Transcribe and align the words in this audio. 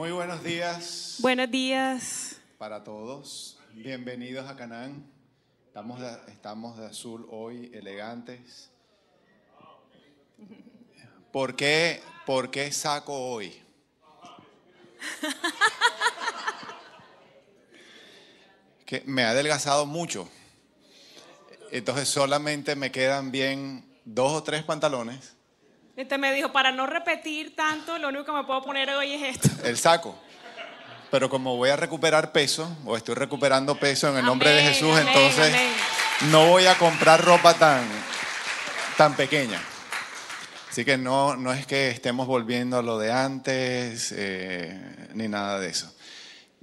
Muy 0.00 0.12
buenos 0.12 0.42
días 0.42 1.16
Buenos 1.18 1.50
días. 1.50 2.40
para 2.56 2.82
todos. 2.82 3.58
Bienvenidos 3.74 4.48
a 4.48 4.56
Canaán. 4.56 5.04
Estamos 5.66 6.00
de, 6.00 6.10
estamos 6.28 6.78
de 6.78 6.86
azul 6.86 7.28
hoy, 7.30 7.70
elegantes. 7.74 8.70
¿Por 11.30 11.54
qué, 11.54 12.00
por 12.24 12.50
qué 12.50 12.72
saco 12.72 13.12
hoy? 13.12 13.62
Que 18.86 19.02
me 19.04 19.24
ha 19.24 19.32
adelgazado 19.32 19.84
mucho. 19.84 20.30
Entonces 21.70 22.08
solamente 22.08 22.74
me 22.74 22.90
quedan 22.90 23.30
bien 23.30 23.84
dos 24.06 24.32
o 24.32 24.42
tres 24.42 24.64
pantalones. 24.64 25.36
Este 26.00 26.16
me 26.16 26.32
dijo, 26.32 26.50
para 26.50 26.72
no 26.72 26.86
repetir 26.86 27.54
tanto, 27.54 27.98
lo 27.98 28.08
único 28.08 28.24
que 28.24 28.32
me 28.32 28.44
puedo 28.44 28.62
poner 28.62 28.88
hoy 28.88 29.12
es 29.12 29.36
esto. 29.36 29.50
el 29.68 29.76
saco. 29.76 30.18
Pero 31.10 31.28
como 31.28 31.58
voy 31.58 31.68
a 31.68 31.76
recuperar 31.76 32.32
peso, 32.32 32.74
o 32.86 32.96
estoy 32.96 33.16
recuperando 33.16 33.78
peso 33.78 34.08
en 34.08 34.16
el 34.16 34.24
nombre 34.24 34.48
de 34.48 34.62
Jesús, 34.62 34.92
amén, 34.92 35.08
entonces 35.08 35.48
amén. 35.48 35.72
no 36.30 36.46
voy 36.46 36.64
a 36.64 36.78
comprar 36.78 37.22
ropa 37.22 37.52
tan, 37.52 37.84
tan 38.96 39.14
pequeña. 39.14 39.60
Así 40.70 40.86
que 40.86 40.96
no, 40.96 41.36
no 41.36 41.52
es 41.52 41.66
que 41.66 41.90
estemos 41.90 42.26
volviendo 42.26 42.78
a 42.78 42.82
lo 42.82 42.98
de 42.98 43.12
antes, 43.12 44.14
eh, 44.16 45.10
ni 45.12 45.28
nada 45.28 45.60
de 45.60 45.68
eso. 45.68 45.94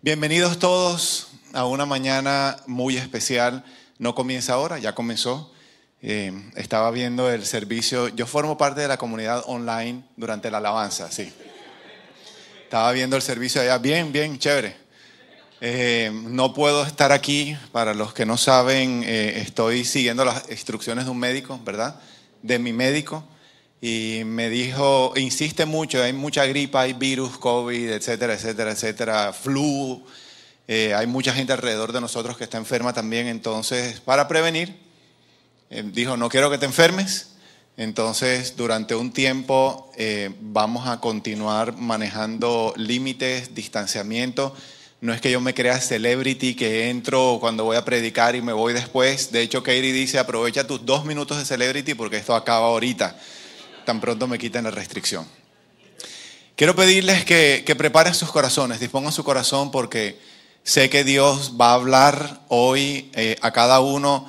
Bienvenidos 0.01 0.57
todos 0.57 1.27
a 1.53 1.63
una 1.65 1.85
mañana 1.85 2.57
muy 2.65 2.97
especial. 2.97 3.63
No 3.99 4.15
comienza 4.15 4.53
ahora, 4.53 4.79
ya 4.79 4.95
comenzó. 4.95 5.53
Eh, 6.01 6.31
estaba 6.55 6.91
viendo 6.91 7.31
el 7.31 7.45
servicio. 7.45 8.09
Yo 8.09 8.27
formo 8.27 8.57
parte 8.57 8.81
de 8.81 8.87
la 8.87 8.97
comunidad 8.97 9.43
online 9.47 10.03
durante 10.15 10.51
la 10.51 10.59
alabanza, 10.59 11.11
sí. 11.11 11.31
Estaba 12.63 12.91
viendo 12.91 13.15
el 13.15 13.21
servicio 13.21 13.61
allá, 13.61 13.77
bien, 13.77 14.11
bien, 14.11 14.37
chévere. 14.37 14.75
Eh, 15.59 16.11
no 16.13 16.53
puedo 16.53 16.85
estar 16.85 17.11
aquí, 17.11 17.57
para 17.71 17.95
los 17.95 18.13
que 18.13 18.25
no 18.27 18.37
saben, 18.37 19.03
eh, 19.05 19.39
estoy 19.41 19.85
siguiendo 19.85 20.23
las 20.23 20.51
instrucciones 20.51 21.05
de 21.05 21.11
un 21.11 21.17
médico, 21.17 21.59
¿verdad? 21.63 21.99
De 22.43 22.59
mi 22.59 22.73
médico. 22.73 23.23
Y 23.81 24.21
me 24.25 24.49
dijo, 24.49 25.13
insiste 25.15 25.65
mucho, 25.65 26.03
hay 26.03 26.13
mucha 26.13 26.45
gripa, 26.45 26.81
hay 26.81 26.93
virus, 26.93 27.37
COVID, 27.37 27.89
etcétera, 27.91 28.33
etcétera, 28.33 28.71
etcétera, 28.71 29.33
flu. 29.33 30.05
eh, 30.67 30.93
hay 30.93 31.07
mucha 31.07 31.33
gente 31.33 31.53
alrededor 31.53 31.91
de 31.91 32.01
nosotros 32.01 32.37
que 32.37 32.43
está 32.43 32.57
enferma 32.57 32.93
también. 32.93 33.27
Entonces, 33.27 33.99
para 33.99 34.27
prevenir, 34.27 34.86
dijo, 35.69 36.17
no 36.17 36.29
quiero 36.29 36.49
que 36.49 36.57
te 36.57 36.65
enfermes. 36.65 37.29
Entonces, 37.77 38.55
durante 38.57 38.95
un 38.95 39.11
tiempo 39.11 39.91
eh, 39.95 40.33
vamos 40.41 40.87
a 40.87 40.99
continuar 40.99 41.77
manejando 41.77 42.73
límites, 42.75 43.53
distanciamiento. 43.53 44.55
No 44.99 45.13
es 45.13 45.21
que 45.21 45.29
yo 45.29 45.39
me 45.39 45.53
crea 45.53 45.79
celebrity, 45.79 46.55
que 46.55 46.89
entro 46.89 47.37
cuando 47.39 47.65
voy 47.65 47.77
a 47.77 47.85
predicar 47.85 48.35
y 48.35 48.41
me 48.41 48.51
voy 48.51 48.73
después. 48.73 49.31
De 49.31 49.41
hecho, 49.41 49.61
Katie 49.61 49.93
dice, 49.93 50.17
aprovecha 50.17 50.65
tus 50.65 50.83
dos 50.87 51.05
minutos 51.05 51.37
de 51.37 51.45
celebrity 51.45 51.93
porque 51.93 52.17
esto 52.17 52.33
acaba 52.33 52.65
ahorita. 52.65 53.15
Tan 53.85 54.01
pronto 54.01 54.27
me 54.27 54.39
quiten 54.39 54.63
la 54.63 54.71
restricción. 54.71 55.27
Quiero 56.55 56.75
pedirles 56.75 57.25
que, 57.25 57.61
que 57.63 57.75
preparen 57.75 58.15
sus 58.15 58.31
corazones, 58.31 58.79
dispongan 58.79 59.11
su 59.11 59.23
corazón 59.23 59.69
porque 59.69 60.17
sé 60.63 60.89
que 60.89 61.03
Dios 61.03 61.53
va 61.61 61.69
a 61.69 61.75
hablar 61.75 62.41
hoy 62.47 63.11
eh, 63.13 63.35
a 63.41 63.51
cada 63.51 63.79
uno. 63.81 64.27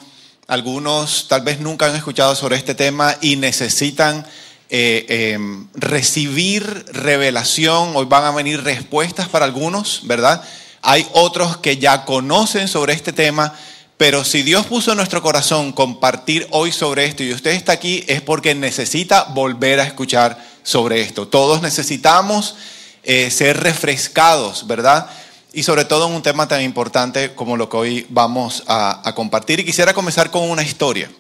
Algunos 0.49 1.29
tal 1.29 1.43
vez 1.43 1.61
nunca 1.61 1.85
han 1.85 1.95
escuchado 1.95 2.35
sobre 2.35 2.57
este 2.57 2.75
tema 2.75 3.15
y 3.21 3.37
necesitan 3.37 4.27
eh, 4.71 5.05
eh, 5.07 5.39
recibir 5.75 6.87
revelación. 6.91 7.95
Hoy 7.95 8.07
van 8.07 8.25
a 8.25 8.31
venir 8.31 8.65
respuestas 8.65 9.29
para 9.29 9.45
algunos, 9.45 10.01
¿verdad? 10.05 10.43
Hay 10.81 11.07
otros 11.13 11.59
que 11.59 11.77
ya 11.77 12.07
conocen 12.07 12.67
sobre 12.67 12.95
este 12.95 13.13
tema, 13.13 13.53
pero 13.99 14.25
si 14.25 14.41
Dios 14.41 14.65
puso 14.65 14.93
en 14.93 14.97
nuestro 14.97 15.21
corazón 15.21 15.71
compartir 15.73 16.47
hoy 16.49 16.73
sobre 16.73 17.05
esto 17.05 17.23
y 17.23 17.35
usted 17.35 17.51
está 17.51 17.73
aquí 17.73 18.07
es 18.09 18.23
porque 18.23 18.55
necesita 18.55 19.25
volver 19.25 19.81
a 19.81 19.85
escuchar 19.85 20.43
sobre 20.63 21.03
esto. 21.03 21.29
Todos 21.29 21.61
necesitamos 21.61 22.55
eh, 23.03 23.31
ser 23.31 23.63
refrescados, 23.63 24.67
¿verdad? 24.67 25.11
Y 25.53 25.63
sobre 25.63 25.87
todo 25.87 26.09
en 26.09 26.15
un 26.15 26.23
tema 26.23 26.47
tan 26.47 26.63
importante 26.63 27.35
como 27.35 27.57
lo 27.57 27.69
que 27.69 27.77
hoy 27.77 28.07
vamos 28.11 28.65
a, 28.67 29.09
a 29.09 29.15
compartir. 29.15 29.61
Y 29.61 29.65
quisiera 29.65 29.95
comenzar 29.95 30.31
con 30.31 30.51
una 30.51 30.63
historia, 30.63 31.11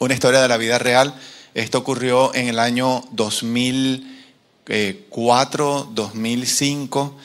una 0.00 0.14
historia 0.14 0.40
de 0.40 0.48
la 0.48 0.56
vida 0.56 0.78
real. 0.78 1.14
Esto 1.54 1.78
ocurrió 1.78 2.34
en 2.34 2.48
el 2.48 2.58
año 2.58 3.04
2004, 3.12 5.90
2005. 5.92 7.16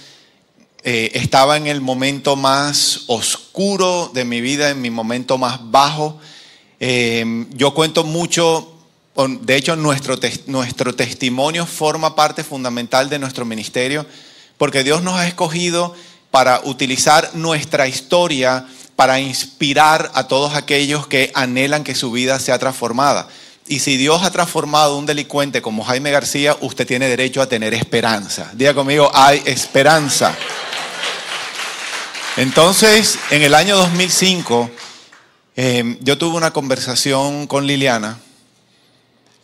Eh, 0.84 1.12
estaba 1.16 1.58
en 1.58 1.68
el 1.68 1.82
momento 1.82 2.36
más 2.36 3.06
oscuro 3.08 4.12
de 4.14 4.24
mi 4.24 4.40
vida, 4.40 4.70
en 4.70 4.82
mi 4.82 4.92
momento 4.92 5.40
más 5.40 5.60
bajo. 5.72 6.20
Eh, 6.80 7.48
yo 7.52 7.74
cuento 7.74 8.04
mucho, 8.04 8.72
de 9.42 9.56
hecho 9.56 9.76
nuestro, 9.76 10.16
nuestro 10.46 10.94
testimonio 10.96 11.66
forma 11.66 12.16
parte 12.16 12.44
fundamental 12.44 13.10
de 13.10 13.18
nuestro 13.20 13.46
ministerio, 13.46 14.06
porque 14.58 14.84
Dios 14.84 15.04
nos 15.04 15.16
ha 15.16 15.28
escogido 15.28 15.96
para 16.32 16.62
utilizar 16.64 17.32
nuestra 17.34 17.88
historia 17.88 18.66
para 19.00 19.18
inspirar 19.20 20.12
a 20.14 20.28
todos 20.28 20.56
aquellos 20.56 21.08
que 21.08 21.32
anhelan 21.34 21.86
que 21.86 21.96
su 21.96 22.12
vida 22.12 22.38
sea 22.38 22.60
transformada. 22.60 23.30
Y 23.66 23.80
si 23.80 23.96
Dios 23.96 24.24
ha 24.24 24.32
transformado 24.32 24.96
a 24.96 24.98
un 24.98 25.06
delincuente 25.06 25.62
como 25.62 25.86
Jaime 25.86 26.12
García, 26.12 26.58
usted 26.60 26.86
tiene 26.86 27.08
derecho 27.08 27.42
a 27.42 27.48
tener 27.48 27.74
esperanza. 27.74 28.52
Diga 28.54 28.74
conmigo, 28.74 29.10
hay 29.14 29.42
esperanza. 29.46 30.36
Entonces, 32.36 33.18
en 33.30 33.42
el 33.42 33.54
año 33.54 33.78
2005, 33.78 34.70
eh, 35.56 35.98
yo 36.02 36.18
tuve 36.18 36.36
una 36.36 36.52
conversación 36.52 37.48
con 37.48 37.68
Liliana, 37.68 38.20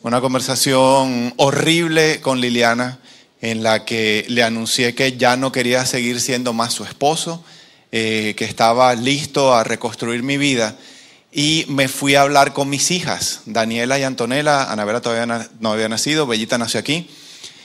una 0.01 0.19
conversación 0.19 1.34
horrible 1.38 2.19
con 2.19 2.41
Liliana, 2.41 3.00
en 3.41 3.63
la 3.63 3.85
que 3.85 4.25
le 4.29 4.44
anuncié 4.44 4.96
que 4.96 5.18
ya 5.18 5.35
no 5.38 5.51
quería 5.51 5.85
seguir 5.85 6.19
siendo 6.22 6.53
más 6.53 6.73
su 6.73 6.84
esposo, 6.84 7.44
eh, 7.91 8.34
que 8.38 8.46
estaba 8.46 8.94
listo 8.96 9.53
a 9.53 9.63
reconstruir 9.63 10.23
mi 10.23 10.38
vida. 10.38 10.75
Y 11.31 11.66
me 11.68 11.88
fui 11.90 12.16
a 12.16 12.22
hablar 12.22 12.53
con 12.53 12.69
mis 12.69 12.91
hijas, 12.91 13.41
Daniela 13.45 14.00
y 14.00 14.03
Antonella. 14.03 14.72
Anabela 14.72 15.01
todavía 15.01 15.25
na- 15.25 15.50
no 15.59 15.74
había 15.74 15.90
nacido, 15.90 16.25
Bellita 16.25 16.57
nació 16.57 16.79
aquí. 16.79 17.09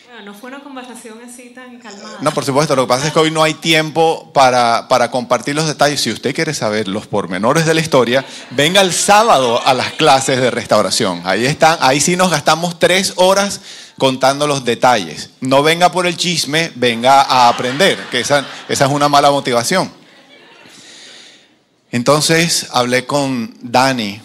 Bueno, 0.09 0.33
no 0.33 0.35
fue 0.39 0.51
una 0.51 0.61
conversación 0.61 1.19
así 1.25 1.51
tan 1.55 1.79
calmada. 1.79 2.19
No, 2.21 2.33
por 2.35 2.45
supuesto, 2.45 2.75
lo 2.75 2.83
que 2.83 2.89
pasa 2.89 3.07
es 3.07 3.13
que 3.13 3.19
hoy 3.21 3.31
no 3.31 3.43
hay 3.45 3.55
tiempo 3.55 4.33
para, 4.35 4.89
para 4.89 5.11
compartir 5.13 5.55
los 5.55 5.69
detalles. 5.69 6.01
Si 6.01 6.11
usted 6.11 6.35
quiere 6.35 6.53
saber 6.53 6.89
los 6.89 7.07
pormenores 7.07 7.65
de 7.65 7.75
la 7.75 7.81
historia, 7.81 8.25
venga 8.51 8.81
el 8.81 8.93
sábado 8.93 9.65
a 9.65 9.73
las 9.73 9.93
clases 9.93 10.41
de 10.41 10.51
restauración. 10.51 11.23
Ahí 11.25 11.47
están, 11.47 11.79
ahí 11.81 12.01
sí 12.01 12.17
nos 12.17 12.31
gastamos 12.33 12.79
tres 12.81 13.13
horas 13.17 13.61
contando 14.01 14.47
los 14.47 14.65
detalles. 14.65 15.29
No 15.43 15.63
venga 15.63 15.93
por 15.93 16.07
el 16.07 16.17
chisme, 16.17 16.73
venga 16.75 17.21
a 17.21 17.51
aprender, 17.51 17.99
que 18.11 18.21
esa, 18.21 18.47
es 18.67 18.81
una 18.81 19.11
mala 19.11 19.31
motivación. 19.31 19.93
Entonces 21.93 22.69
hablé 22.73 23.05
con 23.05 23.55
Dani, 23.61 24.23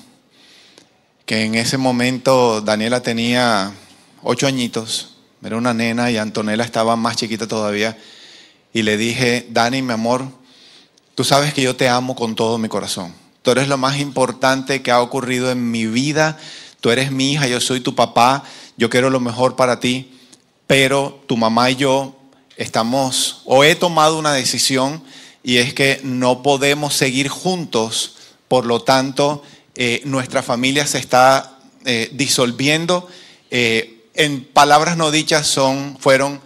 que 1.26 1.44
en 1.44 1.56
ese 1.56 1.78
momento 1.78 2.62
Daniela 2.62 3.02
tenía 3.02 3.74
ocho 4.24 4.48
añitos, 4.48 5.16
era 5.44 5.58
una 5.58 5.74
nena 5.74 6.10
y 6.10 6.18
Antonella 6.18 6.64
estaba 6.64 6.96
más 6.96 7.18
chiquita 7.18 7.46
todavía. 7.46 7.98
Y 8.74 8.84
le 8.84 8.96
dije, 8.96 9.46
Dani, 9.50 9.82
mi 9.82 9.92
amor, 9.92 10.26
tú 11.16 11.26
sabes 11.26 11.54
que 11.54 11.62
yo 11.62 11.76
te 11.76 11.90
amo 11.90 12.16
con 12.16 12.36
todo 12.36 12.58
mi 12.58 12.70
corazón. 12.70 13.14
Tú 13.42 13.52
eres 13.52 13.68
lo 13.68 13.78
más 13.78 14.00
importante 14.00 14.82
que 14.82 14.92
ha 14.92 15.02
ocurrido 15.02 15.52
en 15.52 15.70
mi 15.70 15.86
vida. 15.86 16.38
Tú 16.80 16.92
eres 16.92 17.12
mi 17.12 17.34
hija, 17.34 17.48
yo 17.48 17.60
soy 17.60 17.82
tu 17.82 17.94
papá, 17.94 18.44
yo 18.78 18.90
quiero 18.90 19.10
lo 19.10 19.20
mejor 19.20 19.56
para 19.56 19.80
ti. 19.80 20.12
Pero 20.68 21.24
tu 21.28 21.38
mamá 21.38 21.70
y 21.70 21.76
yo 21.76 22.16
estamos, 22.58 23.42
o 23.46 23.64
he 23.64 23.76
tomado 23.76 24.18
una 24.18 24.34
decisión, 24.34 25.04
y 25.44 25.58
es 25.58 25.74
que 25.74 26.00
no 26.04 26.42
podemos 26.42 26.96
seguir 26.96 27.30
juntos. 27.30 28.16
Por 28.48 28.66
lo 28.66 28.82
tanto, 28.82 29.44
eh, 29.76 30.02
nuestra 30.06 30.42
familia 30.42 30.88
se 30.88 30.98
está 30.98 31.60
eh, 31.86 32.10
disolviendo. 32.14 33.08
Eh, 33.52 34.06
en 34.16 34.44
palabras 34.44 34.98
no 34.98 35.12
dichas 35.12 35.46
son, 35.46 35.98
fueron, 36.00 36.42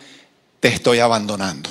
te 0.60 0.68
estoy 0.68 1.00
abandonando. 1.00 1.70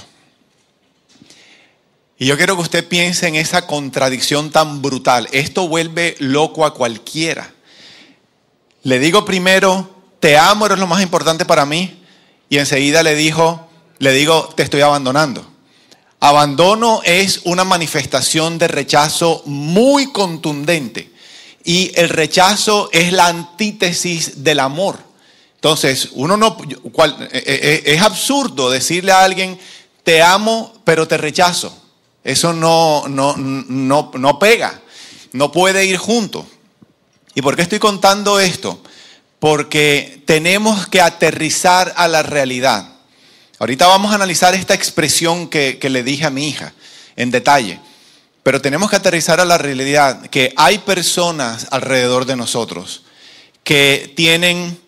Y 2.18 2.26
yo 2.26 2.36
quiero 2.36 2.56
que 2.56 2.62
usted 2.62 2.88
piense 2.88 3.28
en 3.28 3.36
esa 3.36 3.66
contradicción 3.66 4.50
tan 4.50 4.82
brutal. 4.82 5.28
Esto 5.32 5.68
vuelve 5.68 6.16
loco 6.18 6.64
a 6.64 6.74
cualquiera. 6.74 7.52
Le 8.82 8.98
digo 8.98 9.24
primero, 9.24 9.97
te 10.20 10.36
amo, 10.36 10.66
eres 10.66 10.78
lo 10.78 10.86
más 10.86 11.02
importante 11.02 11.44
para 11.44 11.64
mí. 11.66 12.02
Y 12.48 12.58
enseguida 12.58 13.02
le 13.02 13.14
dijo, 13.14 13.68
le 13.98 14.12
digo, 14.12 14.48
te 14.56 14.62
estoy 14.62 14.80
abandonando. 14.80 15.46
Abandono 16.20 17.00
es 17.04 17.42
una 17.44 17.64
manifestación 17.64 18.58
de 18.58 18.68
rechazo 18.68 19.42
muy 19.46 20.10
contundente. 20.12 21.12
Y 21.64 21.92
el 21.94 22.08
rechazo 22.08 22.88
es 22.92 23.12
la 23.12 23.26
antítesis 23.26 24.42
del 24.42 24.60
amor. 24.60 24.98
Entonces, 25.56 26.10
uno 26.12 26.36
no, 26.36 26.56
cual- 26.92 27.28
eh, 27.32 27.42
eh, 27.44 27.82
es 27.86 28.00
absurdo 28.00 28.70
decirle 28.70 29.12
a 29.12 29.22
alguien, 29.22 29.58
te 30.02 30.22
amo, 30.22 30.72
pero 30.84 31.06
te 31.06 31.18
rechazo. 31.18 31.76
Eso 32.24 32.52
no, 32.52 33.04
no, 33.08 33.36
no, 33.36 34.10
no 34.14 34.38
pega, 34.38 34.80
no 35.32 35.52
puede 35.52 35.84
ir 35.84 35.96
junto. 35.98 36.46
¿Y 37.34 37.42
por 37.42 37.54
qué 37.54 37.62
estoy 37.62 37.78
contando 37.78 38.40
esto? 38.40 38.80
Porque 39.38 40.22
tenemos 40.24 40.88
que 40.88 41.00
aterrizar 41.00 41.94
a 41.96 42.08
la 42.08 42.22
realidad. 42.22 42.88
Ahorita 43.58 43.86
vamos 43.86 44.12
a 44.12 44.16
analizar 44.16 44.54
esta 44.54 44.74
expresión 44.74 45.48
que, 45.48 45.78
que 45.78 45.90
le 45.90 46.02
dije 46.02 46.24
a 46.24 46.30
mi 46.30 46.48
hija 46.48 46.72
en 47.16 47.30
detalle. 47.30 47.80
Pero 48.42 48.60
tenemos 48.60 48.88
que 48.88 48.96
aterrizar 48.96 49.40
a 49.40 49.44
la 49.44 49.58
realidad 49.58 50.26
que 50.28 50.52
hay 50.56 50.78
personas 50.78 51.66
alrededor 51.70 52.24
de 52.24 52.36
nosotros 52.36 53.02
que 53.68 54.10
tienen 54.16 54.80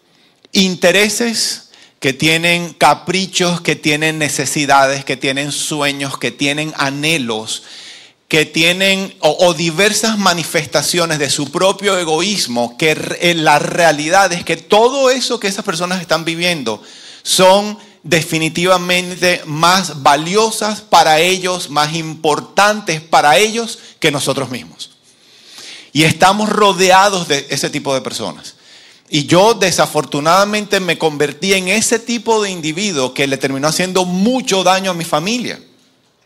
intereses, 0.53 1.69
que 1.99 2.14
tienen 2.14 2.73
caprichos, 2.73 3.61
que 3.61 3.76
tienen 3.76 4.19
necesidades, 4.19 5.05
que 5.05 5.19
tienen 5.19 5.53
sueños, 5.53 6.17
que 6.17 6.31
tienen 6.31 6.73
anhelos, 6.79 7.64
que 8.31 8.47
tienen 8.47 9.12
o, 9.19 9.55
diversas 9.55 10.17
manifestaciones 10.17 11.19
de 11.19 11.29
su 11.29 11.50
propio 11.50 11.99
egoísmo, 11.99 12.79
que 12.79 12.97
en 13.23 13.43
la 13.43 13.59
realidad 13.59 14.32
es 14.32 14.44
que 14.44 14.56
todo 14.56 15.11
eso 15.11 15.41
que 15.41 15.49
esas 15.49 15.65
personas 15.65 16.00
están 16.00 16.25
viviendo 16.25 16.81
son 17.25 17.77
definitivamente 18.05 19.43
más 19.47 20.05
valiosas 20.05 20.81
para 20.81 21.19
ellos, 21.19 21.71
más 21.71 21.97
importantes 21.97 23.00
para 23.00 23.37
ellos 23.37 23.81
que 23.99 24.12
nosotros 24.12 24.49
mismos. 24.49 24.91
Y 25.93 26.05
estamos 26.05 26.49
rodeados 26.49 27.27
de 27.27 27.49
ese 27.50 27.69
tipo 27.69 27.93
de 27.94 28.00
personas. 28.00 28.55
Y 29.09 29.27
yo 29.27 29.55
desafortunadamente 29.55 30.79
me 30.79 30.99
convertí 30.99 31.55
en 31.55 31.67
ese 31.67 31.99
tipo 31.99 32.41
de 32.41 32.50
individuo 32.53 33.12
que 33.12 33.27
le 33.27 33.38
terminó 33.38 33.67
haciendo 33.67 34.05
mucho 34.05 34.62
daño 34.62 34.93
a 34.93 34.94
mi 34.94 35.05
familia. 35.05 35.61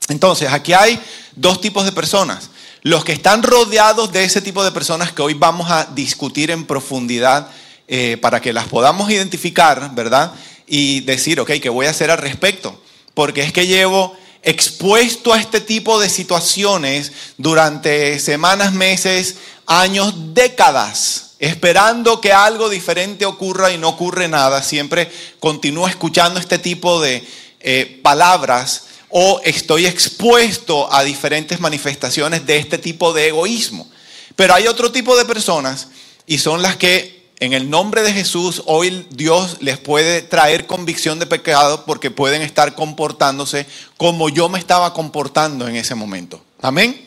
Entonces, 0.09 0.53
aquí 0.53 0.73
hay 0.73 1.01
dos 1.35 1.61
tipos 1.61 1.85
de 1.85 1.93
personas. 1.93 2.51
Los 2.83 3.05
que 3.05 3.12
están 3.12 3.43
rodeados 3.43 4.12
de 4.12 4.25
ese 4.25 4.43
tipo 4.43 4.62
de 4.62 4.73
personas 4.73 5.12
que 5.12 5.23
hoy 5.23 5.35
vamos 5.35 5.71
a 5.71 5.87
discutir 5.95 6.51
en 6.51 6.67
profundidad 6.67 7.49
eh, 7.89 8.19
para 8.21 8.41
que 8.41 8.53
las 8.53 8.69
podamos 8.69 9.11
identificar, 9.11 9.95
¿verdad? 9.95 10.33
Y 10.67 11.01
decir, 11.01 11.41
ok, 11.41 11.53
¿qué 11.62 11.69
voy 11.69 11.87
a 11.87 11.91
hacer 11.91 12.11
al 12.11 12.19
respecto? 12.19 12.81
Porque 13.15 13.43
es 13.43 13.53
que 13.53 13.67
llevo 13.67 14.15
expuesto 14.43 15.33
a 15.33 15.41
este 15.41 15.61
tipo 15.61 15.99
de 15.99 16.11
situaciones 16.11 17.12
durante 17.39 18.19
semanas, 18.19 18.75
meses, 18.75 19.37
años, 19.67 20.35
décadas 20.35 21.25
esperando 21.45 22.23
que 22.23 22.33
algo 22.33 22.71
diferente 22.71 23.27
ocurra 23.27 23.71
y 23.71 23.77
no 23.77 23.91
ocurre 23.91 24.29
nada, 24.29 24.62
siempre 24.62 25.11
continúo 25.41 25.87
escuchando 25.87 26.41
este 26.41 26.59
tipo 26.59 27.03
de 27.03 27.23
eh, 27.61 28.01
palabras 28.03 28.87
o 29.17 29.41
estoy 29.45 29.87
expuesto 29.87 30.93
a 30.93 31.05
diferentes 31.05 31.61
manifestaciones 31.61 32.47
de 32.47 32.57
este 32.57 32.79
tipo 32.79 33.13
de 33.13 33.29
egoísmo. 33.29 33.89
Pero 34.35 34.55
hay 34.55 34.67
otro 34.67 34.91
tipo 34.91 35.17
de 35.17 35.25
personas 35.25 35.87
y 36.27 36.39
son 36.39 36.63
las 36.63 36.75
que 36.75 37.31
en 37.39 37.53
el 37.53 37.71
nombre 37.71 38.03
de 38.03 38.13
Jesús 38.13 38.65
hoy 38.67 39.07
Dios 39.11 39.59
les 39.61 39.79
puede 39.79 40.21
traer 40.23 40.67
convicción 40.67 41.21
de 41.21 41.27
pecado 41.27 41.85
porque 41.85 42.11
pueden 42.11 42.43
estar 42.43 42.75
comportándose 42.75 43.67
como 43.97 44.31
yo 44.31 44.49
me 44.49 44.59
estaba 44.59 44.93
comportando 44.93 45.69
en 45.69 45.77
ese 45.77 45.95
momento. 45.95 46.45
Amén. 46.61 47.01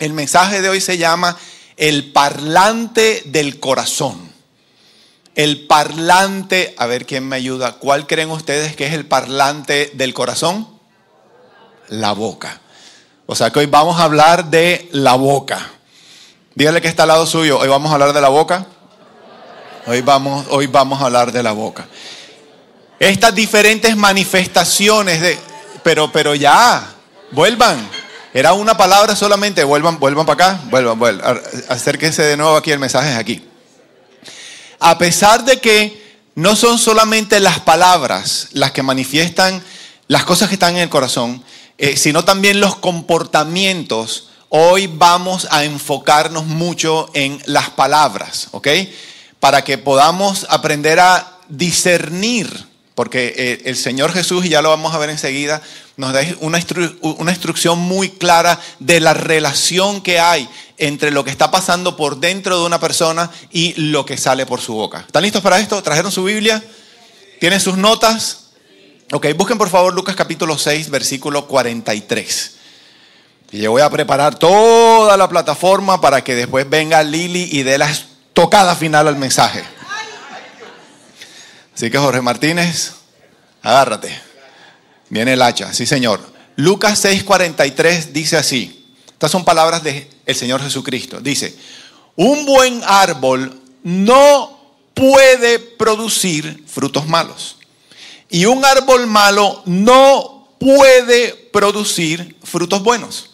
El 0.00 0.14
mensaje 0.14 0.60
de 0.60 0.68
hoy 0.68 0.80
se 0.80 0.98
llama 0.98 1.38
el 1.76 2.10
parlante 2.10 3.22
del 3.24 3.60
corazón. 3.60 4.32
El 5.36 5.68
parlante, 5.68 6.74
a 6.76 6.86
ver 6.86 7.06
quién 7.06 7.28
me 7.28 7.36
ayuda, 7.36 7.74
¿cuál 7.74 8.08
creen 8.08 8.30
ustedes 8.32 8.74
que 8.74 8.88
es 8.88 8.94
el 8.94 9.06
parlante 9.06 9.92
del 9.94 10.12
corazón? 10.12 10.74
La 11.88 12.12
boca. 12.12 12.60
O 13.26 13.34
sea 13.34 13.50
que 13.50 13.58
hoy 13.60 13.66
vamos 13.66 13.98
a 13.98 14.04
hablar 14.04 14.46
de 14.46 14.88
la 14.92 15.14
boca. 15.14 15.70
Dígale 16.54 16.80
que 16.80 16.88
está 16.88 17.02
al 17.02 17.08
lado 17.08 17.26
suyo, 17.26 17.58
hoy 17.58 17.68
vamos 17.68 17.90
a 17.90 17.94
hablar 17.94 18.12
de 18.12 18.20
la 18.20 18.28
boca. 18.28 18.66
Hoy 19.86 20.00
vamos, 20.00 20.46
hoy 20.50 20.66
vamos 20.66 21.00
a 21.00 21.06
hablar 21.06 21.32
de 21.32 21.42
la 21.42 21.52
boca. 21.52 21.86
Estas 22.98 23.34
diferentes 23.34 23.96
manifestaciones 23.96 25.20
de, 25.20 25.38
pero, 25.82 26.10
pero 26.10 26.34
ya, 26.34 26.94
vuelvan. 27.30 27.88
Era 28.32 28.52
una 28.52 28.76
palabra 28.76 29.14
solamente, 29.14 29.64
vuelvan, 29.64 29.98
vuelvan 29.98 30.26
para 30.26 30.46
acá, 30.46 30.60
vuelvan, 30.64 30.98
vuelvan, 30.98 31.40
acérquense 31.68 32.22
de 32.22 32.36
nuevo 32.36 32.56
aquí, 32.56 32.70
el 32.70 32.78
mensaje 32.78 33.10
es 33.10 33.16
aquí. 33.16 33.46
A 34.78 34.98
pesar 34.98 35.44
de 35.44 35.60
que 35.60 36.20
no 36.34 36.54
son 36.56 36.78
solamente 36.78 37.40
las 37.40 37.60
palabras 37.60 38.48
las 38.52 38.72
que 38.72 38.82
manifiestan 38.82 39.62
las 40.08 40.24
cosas 40.24 40.48
que 40.48 40.54
están 40.54 40.76
en 40.76 40.82
el 40.82 40.88
corazón, 40.88 41.42
eh, 41.78 41.96
sino 41.96 42.24
también 42.24 42.60
los 42.60 42.76
comportamientos, 42.76 44.28
hoy 44.48 44.86
vamos 44.86 45.46
a 45.50 45.64
enfocarnos 45.64 46.46
mucho 46.46 47.10
en 47.12 47.42
las 47.46 47.70
palabras, 47.70 48.48
¿ok? 48.52 48.68
Para 49.40 49.62
que 49.62 49.76
podamos 49.76 50.46
aprender 50.48 51.00
a 51.00 51.38
discernir, 51.48 52.66
porque 52.94 53.34
eh, 53.36 53.62
el 53.66 53.76
Señor 53.76 54.12
Jesús, 54.12 54.46
y 54.46 54.48
ya 54.48 54.62
lo 54.62 54.70
vamos 54.70 54.94
a 54.94 54.98
ver 54.98 55.10
enseguida, 55.10 55.60
nos 55.98 56.12
da 56.12 56.20
una, 56.40 56.58
una 57.02 57.32
instrucción 57.32 57.78
muy 57.78 58.08
clara 58.08 58.58
de 58.78 59.00
la 59.00 59.12
relación 59.12 60.00
que 60.00 60.18
hay 60.18 60.48
entre 60.78 61.10
lo 61.10 61.24
que 61.24 61.30
está 61.30 61.50
pasando 61.50 61.96
por 61.96 62.18
dentro 62.20 62.58
de 62.58 62.66
una 62.66 62.80
persona 62.80 63.30
y 63.50 63.74
lo 63.74 64.06
que 64.06 64.16
sale 64.16 64.46
por 64.46 64.60
su 64.60 64.74
boca. 64.74 65.00
¿Están 65.06 65.22
listos 65.22 65.42
para 65.42 65.58
esto? 65.58 65.82
¿Trajeron 65.82 66.12
su 66.12 66.24
Biblia? 66.24 66.62
¿Tienen 67.38 67.60
sus 67.60 67.76
notas? 67.76 68.45
Ok, 69.12 69.26
busquen 69.36 69.56
por 69.56 69.68
favor 69.68 69.94
Lucas 69.94 70.16
capítulo 70.16 70.58
6, 70.58 70.90
versículo 70.90 71.46
43. 71.46 72.52
Y 73.52 73.58
yo 73.58 73.70
voy 73.70 73.82
a 73.82 73.88
preparar 73.88 74.36
toda 74.36 75.16
la 75.16 75.28
plataforma 75.28 76.00
para 76.00 76.24
que 76.24 76.34
después 76.34 76.68
venga 76.68 77.04
Lili 77.04 77.48
y 77.52 77.62
dé 77.62 77.78
la 77.78 77.88
tocada 78.32 78.74
final 78.74 79.06
al 79.06 79.14
mensaje. 79.14 79.62
Así 81.72 81.88
que 81.88 81.98
Jorge 81.98 82.20
Martínez, 82.20 82.94
agárrate. 83.62 84.10
Viene 85.08 85.34
el 85.34 85.42
hacha, 85.42 85.72
sí 85.72 85.86
señor. 85.86 86.20
Lucas 86.56 87.04
6:43 87.04 88.06
dice 88.06 88.36
así. 88.36 88.92
Estas 89.12 89.30
son 89.30 89.44
palabras 89.44 89.84
del 89.84 90.08
Señor 90.34 90.60
Jesucristo. 90.60 91.20
Dice, 91.20 91.56
un 92.16 92.44
buen 92.44 92.82
árbol 92.84 93.62
no 93.84 94.58
puede 94.94 95.60
producir 95.60 96.64
frutos 96.66 97.06
malos. 97.06 97.55
Y 98.28 98.46
un 98.46 98.64
árbol 98.64 99.06
malo 99.06 99.62
no 99.66 100.48
puede 100.58 101.32
producir 101.52 102.36
frutos 102.42 102.82
buenos. 102.82 103.30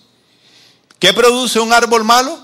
¿Qué 0.98 1.12
produce 1.12 1.58
un 1.60 1.72
árbol 1.72 2.04
malo? 2.04 2.38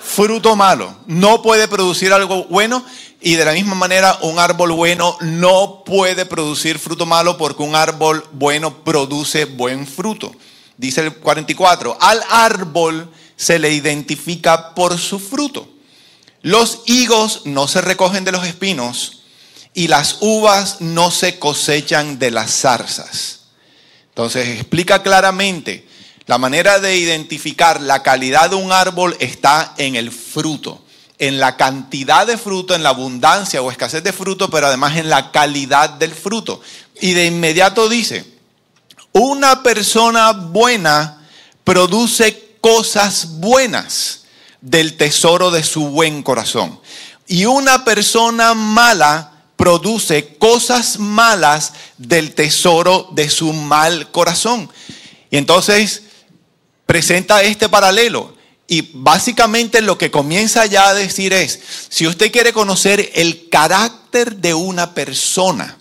Fruto 0.00 0.56
malo. 0.56 0.94
No 1.06 1.42
puede 1.42 1.68
producir 1.68 2.12
algo 2.12 2.44
bueno 2.44 2.84
y 3.24 3.36
de 3.36 3.44
la 3.44 3.52
misma 3.52 3.76
manera, 3.76 4.18
un 4.22 4.40
árbol 4.40 4.72
bueno 4.72 5.16
no 5.20 5.84
puede 5.84 6.26
producir 6.26 6.80
fruto 6.80 7.06
malo 7.06 7.38
porque 7.38 7.62
un 7.62 7.76
árbol 7.76 8.26
bueno 8.32 8.82
produce 8.82 9.44
buen 9.44 9.86
fruto. 9.86 10.32
Dice 10.76 11.02
el 11.02 11.14
44, 11.14 11.96
al 12.00 12.20
árbol 12.28 13.08
se 13.36 13.60
le 13.60 13.72
identifica 13.72 14.74
por 14.74 14.98
su 14.98 15.20
fruto. 15.20 15.68
Los 16.42 16.80
higos 16.86 17.42
no 17.44 17.68
se 17.68 17.80
recogen 17.80 18.24
de 18.24 18.32
los 18.32 18.44
espinos 18.44 19.21
y 19.74 19.88
las 19.88 20.18
uvas 20.20 20.80
no 20.80 21.10
se 21.10 21.38
cosechan 21.38 22.18
de 22.18 22.30
las 22.30 22.50
zarzas. 22.50 23.40
Entonces 24.08 24.48
explica 24.48 25.02
claramente, 25.02 25.86
la 26.26 26.38
manera 26.38 26.78
de 26.78 26.96
identificar 26.96 27.80
la 27.80 28.02
calidad 28.02 28.50
de 28.50 28.56
un 28.56 28.72
árbol 28.72 29.16
está 29.18 29.74
en 29.78 29.96
el 29.96 30.10
fruto 30.10 30.82
en 31.22 31.38
la 31.38 31.56
cantidad 31.56 32.26
de 32.26 32.36
fruto, 32.36 32.74
en 32.74 32.82
la 32.82 32.88
abundancia 32.88 33.62
o 33.62 33.70
escasez 33.70 34.02
de 34.02 34.12
fruto, 34.12 34.50
pero 34.50 34.66
además 34.66 34.96
en 34.96 35.08
la 35.08 35.30
calidad 35.30 35.88
del 35.90 36.10
fruto. 36.10 36.60
Y 37.00 37.12
de 37.12 37.26
inmediato 37.26 37.88
dice, 37.88 38.24
una 39.12 39.62
persona 39.62 40.32
buena 40.32 41.24
produce 41.62 42.56
cosas 42.60 43.38
buenas 43.38 44.24
del 44.60 44.96
tesoro 44.96 45.52
de 45.52 45.62
su 45.62 45.90
buen 45.90 46.24
corazón. 46.24 46.80
Y 47.28 47.44
una 47.44 47.84
persona 47.84 48.54
mala 48.54 49.31
produce 49.62 50.38
cosas 50.38 50.98
malas 50.98 51.74
del 51.96 52.34
tesoro 52.34 53.06
de 53.12 53.30
su 53.30 53.52
mal 53.52 54.10
corazón. 54.10 54.68
Y 55.30 55.36
entonces 55.36 56.02
presenta 56.84 57.44
este 57.44 57.68
paralelo. 57.68 58.34
Y 58.66 58.90
básicamente 58.92 59.80
lo 59.80 59.96
que 59.98 60.10
comienza 60.10 60.66
ya 60.66 60.88
a 60.88 60.94
decir 60.94 61.32
es, 61.32 61.60
si 61.88 62.08
usted 62.08 62.32
quiere 62.32 62.52
conocer 62.52 63.12
el 63.14 63.48
carácter 63.50 64.34
de 64.34 64.52
una 64.52 64.94
persona, 64.94 65.78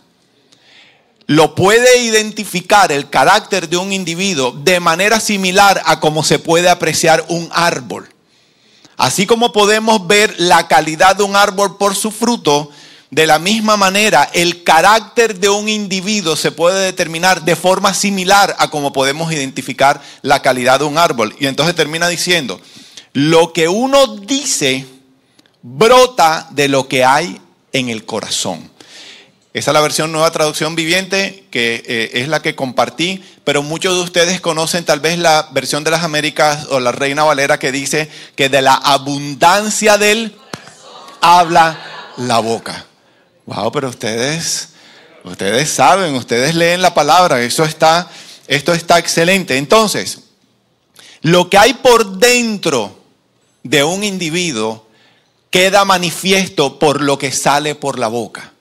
lo 1.26 1.56
puede 1.56 2.04
identificar 2.04 2.92
el 2.92 3.10
carácter 3.10 3.68
de 3.68 3.78
un 3.78 3.94
individuo 3.94 4.52
de 4.52 4.80
manera 4.80 5.20
similar 5.20 5.82
a 5.86 6.00
como 6.00 6.24
se 6.24 6.38
puede 6.38 6.70
apreciar 6.70 7.26
un 7.30 7.50
árbol. 7.52 8.08
Así 8.96 9.26
como 9.26 9.52
podemos 9.52 10.06
ver 10.06 10.36
la 10.38 10.68
calidad 10.68 11.16
de 11.16 11.24
un 11.24 11.36
árbol 11.36 11.78
por 11.78 11.96
su 11.96 12.12
fruto, 12.12 12.70
De 13.12 13.28
la 13.28 13.40
misma 13.40 13.76
manera, 13.76 14.30
el 14.34 14.64
carácter 14.64 15.38
de 15.38 15.50
un 15.50 15.68
individuo 15.68 16.38
se 16.38 16.54
puede 16.54 16.86
determinar 16.86 17.44
de 17.44 17.58
forma 17.58 17.94
similar 17.94 18.56
a 18.58 18.70
como 18.70 18.94
podemos 18.94 19.34
identificar 19.34 20.02
la 20.22 20.42
calidad 20.42 20.80
de 20.80 20.86
un 20.86 20.98
árbol. 20.98 21.36
Y 21.38 21.48
entonces 21.48 21.76
termina 21.76 22.08
diciendo, 22.08 22.62
lo 23.12 23.52
que 23.52 23.68
uno 23.68 24.16
dice 24.16 24.86
brota 25.62 26.48
de 26.52 26.70
lo 26.70 26.88
que 26.88 27.04
hay 27.04 27.38
en 27.74 27.90
el 27.90 28.06
corazón. 28.06 28.72
Esa 29.54 29.72
es 29.72 29.74
la 29.74 29.82
versión 29.82 30.14
nueva 30.14 30.32
traducción 30.32 30.76
viviente, 30.76 31.44
que 31.52 31.84
eh, 31.86 32.12
es 32.14 32.30
la 32.30 32.42
que 32.42 32.56
compartí, 32.56 33.22
pero 33.44 33.62
muchos 33.62 33.94
de 33.94 34.04
ustedes 34.04 34.40
conocen 34.40 34.86
tal 34.86 35.02
vez 35.02 35.20
la 35.20 35.50
versión 35.52 35.84
de 35.84 35.92
las 35.92 36.04
Américas 36.04 36.68
o 36.70 36.80
la 36.80 36.94
Reina 36.94 37.26
Valera 37.26 37.60
que 37.60 37.74
dice 37.74 38.10
que 38.38 38.48
de 38.48 38.62
la 38.62 38.76
abundancia 38.76 39.98
del 39.98 40.34
habla 41.20 41.78
la 42.16 42.40
boca. 42.40 42.86
Wow, 43.46 43.72
pero 43.72 43.90
ustedes, 43.90 44.70
ustedes 45.24 45.70
saben, 45.70 46.16
ustedes 46.16 46.56
leen 46.56 46.82
la 46.82 46.94
palabra, 46.94 47.42
eso 47.42 47.64
está, 47.64 48.10
esto 48.48 48.74
está 48.74 49.00
excelente. 49.00 49.58
Entonces, 49.58 50.20
lo 51.22 51.50
que 51.50 51.58
hay 51.58 51.74
por 51.76 52.18
dentro 52.18 53.00
de 53.64 53.84
un 53.84 54.04
individuo 54.04 54.88
queda 55.50 55.86
manifiesto 55.86 56.80
por 56.80 57.02
lo 57.02 57.18
que 57.18 57.32
sale 57.32 57.76
por 57.76 58.00
la 58.00 58.08
boca. 58.08 58.54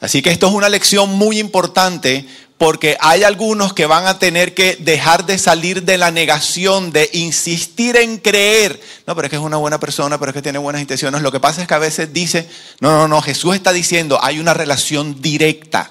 Así 0.00 0.22
que 0.22 0.30
esto 0.30 0.48
es 0.48 0.52
una 0.52 0.68
lección 0.68 1.10
muy 1.10 1.38
importante 1.38 2.26
porque 2.58 2.96
hay 3.00 3.24
algunos 3.24 3.74
que 3.74 3.86
van 3.86 4.06
a 4.06 4.18
tener 4.18 4.54
que 4.54 4.76
dejar 4.76 5.26
de 5.26 5.38
salir 5.38 5.82
de 5.82 5.98
la 5.98 6.10
negación, 6.10 6.92
de 6.92 7.10
insistir 7.12 7.96
en 7.96 8.18
creer. 8.18 8.80
No, 9.06 9.14
pero 9.14 9.26
es 9.26 9.30
que 9.30 9.36
es 9.36 9.42
una 9.42 9.56
buena 9.56 9.80
persona, 9.80 10.18
pero 10.18 10.30
es 10.30 10.34
que 10.34 10.42
tiene 10.42 10.58
buenas 10.58 10.80
intenciones. 10.80 11.22
Lo 11.22 11.32
que 11.32 11.40
pasa 11.40 11.62
es 11.62 11.68
que 11.68 11.74
a 11.74 11.78
veces 11.78 12.12
dice, 12.12 12.48
no, 12.80 12.96
no, 12.96 13.08
no, 13.08 13.20
Jesús 13.22 13.56
está 13.56 13.72
diciendo, 13.72 14.18
hay 14.22 14.38
una 14.38 14.54
relación 14.54 15.20
directa. 15.20 15.90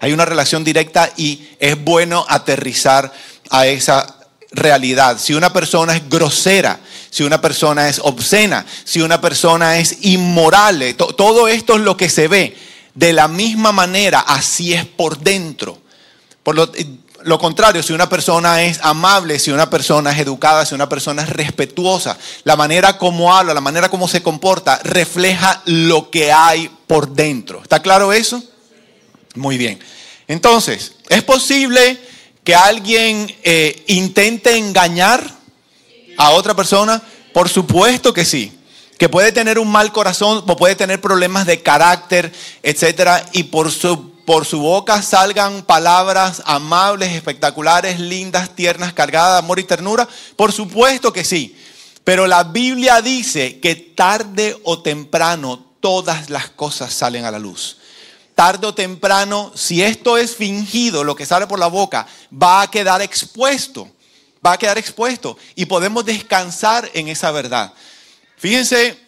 Hay 0.00 0.12
una 0.12 0.24
relación 0.24 0.64
directa 0.64 1.10
y 1.16 1.48
es 1.58 1.82
bueno 1.82 2.24
aterrizar 2.28 3.12
a 3.50 3.66
esa 3.66 4.18
realidad. 4.52 5.18
Si 5.18 5.34
una 5.34 5.52
persona 5.52 5.96
es 5.96 6.08
grosera, 6.08 6.78
si 7.10 7.24
una 7.24 7.40
persona 7.40 7.88
es 7.88 7.98
obscena, 7.98 8.64
si 8.84 9.00
una 9.00 9.20
persona 9.20 9.78
es 9.78 9.98
inmoral, 10.02 10.94
todo 10.96 11.48
esto 11.48 11.74
es 11.74 11.80
lo 11.80 11.96
que 11.96 12.08
se 12.08 12.28
ve. 12.28 12.56
De 12.94 13.12
la 13.12 13.26
misma 13.28 13.72
manera, 13.72 14.20
así 14.20 14.74
es 14.74 14.84
por 14.84 15.18
dentro. 15.18 15.83
Por 16.44 16.54
lo, 16.54 17.38
contrario, 17.38 17.82
si 17.82 17.94
una 17.94 18.08
persona 18.08 18.62
es 18.64 18.78
amable, 18.82 19.38
si 19.38 19.50
una 19.50 19.70
persona 19.70 20.12
es 20.12 20.18
educada, 20.18 20.66
si 20.66 20.74
una 20.74 20.90
persona 20.90 21.22
es 21.22 21.30
respetuosa, 21.30 22.18
la 22.44 22.54
manera 22.54 22.98
como 22.98 23.34
habla, 23.34 23.54
la 23.54 23.62
manera 23.62 23.88
como 23.88 24.06
se 24.06 24.22
comporta, 24.22 24.78
refleja 24.84 25.62
lo 25.64 26.10
que 26.10 26.30
hay 26.30 26.70
por 26.86 27.08
dentro. 27.08 27.62
¿Está 27.62 27.80
claro 27.80 28.12
eso? 28.12 28.42
Muy 29.34 29.56
bien. 29.56 29.80
Entonces, 30.28 30.92
¿es 31.08 31.22
posible 31.22 31.98
que 32.44 32.54
alguien 32.54 33.34
eh, 33.42 33.82
intente 33.86 34.58
engañar 34.58 35.26
a 36.18 36.30
otra 36.32 36.54
persona? 36.54 37.00
Por 37.32 37.48
supuesto 37.48 38.12
que 38.12 38.26
sí. 38.26 38.52
Que 38.98 39.08
puede 39.08 39.32
tener 39.32 39.58
un 39.58 39.72
mal 39.72 39.92
corazón 39.92 40.44
puede 40.44 40.76
tener 40.76 41.00
problemas 41.00 41.46
de 41.46 41.62
carácter, 41.62 42.30
etcétera, 42.62 43.24
y 43.32 43.44
por 43.44 43.72
su 43.72 44.13
por 44.24 44.46
su 44.46 44.60
boca 44.60 45.02
salgan 45.02 45.62
palabras 45.62 46.42
amables, 46.46 47.12
espectaculares, 47.12 48.00
lindas, 48.00 48.54
tiernas, 48.56 48.92
cargadas 48.92 49.34
de 49.34 49.38
amor 49.38 49.58
y 49.58 49.64
ternura? 49.64 50.08
Por 50.36 50.52
supuesto 50.52 51.12
que 51.12 51.24
sí. 51.24 51.56
Pero 52.04 52.26
la 52.26 52.44
Biblia 52.44 53.00
dice 53.00 53.60
que 53.60 53.74
tarde 53.74 54.58
o 54.64 54.82
temprano 54.82 55.64
todas 55.80 56.30
las 56.30 56.50
cosas 56.50 56.92
salen 56.92 57.24
a 57.24 57.30
la 57.30 57.38
luz. 57.38 57.78
Tarde 58.34 58.66
o 58.66 58.74
temprano, 58.74 59.52
si 59.54 59.82
esto 59.82 60.18
es 60.18 60.34
fingido, 60.34 61.04
lo 61.04 61.14
que 61.14 61.26
sale 61.26 61.46
por 61.46 61.58
la 61.58 61.68
boca, 61.68 62.06
va 62.30 62.62
a 62.62 62.70
quedar 62.70 63.00
expuesto. 63.00 63.90
Va 64.44 64.52
a 64.52 64.58
quedar 64.58 64.76
expuesto. 64.76 65.38
Y 65.54 65.66
podemos 65.66 66.04
descansar 66.04 66.90
en 66.94 67.08
esa 67.08 67.30
verdad. 67.30 67.72
Fíjense, 68.36 68.98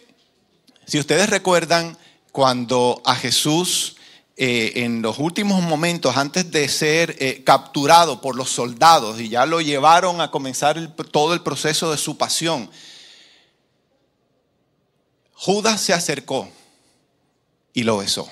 si 0.85 0.97
ustedes 0.97 1.29
recuerdan 1.29 1.97
cuando 2.31 3.01
a 3.05 3.15
Jesús 3.15 3.96
eh, 4.39 4.83
en 4.83 5.01
los 5.01 5.17
últimos 5.17 5.63
momentos, 5.63 6.15
antes 6.15 6.51
de 6.51 6.69
ser 6.69 7.15
eh, 7.17 7.43
capturado 7.43 8.21
por 8.21 8.35
los 8.35 8.51
soldados 8.51 9.19
y 9.19 9.29
ya 9.29 9.47
lo 9.47 9.61
llevaron 9.61 10.21
a 10.21 10.29
comenzar 10.29 10.95
todo 11.11 11.33
el 11.33 11.41
proceso 11.41 11.89
de 11.89 11.97
su 11.97 12.17
pasión, 12.17 12.69
Judas 15.33 15.81
se 15.81 15.93
acercó 15.93 16.47
y 17.73 17.81
lo 17.81 17.97
besó. 17.97 18.29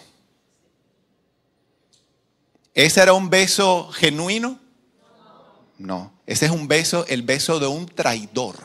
¿Ese 2.75 3.01
era 3.01 3.13
un 3.13 3.31
beso 3.31 3.89
genuino? 3.91 4.59
No, 5.79 6.13
ese 6.27 6.45
es 6.45 6.51
un 6.51 6.67
beso, 6.67 7.07
el 7.07 7.23
beso 7.23 7.59
de 7.59 7.65
un 7.65 7.87
traidor. 7.87 8.57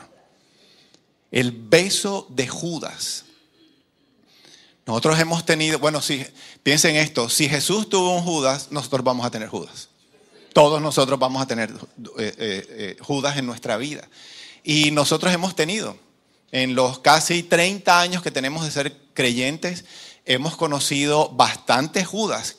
El 1.31 1.51
beso 1.51 2.27
de 2.29 2.47
Judas. 2.47 3.25
Nosotros 4.85 5.19
hemos 5.19 5.45
tenido, 5.45 5.79
bueno, 5.79 6.01
si, 6.01 6.25
piensen 6.63 6.95
esto, 6.95 7.29
si 7.29 7.49
Jesús 7.49 7.89
tuvo 7.89 8.15
un 8.15 8.23
Judas, 8.23 8.67
nosotros 8.71 9.03
vamos 9.03 9.25
a 9.25 9.31
tener 9.31 9.49
Judas. 9.49 9.89
Todos 10.53 10.81
nosotros 10.81 11.17
vamos 11.17 11.41
a 11.41 11.47
tener 11.47 11.69
eh, 11.69 11.75
eh, 12.17 12.33
eh, 12.37 12.97
Judas 13.01 13.37
en 13.37 13.45
nuestra 13.45 13.77
vida. 13.77 14.07
Y 14.63 14.91
nosotros 14.91 15.33
hemos 15.33 15.55
tenido, 15.55 15.97
en 16.51 16.75
los 16.75 16.99
casi 16.99 17.43
30 17.43 17.99
años 17.99 18.21
que 18.21 18.31
tenemos 18.31 18.65
de 18.65 18.71
ser 18.71 18.97
creyentes, 19.13 19.85
hemos 20.25 20.57
conocido 20.57 21.29
bastantes 21.29 22.05
Judas, 22.05 22.57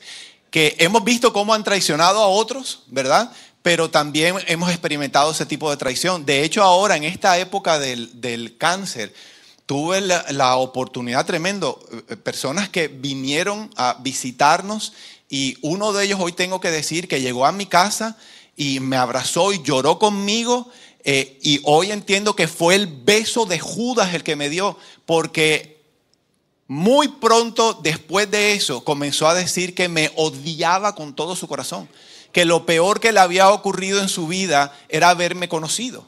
que 0.49 0.75
hemos 0.79 1.03
visto 1.03 1.33
cómo 1.33 1.53
han 1.53 1.63
traicionado 1.63 2.21
a 2.21 2.27
otros, 2.27 2.83
¿verdad? 2.87 3.31
Pero 3.61 3.89
también 3.89 4.35
hemos 4.47 4.69
experimentado 4.69 5.31
ese 5.31 5.45
tipo 5.45 5.69
de 5.69 5.77
traición. 5.77 6.25
De 6.25 6.43
hecho, 6.43 6.63
ahora, 6.63 6.97
en 6.97 7.05
esta 7.05 7.37
época 7.37 7.79
del, 7.79 8.19
del 8.19 8.57
cáncer, 8.57 9.13
tuve 9.65 10.01
la, 10.01 10.55
oportunidad 10.57 11.25
tremendo, 11.25 11.79
eh, 12.09 12.15
personas 12.15 12.69
que 12.69 12.87
vinieron 12.87 13.69
a 13.75 13.97
visitarnos 14.01 14.93
y 15.29 15.57
uno 15.61 15.93
de 15.93 16.05
ellos 16.05 16.19
hoy 16.21 16.33
tengo 16.33 16.59
que 16.59 16.71
decir 16.71 17.07
que 17.07 17.21
llegó 17.21 17.45
a 17.45 17.51
mi 17.51 17.65
casa 17.65 18.17
y 18.55 18.79
me 18.79 18.97
abrazó 18.97 19.53
y 19.53 19.61
lloró 19.63 19.99
conmigo 19.99 20.69
eh, 21.03 21.39
y 21.41 21.59
hoy 21.63 21.91
entiendo 21.91 22.35
que 22.35 22.47
fue 22.47 22.75
el 22.75 22.87
beso 22.87 23.45
de 23.45 23.59
Judas 23.59 24.13
el 24.13 24.23
que 24.23 24.35
me 24.35 24.49
dio 24.49 24.77
porque 25.05 25.81
muy 26.67 27.07
pronto 27.07 27.79
después 27.81 28.29
de 28.31 28.53
eso 28.53 28.83
comenzó 28.83 29.27
a 29.27 29.33
decir 29.33 29.75
que 29.75 29.89
me 29.89 30.11
odiaba 30.15 30.95
con 30.95 31.13
todo 31.15 31.35
su 31.35 31.47
corazón, 31.47 31.89
que 32.31 32.45
lo 32.45 32.65
peor 32.65 32.99
que 32.99 33.11
le 33.11 33.19
había 33.19 33.49
ocurrido 33.49 34.01
en 34.01 34.09
su 34.09 34.27
vida 34.27 34.77
era 34.89 35.09
haberme 35.09 35.49
conocido. 35.49 36.07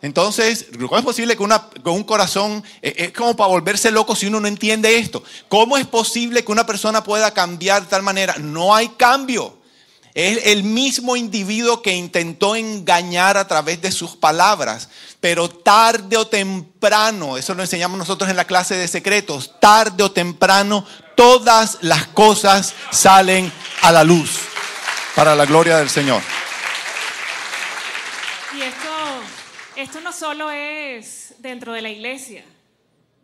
Entonces, 0.00 0.66
¿cómo 0.78 0.98
es 0.98 1.04
posible 1.04 1.36
que 1.36 1.48
con 1.82 1.94
un 1.94 2.04
corazón, 2.04 2.62
eh, 2.82 2.94
es 2.96 3.12
como 3.12 3.34
para 3.34 3.48
volverse 3.48 3.90
loco 3.90 4.14
si 4.14 4.26
uno 4.26 4.38
no 4.38 4.46
entiende 4.46 4.98
esto? 4.98 5.22
¿Cómo 5.48 5.76
es 5.76 5.86
posible 5.86 6.44
que 6.44 6.52
una 6.52 6.66
persona 6.66 7.02
pueda 7.02 7.32
cambiar 7.32 7.82
de 7.82 7.88
tal 7.88 8.02
manera? 8.02 8.36
No 8.38 8.74
hay 8.74 8.88
cambio. 8.90 9.58
Es 10.14 10.46
el 10.46 10.64
mismo 10.64 11.16
individuo 11.16 11.82
que 11.82 11.94
intentó 11.94 12.56
engañar 12.56 13.36
a 13.36 13.46
través 13.46 13.80
de 13.80 13.92
sus 13.92 14.16
palabras, 14.16 14.88
pero 15.20 15.48
tarde 15.48 16.16
o 16.16 16.26
temprano, 16.26 17.36
eso 17.36 17.54
lo 17.54 17.62
enseñamos 17.62 17.98
nosotros 17.98 18.30
en 18.30 18.36
la 18.36 18.44
clase 18.44 18.74
de 18.76 18.88
secretos, 18.88 19.52
tarde 19.60 20.02
o 20.02 20.10
temprano 20.10 20.84
todas 21.14 21.78
las 21.82 22.06
cosas 22.08 22.74
salen 22.90 23.52
a 23.82 23.92
la 23.92 24.04
luz 24.04 24.38
para 25.14 25.34
la 25.34 25.44
gloria 25.46 25.76
del 25.76 25.90
Señor. 25.90 26.22
esto 28.62 28.87
no 30.02 30.12
solo 30.12 30.50
es 30.50 31.34
dentro 31.38 31.72
de 31.72 31.82
la 31.82 31.90
iglesia. 31.90 32.44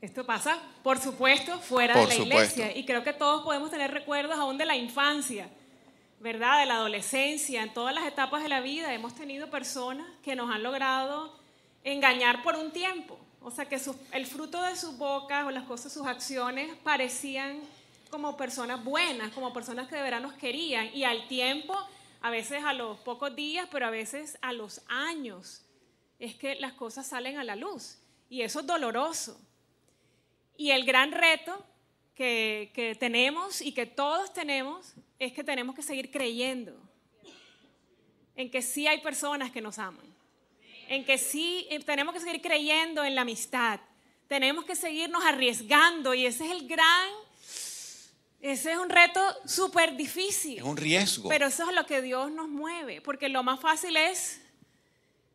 Esto 0.00 0.24
pasa, 0.24 0.58
por 0.82 1.00
supuesto, 1.00 1.58
fuera 1.58 1.98
de 1.98 2.06
la 2.06 2.14
iglesia. 2.14 2.76
Y 2.76 2.84
creo 2.84 3.02
que 3.02 3.12
todos 3.12 3.42
podemos 3.42 3.70
tener 3.70 3.90
recuerdos 3.90 4.36
aún 4.36 4.56
de 4.56 4.64
la 4.64 4.76
infancia, 4.76 5.48
¿verdad? 6.20 6.60
De 6.60 6.66
la 6.66 6.74
adolescencia, 6.74 7.62
en 7.62 7.72
todas 7.72 7.94
las 7.94 8.06
etapas 8.06 8.42
de 8.42 8.48
la 8.48 8.60
vida 8.60 8.94
hemos 8.94 9.14
tenido 9.14 9.50
personas 9.50 10.06
que 10.22 10.36
nos 10.36 10.48
han 10.54 10.62
logrado 10.62 11.36
engañar 11.82 12.42
por 12.42 12.54
un 12.54 12.70
tiempo. 12.70 13.18
O 13.42 13.50
sea, 13.50 13.66
que 13.66 13.80
el 14.12 14.26
fruto 14.26 14.62
de 14.62 14.76
sus 14.76 14.96
bocas 14.96 15.44
o 15.46 15.50
las 15.50 15.64
cosas, 15.64 15.92
sus 15.92 16.06
acciones 16.06 16.70
parecían 16.82 17.60
como 18.10 18.36
personas 18.36 18.84
buenas, 18.84 19.32
como 19.32 19.52
personas 19.52 19.88
que 19.88 19.96
de 19.96 20.02
verdad 20.02 20.20
nos 20.20 20.34
querían. 20.34 20.88
Y 20.94 21.04
al 21.04 21.26
tiempo, 21.26 21.76
a 22.20 22.30
veces 22.30 22.62
a 22.64 22.72
los 22.72 22.98
pocos 22.98 23.34
días, 23.34 23.68
pero 23.72 23.86
a 23.86 23.90
veces 23.90 24.38
a 24.40 24.52
los 24.52 24.82
años, 24.88 25.63
es 26.24 26.34
que 26.34 26.54
las 26.56 26.72
cosas 26.72 27.06
salen 27.06 27.38
a 27.38 27.44
la 27.44 27.54
luz 27.54 27.98
y 28.30 28.42
eso 28.42 28.60
es 28.60 28.66
doloroso. 28.66 29.38
Y 30.56 30.70
el 30.70 30.84
gran 30.84 31.12
reto 31.12 31.64
que, 32.14 32.96
tenemos 32.98 33.60
y 33.60 33.72
que 33.72 33.86
todos 33.86 34.32
tenemos 34.32 34.94
es 35.18 35.32
que 35.32 35.44
tenemos 35.44 35.74
que 35.74 35.82
seguir 35.82 36.10
creyendo 36.10 36.74
en 38.36 38.50
que 38.50 38.62
sí 38.62 38.86
hay 38.86 39.00
personas 39.00 39.50
que 39.50 39.60
nos 39.60 39.78
aman, 39.78 40.06
en 40.88 41.04
que 41.04 41.18
sí 41.18 41.66
eh, 41.70 41.78
tenemos 41.80 42.14
que 42.14 42.20
seguir 42.20 42.40
creyendo 42.40 43.04
en 43.04 43.14
la 43.14 43.22
amistad, 43.22 43.80
tenemos 44.26 44.64
que 44.64 44.74
seguirnos 44.74 45.24
arriesgando 45.24 46.14
y 46.14 46.26
ese 46.26 46.46
es 46.46 46.50
el 46.50 46.66
gran 46.66 47.10
Ese 48.40 48.72
es 48.72 48.78
un 48.78 48.90
reto 48.90 49.20
súper 49.46 49.96
difícil. 49.96 50.58
Es 50.58 50.64
un 50.64 50.76
riesgo. 50.76 51.28
Pero 51.28 51.46
eso 51.46 51.68
es 51.68 51.74
lo 51.74 51.86
que 51.86 52.02
Dios 52.02 52.30
nos 52.30 52.48
mueve, 52.48 53.00
porque 53.00 53.28
lo 53.28 53.42
más 53.42 53.60
fácil 53.60 53.96
es 53.96 54.43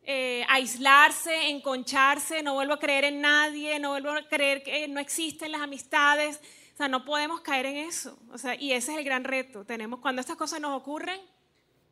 eh, 0.02 0.44
aislarse, 0.48 1.50
enconcharse, 1.50 2.42
no 2.42 2.54
vuelvo 2.54 2.74
a 2.74 2.78
creer 2.78 3.04
en 3.04 3.20
nadie, 3.20 3.78
no 3.78 3.90
vuelvo 3.90 4.10
a 4.10 4.28
creer 4.28 4.62
que 4.62 4.88
no 4.88 5.00
existen 5.00 5.52
las 5.52 5.60
amistades. 5.60 6.40
O 6.74 6.76
sea, 6.76 6.88
no 6.88 7.04
podemos 7.04 7.42
caer 7.42 7.66
en 7.66 7.76
eso. 7.76 8.18
O 8.32 8.38
sea, 8.38 8.54
y 8.54 8.72
ese 8.72 8.92
es 8.92 8.98
el 8.98 9.04
gran 9.04 9.24
reto. 9.24 9.64
Tenemos, 9.64 10.00
cuando 10.00 10.20
estas 10.20 10.36
cosas 10.36 10.60
nos 10.60 10.76
ocurren, 10.76 11.20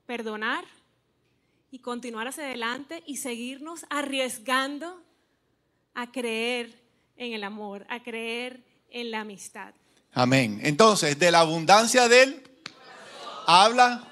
perdonar 0.07 0.65
y 1.71 1.81
continuar 1.81 2.29
hacia 2.29 2.45
adelante 2.45 3.03
y 3.07 3.19
seguirnos 3.19 3.85
arriesgando 3.91 5.03
a 5.95 6.11
creer 6.11 6.83
en 7.17 7.35
el 7.35 7.45
amor, 7.45 7.85
a 7.91 8.03
creer 8.03 8.65
en 8.91 9.11
la 9.11 9.21
amistad. 9.21 9.75
Amén. 10.13 10.61
Entonces, 10.63 11.19
de 11.19 11.31
la 11.31 11.41
abundancia 11.41 12.09
de 12.09 12.23
él 12.23 12.43
habla. 13.47 14.08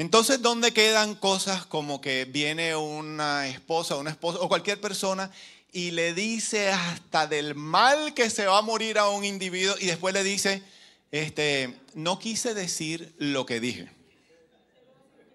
Entonces, 0.00 0.40
¿dónde 0.40 0.72
quedan 0.72 1.14
cosas 1.14 1.66
como 1.66 2.00
que 2.00 2.24
viene 2.24 2.74
una 2.74 3.46
esposa, 3.48 3.96
una 3.96 4.08
esposa 4.08 4.38
o 4.40 4.48
cualquier 4.48 4.80
persona 4.80 5.30
y 5.72 5.90
le 5.90 6.14
dice 6.14 6.70
hasta 6.70 7.26
del 7.26 7.54
mal 7.54 8.14
que 8.14 8.30
se 8.30 8.46
va 8.46 8.56
a 8.56 8.62
morir 8.62 8.96
a 8.96 9.10
un 9.10 9.26
individuo 9.26 9.74
y 9.78 9.84
después 9.84 10.14
le 10.14 10.24
dice, 10.24 10.62
este, 11.10 11.78
no 11.92 12.18
quise 12.18 12.54
decir 12.54 13.12
lo 13.18 13.44
que 13.44 13.60
dije. 13.60 13.90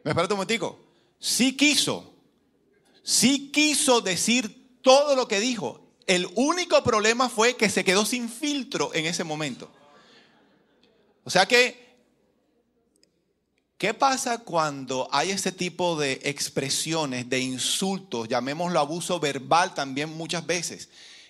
¿Me 0.03 0.09
espera 0.09 0.25
un 0.25 0.33
momentico? 0.33 0.79
Sí 1.19 1.55
quiso, 1.55 2.11
sí 3.03 3.51
quiso 3.51 4.01
decir 4.01 4.79
todo 4.81 5.15
lo 5.15 5.27
que 5.27 5.39
dijo. 5.39 5.79
El 6.07 6.27
único 6.33 6.83
problema 6.83 7.29
fue 7.29 7.55
que 7.55 7.69
se 7.69 7.83
quedó 7.83 8.03
sin 8.03 8.29
filtro 8.29 8.91
en 8.95 9.05
ese 9.05 9.23
momento. 9.23 9.69
O 11.23 11.29
sea 11.29 11.45
que, 11.45 11.84
¿qué 13.77 13.93
pasa 13.93 14.39
cuando 14.39 15.07
hay 15.11 15.31
ese 15.31 15.51
tipo 15.51 15.99
de 15.99 16.19
expresiones, 16.23 17.29
de 17.29 17.39
insultos, 17.39 18.27
llamémoslo 18.27 18.79
abuso 18.79 19.19
verbal 19.19 19.73
también 19.73 20.09
muchas 20.09 20.45
veces? 20.45 20.89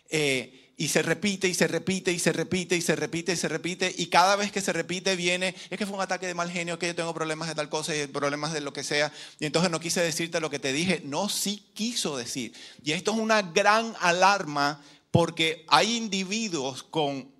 Eh, 0.09 0.65
y 0.77 0.89
se 0.89 1.01
repite 1.01 1.47
y 1.47 1.53
se 1.53 1.67
repite 1.67 2.11
y 2.11 2.19
se 2.19 2.33
repite 2.33 2.75
y 2.75 2.81
se 2.81 2.95
repite 2.95 3.31
y 3.31 3.35
se 3.37 3.47
repite 3.47 3.95
y 3.97 4.07
cada 4.07 4.35
vez 4.35 4.51
que 4.51 4.61
se 4.61 4.73
repite 4.73 5.15
viene, 5.15 5.55
es 5.69 5.77
que 5.77 5.85
fue 5.85 5.95
un 5.95 6.01
ataque 6.01 6.27
de 6.27 6.33
mal 6.33 6.51
genio, 6.51 6.77
que 6.77 6.87
yo 6.87 6.95
tengo 6.95 7.13
problemas 7.13 7.47
de 7.47 7.55
tal 7.55 7.69
cosa 7.69 7.95
y 7.95 8.07
problemas 8.07 8.51
de 8.53 8.61
lo 8.61 8.73
que 8.73 8.83
sea 8.83 9.11
y 9.39 9.45
entonces 9.45 9.71
no 9.71 9.79
quise 9.79 10.01
decirte 10.01 10.39
lo 10.39 10.49
que 10.49 10.59
te 10.59 10.73
dije, 10.73 11.01
no, 11.05 11.29
sí 11.29 11.65
quiso 11.73 12.17
decir. 12.17 12.53
Y 12.83 12.91
esto 12.91 13.11
es 13.11 13.17
una 13.17 13.41
gran 13.41 13.95
alarma 14.01 14.81
porque 15.11 15.65
hay 15.69 15.95
individuos 15.95 16.83
con 16.83 17.34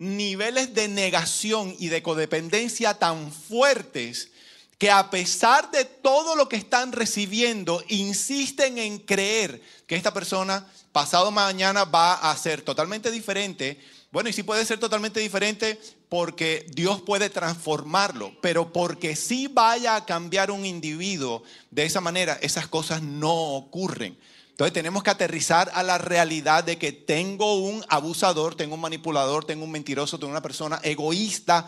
niveles 0.00 0.74
de 0.74 0.88
negación 0.88 1.76
y 1.78 1.88
de 1.88 2.02
codependencia 2.02 2.94
tan 2.94 3.30
fuertes 3.30 4.30
que 4.78 4.90
a 4.90 5.10
pesar 5.10 5.70
de 5.70 5.84
todo 5.84 6.34
lo 6.34 6.48
que 6.48 6.56
están 6.56 6.92
recibiendo, 6.92 7.84
insisten 7.88 8.78
en 8.78 8.98
creer 8.98 9.60
que 9.86 9.96
esta 9.96 10.14
persona 10.14 10.66
pasado 10.90 11.30
mañana 11.30 11.84
va 11.84 12.14
a 12.14 12.36
ser 12.38 12.62
totalmente 12.62 13.10
diferente. 13.10 13.78
Bueno, 14.10 14.30
y 14.30 14.32
sí 14.32 14.42
puede 14.42 14.64
ser 14.64 14.80
totalmente 14.80 15.20
diferente 15.20 15.78
porque 16.08 16.64
Dios 16.70 17.02
puede 17.02 17.28
transformarlo, 17.28 18.32
pero 18.40 18.72
porque 18.72 19.14
sí 19.16 19.48
vaya 19.48 19.96
a 19.96 20.06
cambiar 20.06 20.50
un 20.50 20.64
individuo 20.64 21.42
de 21.70 21.84
esa 21.84 22.00
manera, 22.00 22.38
esas 22.40 22.66
cosas 22.66 23.02
no 23.02 23.34
ocurren. 23.34 24.18
Entonces 24.60 24.74
tenemos 24.74 25.02
que 25.02 25.08
aterrizar 25.08 25.70
a 25.72 25.82
la 25.82 25.96
realidad 25.96 26.62
de 26.62 26.76
que 26.76 26.92
tengo 26.92 27.60
un 27.60 27.82
abusador, 27.88 28.54
tengo 28.54 28.74
un 28.74 28.82
manipulador, 28.82 29.46
tengo 29.46 29.64
un 29.64 29.70
mentiroso, 29.70 30.18
tengo 30.18 30.30
una 30.30 30.42
persona 30.42 30.78
egoísta 30.82 31.66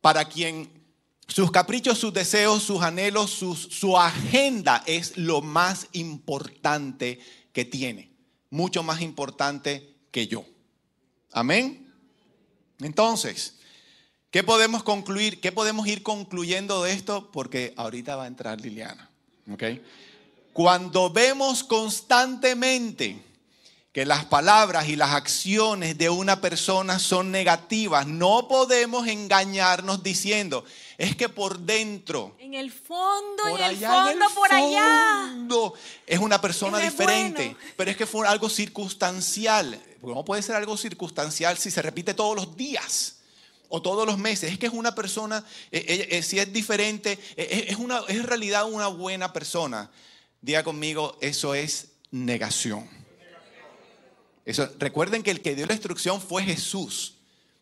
para 0.00 0.24
quien 0.24 0.68
sus 1.28 1.52
caprichos, 1.52 1.98
sus 1.98 2.12
deseos, 2.12 2.64
sus 2.64 2.82
anhelos, 2.82 3.30
su 3.30 3.96
agenda 3.96 4.82
es 4.84 5.16
lo 5.16 5.42
más 5.42 5.86
importante 5.92 7.20
que 7.52 7.64
tiene. 7.64 8.10
Mucho 8.50 8.82
más 8.82 9.00
importante 9.00 9.94
que 10.10 10.26
yo. 10.26 10.44
Amén. 11.30 11.94
Entonces, 12.80 13.60
¿qué 14.32 14.42
podemos 14.42 14.82
concluir? 14.82 15.40
¿Qué 15.40 15.52
podemos 15.52 15.86
ir 15.86 16.02
concluyendo 16.02 16.82
de 16.82 16.94
esto? 16.94 17.30
Porque 17.30 17.72
ahorita 17.76 18.16
va 18.16 18.24
a 18.24 18.26
entrar 18.26 18.60
Liliana. 18.60 19.08
Cuando 20.52 21.10
vemos 21.10 21.64
constantemente 21.64 23.22
que 23.92 24.06
las 24.06 24.24
palabras 24.24 24.88
y 24.88 24.96
las 24.96 25.10
acciones 25.10 25.96
de 25.98 26.10
una 26.10 26.40
persona 26.40 26.98
son 26.98 27.30
negativas, 27.30 28.06
no 28.06 28.48
podemos 28.48 29.06
engañarnos 29.06 30.02
diciendo, 30.02 30.64
es 30.98 31.16
que 31.16 31.28
por 31.28 31.58
dentro, 31.58 32.36
en 32.38 32.54
el 32.54 32.70
fondo, 32.70 33.48
en 33.48 33.64
el 33.64 33.76
fondo, 33.76 34.26
por 34.34 34.52
allá, 34.52 35.34
es 36.06 36.18
una 36.18 36.40
persona 36.40 36.78
diferente, 36.78 37.56
pero 37.76 37.90
es 37.90 37.96
que 37.96 38.06
fue 38.06 38.26
algo 38.26 38.48
circunstancial. 38.48 39.80
¿Cómo 40.00 40.24
puede 40.24 40.42
ser 40.42 40.56
algo 40.56 40.76
circunstancial 40.76 41.56
si 41.56 41.70
se 41.70 41.82
repite 41.82 42.14
todos 42.14 42.36
los 42.36 42.56
días? 42.56 43.16
o 43.74 43.80
todos 43.80 44.06
los 44.06 44.18
meses. 44.18 44.52
Es 44.52 44.58
que 44.58 44.66
es 44.66 44.72
una 44.74 44.94
persona, 44.94 45.42
eh, 45.70 45.82
eh, 45.88 46.08
eh, 46.18 46.22
si 46.22 46.38
es 46.38 46.52
diferente, 46.52 47.18
es, 47.36 47.76
una, 47.76 48.00
es 48.00 48.16
en 48.16 48.24
realidad 48.24 48.70
una 48.70 48.88
buena 48.88 49.32
persona. 49.32 49.90
Diga 50.42 50.64
conmigo, 50.64 51.16
eso 51.20 51.54
es 51.54 51.92
negación. 52.10 52.88
Eso, 54.44 54.68
recuerden 54.76 55.22
que 55.22 55.30
el 55.30 55.40
que 55.40 55.54
dio 55.54 55.66
la 55.66 55.72
instrucción 55.72 56.20
fue 56.20 56.42
Jesús. 56.42 57.16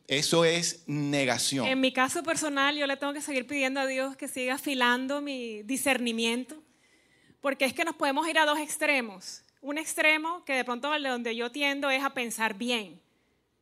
Eso 0.09 0.47
es 0.47 0.83
negación. 0.87 1.67
En 1.67 1.79
mi 1.79 1.93
caso 1.93 2.23
personal, 2.23 2.75
yo 2.75 2.87
le 2.87 2.97
tengo 2.97 3.13
que 3.13 3.21
seguir 3.21 3.47
pidiendo 3.47 3.81
a 3.81 3.87
Dios 3.87 4.17
que 4.17 4.29
siga 4.29 4.55
afilando 4.55 5.21
mi 5.21 5.63
discernimiento, 5.63 6.57
porque 7.43 7.67
es 7.67 7.75
que 7.75 7.85
nos 7.85 7.97
podemos 7.97 8.27
ir 8.27 8.39
a 8.39 8.47
dos 8.47 8.59
extremos. 8.59 9.43
Un 9.61 9.77
extremo 9.77 10.43
que 10.47 10.55
de 10.55 10.65
pronto 10.65 10.91
donde 10.99 11.37
yo 11.37 11.53
tiendo 11.53 11.91
es 11.91 12.03
a 12.03 12.15
pensar 12.15 12.55
bien 12.55 12.99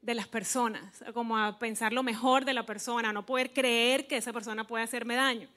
de 0.00 0.14
las 0.14 0.28
personas, 0.28 1.04
como 1.12 1.36
a 1.36 1.58
pensar 1.58 1.92
lo 1.92 2.04
mejor 2.04 2.44
de 2.44 2.54
la 2.54 2.64
persona, 2.64 3.12
no 3.12 3.26
poder 3.26 3.52
creer 3.52 4.06
que 4.06 4.16
esa 4.16 4.32
persona 4.32 4.64
puede 4.64 4.84
hacerme 4.84 5.16
daño. 5.16 5.48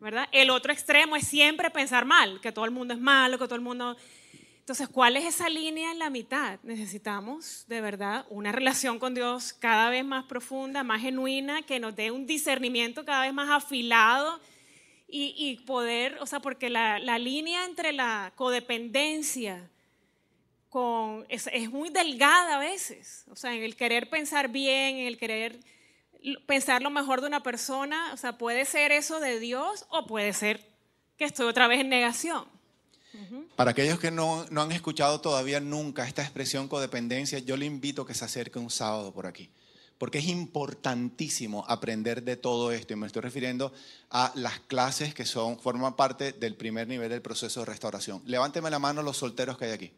¿Verdad? 0.00 0.28
El 0.32 0.50
otro 0.50 0.72
extremo 0.72 1.16
es 1.16 1.26
siempre 1.26 1.70
pensar 1.70 2.04
mal, 2.04 2.40
que 2.40 2.52
todo 2.52 2.64
el 2.64 2.70
mundo 2.70 2.94
es 2.94 3.00
malo, 3.00 3.38
que 3.38 3.44
todo 3.44 3.56
el 3.56 3.60
mundo... 3.60 3.96
Entonces, 4.60 4.88
¿cuál 4.88 5.16
es 5.16 5.24
esa 5.24 5.48
línea 5.48 5.92
en 5.92 5.98
la 5.98 6.10
mitad? 6.10 6.58
Necesitamos, 6.62 7.64
de 7.68 7.80
verdad, 7.80 8.26
una 8.28 8.52
relación 8.52 8.98
con 8.98 9.14
Dios 9.14 9.54
cada 9.54 9.88
vez 9.88 10.04
más 10.04 10.26
profunda, 10.26 10.84
más 10.84 11.00
genuina, 11.00 11.62
que 11.62 11.80
nos 11.80 11.96
dé 11.96 12.10
un 12.10 12.26
discernimiento 12.26 13.06
cada 13.06 13.22
vez 13.22 13.32
más 13.32 13.48
afilado 13.48 14.38
y, 15.10 15.56
poder, 15.66 16.18
o 16.20 16.26
sea, 16.26 16.40
porque 16.40 16.68
la, 16.68 16.98
línea 17.18 17.64
entre 17.64 17.94
la 17.94 18.32
codependencia 18.36 19.70
con, 20.68 21.24
es, 21.30 21.48
es, 21.50 21.70
muy 21.70 21.88
delgada 21.88 22.56
a 22.56 22.58
veces, 22.58 23.24
o 23.30 23.36
sea, 23.36 23.54
en 23.54 23.62
el 23.62 23.74
querer 23.74 24.10
pensar 24.10 24.48
bien, 24.48 24.96
en 24.96 25.06
el 25.06 25.16
querer 25.16 25.60
pensar 26.46 26.82
lo 26.82 26.90
mejor 26.90 27.20
de 27.20 27.26
una 27.26 27.42
persona, 27.42 28.12
o 28.12 28.16
sea, 28.16 28.38
puede 28.38 28.64
ser 28.64 28.92
eso 28.92 29.20
de 29.20 29.38
Dios 29.38 29.86
o 29.90 30.06
puede 30.06 30.32
ser 30.32 30.66
que 31.16 31.24
estoy 31.24 31.46
otra 31.46 31.66
vez 31.66 31.80
en 31.80 31.88
negación. 31.88 32.44
Para 33.56 33.72
aquellos 33.72 33.98
que 33.98 34.10
no, 34.10 34.46
han 34.54 34.72
escuchado 34.72 35.20
todavía 35.20 35.60
nunca 35.60 36.06
esta 36.06 36.22
expresión 36.22 36.68
codependencia, 36.68 37.38
yo 37.40 37.56
le 37.56 37.66
invito 37.66 38.02
a 38.02 38.06
que 38.06 38.14
se 38.14 38.24
acerque 38.24 38.58
un 38.58 38.70
sábado 38.70 39.12
por 39.12 39.26
aquí, 39.26 39.50
porque 39.96 40.18
es 40.18 40.28
importantísimo 40.28 41.64
aprender 41.66 42.22
de 42.22 42.36
todo 42.36 42.70
esto. 42.70 42.92
Y 42.92 42.96
me 42.96 43.06
estoy 43.06 43.22
refiriendo 43.22 43.72
a 44.10 44.30
las 44.36 44.60
clases 44.60 45.14
que 45.14 45.24
son, 45.24 45.58
forman 45.58 45.96
parte 45.96 46.32
del 46.32 46.54
primer 46.54 46.86
nivel 46.86 47.08
del 47.08 47.22
proceso 47.22 47.60
de 47.60 47.66
restauración. 47.66 48.22
Levánteme 48.24 48.70
la 48.70 48.78
mano 48.78 49.02
los 49.02 49.16
solteros 49.16 49.58
que 49.58 49.64
hay 49.64 49.72
aquí. 49.72 49.92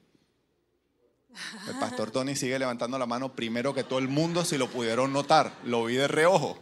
El 1.68 1.78
pastor 1.78 2.10
Tony 2.10 2.34
sigue 2.36 2.58
levantando 2.58 2.98
la 2.98 3.06
mano 3.06 3.34
primero 3.34 3.74
que 3.74 3.84
todo 3.84 3.98
el 3.98 4.08
mundo, 4.08 4.44
si 4.44 4.58
lo 4.58 4.68
pudieron 4.68 5.12
notar. 5.12 5.52
Lo 5.64 5.84
vi 5.84 5.94
de 5.94 6.08
reojo. 6.08 6.58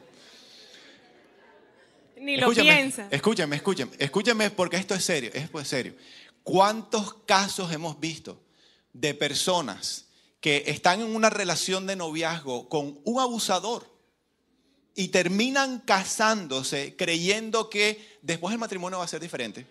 Ni 2.20 2.36
lo 2.36 2.50
piensa. 2.50 3.08
Escúcheme, 3.10 3.56
escúcheme, 3.56 3.92
escúcheme 3.98 4.50
porque 4.50 4.76
esto 4.76 4.94
es 4.94 5.04
serio, 5.04 5.30
esto 5.32 5.60
es 5.60 5.68
serio. 5.68 5.94
¿Cuántos 6.42 7.14
casos 7.26 7.72
hemos 7.72 7.98
visto 8.00 8.40
de 8.92 9.14
personas 9.14 10.06
que 10.40 10.64
están 10.66 11.00
en 11.00 11.14
una 11.14 11.30
relación 11.30 11.86
de 11.86 11.96
noviazgo 11.96 12.68
con 12.68 13.00
un 13.04 13.20
abusador 13.20 13.86
y 14.94 15.08
terminan 15.08 15.80
casándose 15.80 16.96
creyendo 16.96 17.70
que 17.70 18.18
después 18.22 18.52
el 18.52 18.58
matrimonio 18.58 18.98
va 18.98 19.04
a 19.04 19.08
ser 19.08 19.20
diferente? 19.20 19.66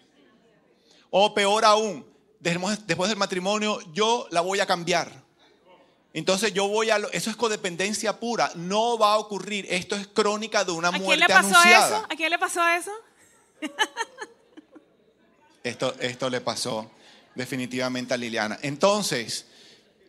O 1.10 1.34
peor 1.34 1.66
aún, 1.66 2.06
después 2.40 3.10
del 3.10 3.18
matrimonio 3.18 3.80
yo 3.94 4.28
la 4.32 4.42
voy 4.42 4.60
a 4.60 4.66
cambiar. 4.66 5.12
Entonces 6.14 6.54
yo 6.54 6.68
voy 6.68 6.90
a... 6.90 6.98
eso 7.12 7.30
es 7.30 7.36
codependencia 7.36 8.20
pura. 8.20 8.52
No 8.56 8.98
va 8.98 9.14
a 9.14 9.18
ocurrir. 9.18 9.68
Esto 9.70 9.96
es 9.96 10.08
crónica 10.08 10.64
de 10.64 10.72
una 10.72 10.92
muerte 10.92 11.24
¿A 11.24 11.28
quién 11.28 11.50
le 11.50 11.52
pasó 11.52 11.68
eso? 11.68 12.06
¿A 12.10 12.16
quién 12.16 12.30
le 12.32 12.40
pasó 12.40 12.68
eso? 12.68 12.92
Esto, 15.64 15.94
esto 16.00 16.30
le 16.30 16.40
pasó 16.40 16.90
definitivamente 17.36 18.14
a 18.14 18.18
Liliana. 18.18 18.58
Entonces, 18.62 19.46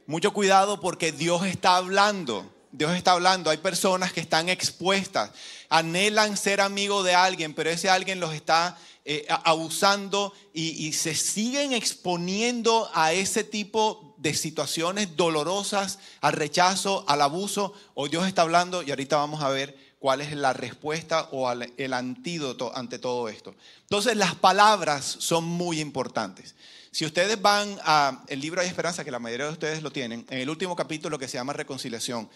mucho 0.06 0.32
cuidado 0.32 0.78
porque 0.78 1.10
Dios 1.10 1.44
está 1.46 1.76
hablando 1.76 2.48
Dios 2.70 2.94
está 2.94 3.12
hablando, 3.12 3.50
hay 3.50 3.56
personas 3.56 4.12
que 4.12 4.20
están 4.20 4.48
expuestas, 4.48 5.30
anhelan 5.70 6.36
ser 6.36 6.60
amigo 6.60 7.02
de 7.02 7.14
alguien, 7.14 7.54
pero 7.54 7.70
ese 7.70 7.88
alguien 7.88 8.20
los 8.20 8.34
está 8.34 8.76
eh, 9.10 9.26
abusando 9.42 10.34
y, 10.52 10.92
se 10.92 11.14
siguen 11.14 11.72
exponiendo 11.72 12.90
a 12.92 13.14
ese 13.14 13.42
tipo 13.42 14.14
de 14.18 14.34
situaciones 14.34 15.16
dolorosas, 15.16 15.98
al 16.20 16.34
rechazo, 16.34 17.06
al 17.08 17.22
abuso. 17.22 17.72
Hoy 17.94 18.10
Dios 18.10 18.26
está 18.26 18.42
hablando 18.42 18.82
y 18.82 18.90
ahorita 18.90 19.16
vamos 19.16 19.42
a 19.42 19.48
ver 19.48 19.74
cuál 19.98 20.20
es 20.20 20.36
la 20.36 20.52
respuesta 20.52 21.30
o 21.32 21.50
el 21.50 21.94
antídoto 21.94 22.70
ante 22.76 22.98
todo 22.98 23.30
esto. 23.30 23.54
Entonces 23.80 24.14
las 24.14 24.34
palabras 24.34 25.06
son 25.06 25.44
muy 25.44 25.80
importantes. 25.80 26.54
Si 26.90 27.06
ustedes 27.06 27.40
van 27.40 27.78
al 27.84 28.18
libro 28.28 28.60
Hay 28.60 28.68
Esperanza, 28.68 29.04
que 29.04 29.10
la 29.10 29.20
mayoría 29.20 29.46
de 29.46 29.52
ustedes 29.52 29.82
lo 29.82 29.90
tienen, 29.90 30.26
en 30.28 30.38
el 30.38 30.50
último 30.50 30.76
capítulo 30.76 31.18
que 31.18 31.28
se 31.28 31.38
llama 31.38 31.54
Reconciliación, 31.54 32.28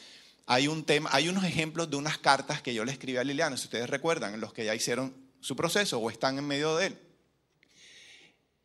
hay, 0.46 0.68
un 0.68 0.84
tema, 0.84 1.10
hay 1.12 1.28
unos 1.28 1.44
ejemplos 1.44 1.90
de 1.90 1.96
unas 1.96 2.16
cartas 2.16 2.62
que 2.62 2.72
yo 2.72 2.82
le 2.86 2.92
escribí 2.92 3.18
a 3.18 3.24
Liliana, 3.24 3.58
si 3.58 3.64
ustedes 3.64 3.90
recuerdan, 3.90 4.40
los 4.40 4.54
que 4.54 4.64
ya 4.64 4.74
hicieron 4.74 5.21
su 5.42 5.54
proceso 5.54 5.98
o 5.98 6.08
están 6.08 6.38
en 6.38 6.46
medio 6.46 6.76
de 6.76 6.86
él. 6.86 6.98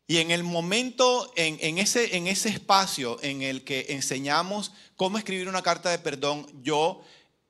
Y 0.06 0.16
en 0.18 0.30
el 0.30 0.42
momento, 0.42 1.30
en, 1.36 1.76
ese, 1.76 2.16
en 2.16 2.28
ese 2.28 2.48
espacio 2.48 3.18
en 3.20 3.42
el 3.42 3.62
que 3.62 3.86
enseñamos 3.90 4.72
cómo 4.96 5.18
escribir 5.18 5.48
una 5.48 5.60
carta 5.60 5.90
de 5.90 5.98
perdón, 5.98 6.46
yo 6.62 7.02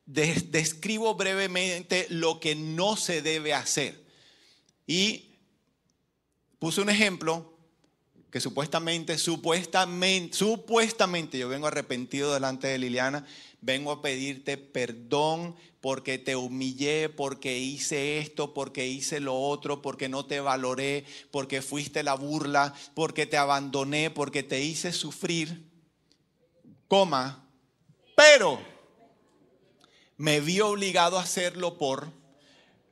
describo 0.06 1.14
brevemente 1.14 2.06
lo 2.10 2.40
que 2.40 2.56
no 2.56 2.96
se 2.96 3.22
debe 3.22 3.54
hacer. 3.54 4.02
Y 4.88 5.36
puse 6.58 6.80
un 6.80 6.90
ejemplo 6.90 7.57
que 8.30 8.40
supuestamente, 8.40 9.16
supuestamente, 9.16 10.36
supuestamente 10.36 11.38
yo 11.38 11.48
vengo 11.48 11.66
arrepentido 11.66 12.34
delante 12.34 12.66
de 12.66 12.78
Liliana, 12.78 13.26
vengo 13.60 13.90
a 13.90 14.02
pedirte 14.02 14.56
perdón 14.56 15.56
porque 15.80 16.18
te 16.18 16.36
humillé, 16.36 17.08
porque 17.08 17.58
hice 17.58 18.18
esto, 18.18 18.52
porque 18.52 18.86
hice 18.86 19.20
lo 19.20 19.40
otro, 19.40 19.80
porque 19.80 20.08
no 20.08 20.26
te 20.26 20.40
valoré, 20.40 21.04
porque 21.30 21.62
fuiste 21.62 22.02
la 22.02 22.14
burla, 22.14 22.74
porque 22.94 23.26
te 23.26 23.36
abandoné, 23.36 24.10
porque 24.10 24.42
te 24.42 24.62
hice 24.62 24.92
sufrir, 24.92 25.64
coma, 26.88 27.48
pero 28.16 28.60
me 30.16 30.40
vi 30.40 30.60
obligado 30.60 31.18
a 31.18 31.22
hacerlo 31.22 31.78
por, 31.78 32.12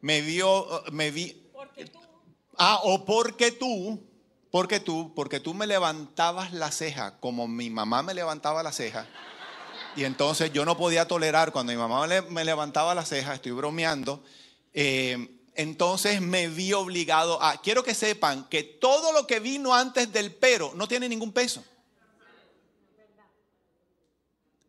me 0.01 0.22
vio, 0.22 0.85
me 0.92 1.11
vi, 1.11 1.51
ah, 2.57 2.81
o 2.85 3.05
porque 3.05 3.51
tú, 3.51 4.06
porque 4.57 4.81
tú, 4.81 5.12
porque 5.14 5.38
tú 5.38 5.53
me 5.53 5.66
levantabas 5.66 6.51
la 6.55 6.71
ceja 6.71 7.19
como 7.21 7.47
mi 7.47 7.69
mamá 7.69 8.03
me 8.03 8.14
levantaba 8.14 8.62
la 8.62 8.73
ceja. 8.73 9.07
Y 9.97 10.05
entonces 10.05 10.51
yo 10.51 10.64
no 10.64 10.79
podía 10.79 11.07
tolerar 11.07 11.53
cuando 11.53 11.75
mi 11.75 11.79
mamá 11.79 12.07
me 12.31 12.42
levantaba 12.42 12.95
la 12.95 13.05
ceja, 13.05 13.35
estoy 13.35 13.53
bromeando. 13.53 14.25
Eh, 14.73 15.42
entonces 15.57 16.23
me 16.23 16.49
vi 16.49 16.73
obligado 16.73 17.42
a. 17.42 17.61
Quiero 17.61 17.85
que 17.85 17.92
sepan 17.92 18.49
que 18.49 18.62
todo 18.62 19.12
lo 19.12 19.27
que 19.27 19.40
vino 19.40 19.75
antes 19.75 20.11
del 20.11 20.35
pero 20.35 20.73
no 20.75 20.88
tiene 20.88 21.07
ningún 21.11 21.33
peso. 21.33 21.62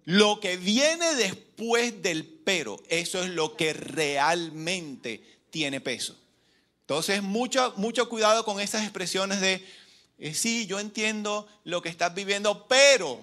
Lo 0.03 0.41
que 0.41 0.57
viene 0.57 1.15
después 1.15 2.01
del 2.01 2.25
pero, 2.25 2.83
eso 2.89 3.23
es 3.23 3.29
lo 3.29 3.55
que 3.55 3.71
realmente 3.71 5.23
tiene 5.49 5.79
peso. 5.79 6.17
Entonces, 6.87 7.21
mucho, 7.21 7.73
mucho 7.75 8.07
cuidado 8.07 8.45
con 8.45 8.61
esas 8.61 8.83
expresiones 8.83 9.41
de, 9.41 9.61
eh, 10.19 10.33
sí, 10.33 10.67
yo 10.67 10.79
entiendo 10.79 11.45
lo 11.65 11.81
que 11.81 11.89
estás 11.89 12.15
viviendo, 12.15 12.65
pero, 12.69 13.19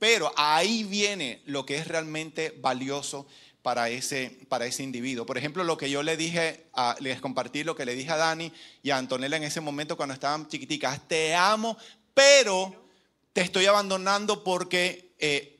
pero 0.00 0.32
ahí 0.36 0.82
viene 0.82 1.42
lo 1.46 1.64
que 1.64 1.76
es 1.76 1.86
realmente 1.86 2.52
valioso 2.58 3.28
para 3.62 3.88
ese, 3.88 4.36
para 4.48 4.66
ese 4.66 4.82
individuo. 4.82 5.24
Por 5.24 5.38
ejemplo, 5.38 5.62
lo 5.62 5.76
que 5.76 5.90
yo 5.90 6.02
le 6.02 6.16
dije, 6.16 6.66
les 6.98 7.20
compartí 7.20 7.62
lo 7.62 7.76
que 7.76 7.84
le 7.84 7.94
dije 7.94 8.10
a 8.10 8.16
Dani 8.16 8.52
y 8.82 8.90
a 8.90 8.98
Antonella 8.98 9.36
en 9.36 9.44
ese 9.44 9.60
momento 9.60 9.96
cuando 9.96 10.14
estaban 10.14 10.48
chiquiticas, 10.48 11.06
te 11.06 11.36
amo, 11.36 11.78
pero 12.14 12.88
te 13.32 13.42
estoy 13.42 13.66
abandonando 13.66 14.42
porque... 14.42 15.14
Eh, 15.20 15.52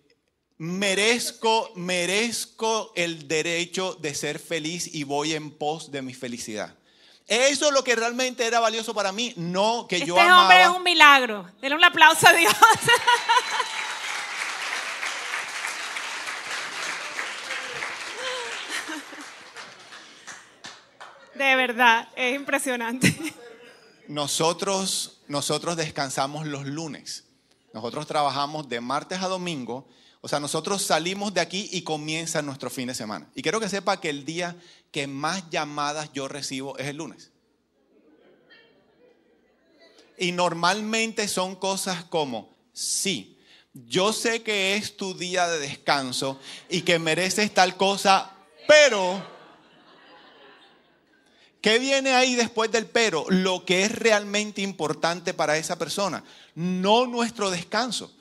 merezco, 0.59 1.71
merezco 1.77 2.90
el 2.97 3.29
derecho 3.29 3.95
de 4.01 4.14
ser 4.14 4.38
feliz 4.38 4.95
y 4.95 5.05
voy 5.05 5.35
en 5.35 5.51
pos 5.51 5.90
de 5.90 6.01
mi 6.01 6.14
felicidad. 6.14 6.75
Eso 7.27 7.67
es 7.67 7.73
lo 7.73 7.83
que 7.83 7.97
realmente 7.97 8.47
era 8.47 8.61
valioso 8.61 8.95
para 8.95 9.11
mí, 9.11 9.33
no 9.37 9.87
que 9.89 10.07
yo 10.07 10.15
amaba. 10.19 10.29
Este 10.29 10.43
hombre 10.43 10.62
es 10.62 10.69
un 10.69 10.85
milagro. 10.85 11.51
Denle 11.61 11.77
un 11.77 11.85
aplauso 11.85 12.29
a 12.29 12.33
Dios. 12.33 12.55
De 21.35 21.57
verdad, 21.57 22.09
es 22.15 22.37
impresionante. 22.37 23.15
Nosotros, 24.09 25.21
nosotros 25.27 25.77
descansamos 25.77 26.47
los 26.47 26.65
lunes. 26.65 27.25
Nosotros 27.73 28.07
trabajamos 28.07 28.69
de 28.69 28.81
martes 28.81 29.21
a 29.21 29.27
domingo 29.27 29.89
o 30.27 30.29
sea, 30.29 30.41
nosotros 30.41 30.83
salimos 30.83 31.33
de 31.33 31.41
aquí 31.41 31.69
y 31.71 31.83
comienza 31.83 32.43
nuestro 32.43 32.69
fin 32.69 32.89
de 32.89 32.97
semana. 32.97 33.31
Y 33.37 33.43
quiero 33.43 33.61
que 33.61 33.69
sepa 33.69 34.01
que 34.01 34.11
el 34.11 34.25
día 34.25 34.57
que 34.91 35.07
más 35.07 35.49
llamadas 35.51 36.12
yo 36.12 36.27
recibo 36.27 36.77
es 36.79 36.89
el 36.89 36.97
lunes. 36.97 37.31
Y 40.19 40.33
normalmente 40.33 41.29
son 41.29 41.55
cosas 41.55 42.03
como, 42.03 42.57
sí, 42.73 43.39
yo 43.73 44.12
sé 44.12 44.43
que 44.43 44.75
es 44.75 44.97
tu 44.97 45.15
día 45.15 45.47
de 45.47 45.61
descanso 45.61 46.41
y 46.69 46.83
que 46.83 46.99
mereces 46.99 47.55
tal 47.55 47.77
cosa, 47.77 48.33
pero, 48.67 49.25
¿qué 51.61 51.79
viene 51.79 52.15
ahí 52.15 52.35
después 52.35 52.73
del 52.73 52.87
pero? 52.87 53.27
Lo 53.29 53.65
que 53.65 53.85
es 53.85 53.93
realmente 53.95 54.61
importante 54.61 55.35
para 55.35 55.57
esa 55.57 55.79
persona, 55.79 56.25
no 56.57 57.07
nuestro 57.07 57.49
descanso. 57.49 58.12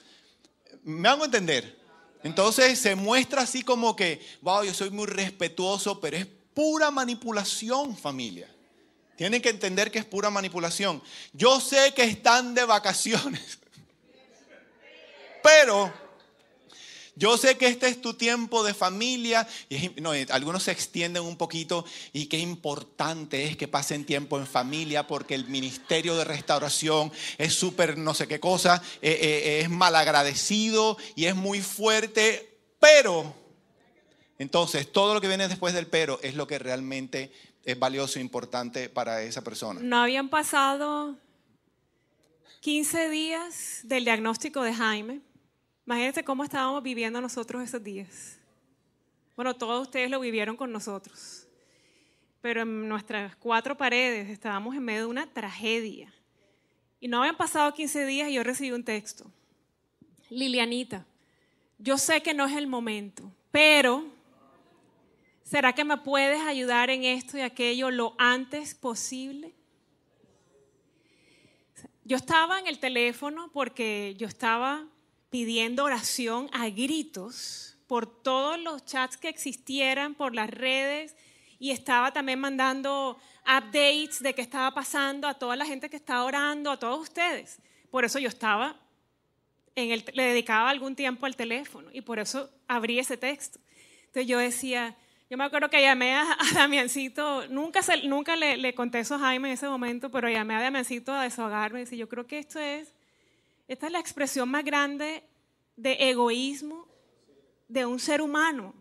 ¿Me 0.83 1.09
hago 1.09 1.25
entender? 1.25 1.74
Entonces 2.25 2.79
se 2.79 2.95
muestra 2.95 3.43
así 3.43 3.61
como 3.61 3.95
que, 3.95 4.19
wow, 4.41 4.63
yo 4.63 4.73
soy 4.73 4.89
muy 4.89 5.05
respetuoso, 5.05 6.01
pero 6.01 6.17
es 6.17 6.25
pura 6.55 6.89
manipulación, 6.89 7.95
familia. 7.95 8.49
Tienen 9.15 9.43
que 9.43 9.49
entender 9.49 9.91
que 9.91 9.99
es 9.99 10.05
pura 10.05 10.31
manipulación. 10.31 11.03
Yo 11.33 11.61
sé 11.61 11.93
que 11.93 12.01
están 12.01 12.55
de 12.55 12.65
vacaciones, 12.65 13.59
pero 15.43 15.93
yo 17.15 17.37
sé 17.37 17.57
que 17.57 17.67
este 17.67 17.87
es 17.87 18.01
tu 18.01 18.13
tiempo 18.13 18.63
de 18.63 18.73
familia. 18.73 19.47
Y 19.69 19.89
no, 20.01 20.11
algunos 20.29 20.63
se 20.63 20.71
extienden 20.71 21.23
un 21.23 21.37
poquito 21.37 21.85
y 22.11 22.25
qué 22.25 22.37
importante 22.39 23.45
es 23.45 23.55
que 23.55 23.67
pasen 23.67 24.05
tiempo 24.05 24.37
en 24.37 24.45
familia 24.45 25.07
porque 25.07 25.35
el 25.35 25.47
ministerio 25.47 26.15
de 26.17 26.25
restauración 26.25 27.11
es 27.37 27.53
súper 27.53 27.97
no 27.97 28.13
sé 28.13 28.27
qué 28.27 28.39
cosa, 28.39 28.81
eh, 29.01 29.17
eh, 29.21 29.59
es 29.61 29.69
malagradecido 29.69 30.97
y 31.15 31.25
es 31.25 31.35
muy 31.35 31.61
fuerte, 31.61 32.57
pero 32.79 33.33
entonces 34.37 34.91
todo 34.91 35.13
lo 35.13 35.21
que 35.21 35.27
viene 35.27 35.47
después 35.47 35.73
del 35.73 35.87
pero 35.87 36.19
es 36.21 36.35
lo 36.35 36.47
que 36.47 36.59
realmente 36.59 37.31
es 37.63 37.79
valioso 37.79 38.19
e 38.19 38.21
importante 38.21 38.89
para 38.89 39.23
esa 39.23 39.41
persona. 39.41 39.79
No 39.81 39.97
habían 39.97 40.29
pasado 40.29 41.15
15 42.59 43.09
días 43.09 43.79
del 43.83 44.03
diagnóstico 44.03 44.61
de 44.63 44.73
Jaime. 44.73 45.21
Imagínense 45.85 46.23
cómo 46.23 46.43
estábamos 46.43 46.81
viviendo 46.81 47.21
nosotros 47.21 47.61
esos 47.61 47.83
días. 47.83 48.39
Bueno, 49.35 49.55
todos 49.55 49.83
ustedes 49.83 50.09
lo 50.09 50.19
vivieron 50.19 50.57
con 50.57 50.71
nosotros. 50.71 51.47
Pero 52.41 52.61
en 52.61 52.87
nuestras 52.87 53.35
cuatro 53.35 53.75
paredes 53.77 54.29
estábamos 54.29 54.75
en 54.75 54.83
medio 54.83 55.01
de 55.01 55.07
una 55.07 55.27
tragedia. 55.27 56.11
Y 56.99 57.07
no 57.07 57.19
habían 57.19 57.37
pasado 57.37 57.73
15 57.73 58.05
días 58.05 58.29
y 58.29 58.33
yo 58.33 58.43
recibí 58.43 58.71
un 58.71 58.83
texto. 58.83 59.31
Lilianita, 60.29 61.05
yo 61.77 61.97
sé 61.97 62.21
que 62.21 62.33
no 62.33 62.45
es 62.45 62.55
el 62.55 62.65
momento, 62.65 63.31
pero 63.51 64.05
¿será 65.43 65.73
que 65.73 65.83
me 65.83 65.97
puedes 65.97 66.41
ayudar 66.41 66.89
en 66.89 67.03
esto 67.03 67.37
y 67.37 67.41
aquello 67.41 67.91
lo 67.91 68.15
antes 68.17 68.73
posible? 68.73 69.53
Yo 72.03 72.17
estaba 72.17 72.59
en 72.59 72.67
el 72.67 72.79
teléfono 72.79 73.51
porque 73.51 74.15
yo 74.17 74.27
estaba 74.27 74.87
pidiendo 75.35 75.83
oración 75.83 76.49
a 76.53 76.69
gritos 76.69 77.77
por 77.87 78.05
todos 78.05 78.57
los 78.57 78.85
chats 78.85 79.17
que 79.17 79.27
existieran, 79.27 80.15
por 80.15 80.33
las 80.33 80.49
redes, 80.49 81.13
y 81.59 81.71
estaba 81.71 82.13
también 82.13 82.39
mandando 82.39 83.19
updates 83.41 84.23
de 84.23 84.33
qué 84.33 84.41
estaba 84.41 84.73
pasando 84.73 85.27
a 85.27 85.33
toda 85.33 85.57
la 85.57 85.65
gente 85.65 85.89
que 85.89 85.97
estaba 85.97 86.23
orando, 86.23 86.71
a 86.71 86.79
todos 86.79 87.01
ustedes. 87.01 87.59
Por 87.91 88.05
eso 88.05 88.17
yo 88.17 88.29
estaba, 88.29 88.79
en 89.75 89.91
el, 89.91 90.05
le 90.13 90.23
dedicaba 90.23 90.69
algún 90.69 90.95
tiempo 90.95 91.25
al 91.25 91.35
teléfono 91.35 91.89
y 91.91 91.99
por 91.99 92.17
eso 92.17 92.49
abrí 92.69 92.97
ese 92.97 93.17
texto. 93.17 93.59
Entonces 94.05 94.27
yo 94.27 94.37
decía, 94.37 94.95
yo 95.29 95.37
me 95.37 95.43
acuerdo 95.43 95.69
que 95.69 95.81
llamé 95.81 96.13
a, 96.13 96.31
a 96.31 96.53
Damiancito, 96.53 97.45
nunca, 97.49 97.81
nunca 98.05 98.37
le, 98.37 98.55
le, 98.55 98.73
conté 98.73 98.99
eso 98.99 99.15
a 99.15 99.19
Jaime 99.19 99.49
en 99.49 99.55
ese 99.55 99.67
momento, 99.67 100.09
pero 100.09 100.29
llamé 100.29 100.55
a 100.55 100.61
Damiancito 100.61 101.11
a 101.11 101.23
desahogarme 101.23 101.79
y 101.79 101.83
decía, 101.83 101.97
yo 101.97 102.07
creo 102.07 102.25
que 102.25 102.39
esto 102.39 102.57
es 102.57 102.94
esta 103.67 103.87
es 103.87 103.91
la 103.91 103.99
expresión 103.99 104.49
más 104.49 104.63
grande 104.63 105.23
de 105.75 106.09
egoísmo 106.09 106.87
de 107.67 107.85
un 107.85 107.99
ser 107.99 108.21
humano. 108.21 108.73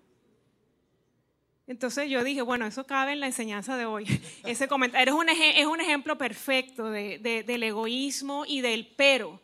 Entonces 1.67 2.11
yo 2.11 2.23
dije, 2.23 2.43
bueno, 2.43 2.67
eso 2.67 2.87
cabe 2.87 3.13
en 3.13 3.21
la 3.21 3.27
enseñanza 3.27 3.77
de 3.77 3.87
hoy. 3.87 4.05
Ese 4.45 4.69
comentario 4.69 5.15
es 5.23 5.67
un, 5.67 5.81
ejemplo 5.81 6.19
perfecto 6.19 6.91
del 6.91 7.63
egoísmo 7.63 8.45
y 8.47 8.61
del 8.61 8.87
pero. 8.97 9.41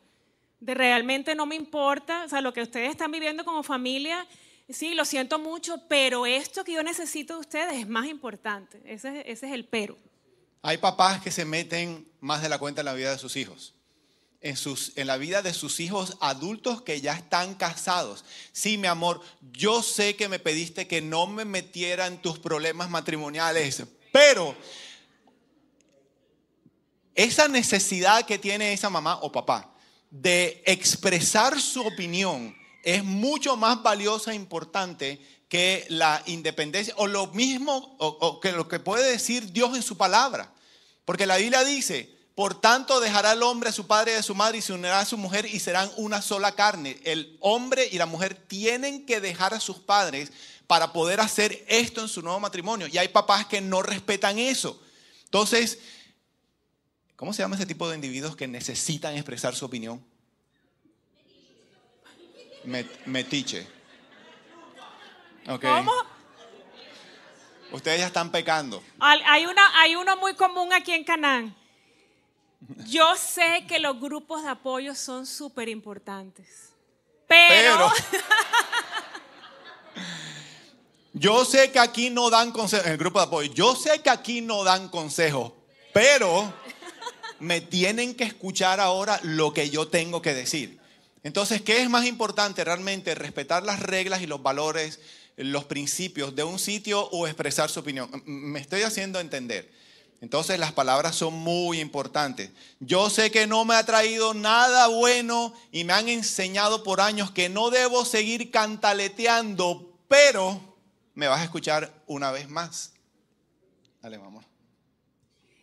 De 0.61 0.75
realmente 0.75 1.35
no 1.35 1.47
me 1.47 1.57
importa, 1.57 2.25
o 2.27 2.29
sea, 2.29 2.43
lo 2.43 2.53
que 2.53 2.61
ustedes 2.61 2.91
están 2.91 3.11
viviendo 3.11 3.47
como 3.47 3.63
familia, 3.63 4.27
sí, 4.69 4.93
lo 4.93 5.07
siento 5.07 5.39
mucho, 5.39 5.81
pero 5.89 6.27
esto 6.27 6.65
que 6.65 6.75
yo 6.75 6.83
necesito 6.83 7.35
de 7.35 7.41
ustedes 7.41 7.79
es 7.79 7.89
más 7.89 8.07
importante. 8.07 8.83
Ese, 8.85 9.21
ese 9.21 9.47
es 9.47 9.53
el 9.55 9.65
pero. 9.65 9.97
Hay 10.61 10.77
papás 10.77 11.23
que 11.23 11.31
se 11.31 11.47
meten 11.47 12.07
más 12.21 12.43
de 12.43 12.51
la 12.51 12.59
cuenta 12.59 12.83
en 12.83 12.85
la 12.85 12.93
vida 12.93 13.11
de 13.11 13.17
sus 13.17 13.37
hijos 13.37 13.75
en, 14.41 14.57
sus, 14.57 14.93
en 14.97 15.07
la 15.07 15.17
vida 15.17 15.43
de 15.43 15.53
sus 15.53 15.81
hijos 15.81 16.17
adultos 16.21 16.83
que 16.83 17.01
ya 17.01 17.13
están 17.13 17.55
casados. 17.55 18.25
Sí, 18.53 18.79
mi 18.79 18.87
amor, 18.87 19.21
yo 19.53 19.83
sé 19.83 20.17
que 20.17 20.29
me 20.29 20.39
pediste 20.39 20.87
que 20.87 21.03
no 21.03 21.27
me 21.27 21.45
metiera 21.45 22.07
en 22.07 22.23
tus 22.23 22.39
problemas 22.39 22.89
matrimoniales, 22.89 23.83
pero 24.13 24.57
esa 27.15 27.49
necesidad 27.49 28.25
que 28.25 28.39
tiene 28.39 28.73
esa 28.73 28.89
mamá 28.89 29.19
o 29.23 29.31
papá 29.31 29.75
de 30.11 30.63
expresar 30.67 31.61
su 31.61 31.83
opinión 31.87 32.57
es 32.83 33.05
mucho 33.05 33.57
más 33.57 33.83
valiosa 33.83 34.33
e 34.33 34.37
importante 34.37 35.21
que 35.49 35.85
la 35.91 36.23
independencia 36.27 36.95
o 36.97 37.07
lo 37.07 37.27
mismo 37.29 37.97
o 37.99 38.41
que 38.41 38.53
lo 38.53 38.69
que 38.69 38.81
puede 38.81 39.11
decir 39.11 39.53
Dios 39.53 39.77
en 39.77 39.83
su 39.83 39.97
palabra. 39.97 40.53
Porque 41.05 41.27
la 41.27 41.37
Biblia 41.37 41.65
dice, 41.65 42.20
por 42.41 42.59
tanto, 42.59 43.01
dejará 43.01 43.33
el 43.33 43.43
hombre 43.43 43.69
a 43.69 43.73
su 43.73 43.87
padre 43.87 44.13
y 44.13 44.15
a 44.15 44.23
su 44.23 44.35
madre 44.35 44.57
y 44.57 44.63
se 44.63 44.73
unirá 44.73 45.01
a 45.01 45.05
su 45.05 45.19
mujer 45.19 45.45
y 45.45 45.61
serán 45.61 45.91
una 45.99 46.23
sola 46.23 46.53
carne. 46.53 46.99
El 47.05 47.37
hombre 47.41 47.87
y 47.93 47.99
la 47.99 48.07
mujer 48.07 48.35
tienen 48.35 49.05
que 49.05 49.21
dejar 49.21 49.53
a 49.53 49.61
sus 49.61 49.77
padres 49.77 50.33
para 50.67 50.91
poder 50.95 51.21
hacer 51.21 51.63
esto 51.69 52.01
en 52.01 52.09
su 52.09 52.23
nuevo 52.23 52.41
matrimonio. 52.41 52.87
Y 52.87 52.97
hay 52.97 53.09
papás 53.09 53.45
que 53.45 53.61
no 53.61 53.83
respetan 53.83 54.39
eso. 54.39 54.83
Entonces, 55.25 55.81
¿cómo 57.15 57.35
se 57.35 57.43
llama 57.43 57.57
ese 57.57 57.67
tipo 57.67 57.87
de 57.91 57.97
individuos 57.97 58.35
que 58.37 58.49
necesitan 58.49 59.17
expresar 59.17 59.55
su 59.55 59.67
opinión? 59.67 60.03
metiche. 63.05 63.69
¿Cómo? 65.45 65.93
Ustedes 67.71 68.01
ya 68.01 68.07
están 68.07 68.33
pecando. 68.33 68.83
Hay, 68.99 69.45
una, 69.45 69.79
hay 69.79 69.95
uno 69.95 70.17
muy 70.17 70.35
común 70.37 70.73
aquí 70.73 70.93
en 70.93 71.05
Canaán. 71.05 71.60
Yo 72.87 73.17
sé 73.17 73.65
que 73.67 73.79
los 73.79 73.99
grupos 73.99 74.43
de 74.43 74.51
apoyo 74.51 74.95
son 74.95 75.27
súper 75.27 75.69
importantes, 75.69 76.75
pero... 77.27 77.91
yo 81.15 81.45
sé 81.45 81.73
que 81.73 81.79
aquí 81.79 82.11
no 82.11 82.29
dan 82.29 82.53
consejos, 82.53 82.87
el 82.87 82.99
grupo 82.99 83.19
de 83.19 83.27
apoyo, 83.27 83.53
yo 83.53 83.75
sé 83.75 84.03
que 84.03 84.11
aquí 84.11 84.43
no 84.43 84.63
dan 84.63 84.89
consejos, 84.89 85.53
pero 85.95 86.53
me 87.39 87.63
tienen 87.63 88.15
que 88.15 88.25
escuchar 88.25 88.79
ahora 88.79 89.19
lo 89.23 89.55
que 89.55 89.71
yo 89.71 89.89
tengo 89.89 90.21
que 90.21 90.35
decir. 90.35 90.79
Entonces, 91.23 91.63
¿qué 91.63 91.83
es 91.83 91.91
más 91.91 92.07
importante 92.07 92.65
realmente? 92.65 93.15
¿Respetar 93.15 93.63
las 93.63 93.81
reglas 93.81 94.23
y 94.23 94.27
los 94.27 94.43
valores, 94.43 95.01
los 95.37 95.65
principios 95.65 96.35
de 96.35 96.45
un 96.45 96.59
sitio 96.59 97.09
o 97.11 97.27
expresar 97.27 97.71
su 97.71 97.81
opinión? 97.81 98.11
Me 98.27 98.61
estoy 98.61 98.83
haciendo 98.83 99.19
entender. 99.19 99.80
Entonces 100.21 100.59
las 100.59 100.73
palabras 100.73 101.17
son 101.17 101.35
muy 101.35 101.81
importantes. 101.81 102.51
Yo 102.79 103.09
sé 103.09 103.31
que 103.31 103.47
no 103.47 103.65
me 103.65 103.75
ha 103.75 103.87
traído 103.87 104.35
nada 104.35 104.89
bueno 104.89 105.55
y 105.73 105.85
me 105.85 105.95
han 105.95 106.09
enseñado 106.09 106.83
por 106.83 107.01
años 107.01 107.31
que 107.31 107.49
no 107.49 107.71
debo 107.71 108.05
seguir 108.05 108.51
cantaleteando, 108.51 109.99
pero 110.09 110.61
me 111.15 111.27
vas 111.27 111.41
a 111.41 111.45
escuchar 111.45 111.93
una 112.07 112.31
vez 112.31 112.49
más. 112.51 112.93
Dale, 114.03 114.19
vamos. 114.19 114.45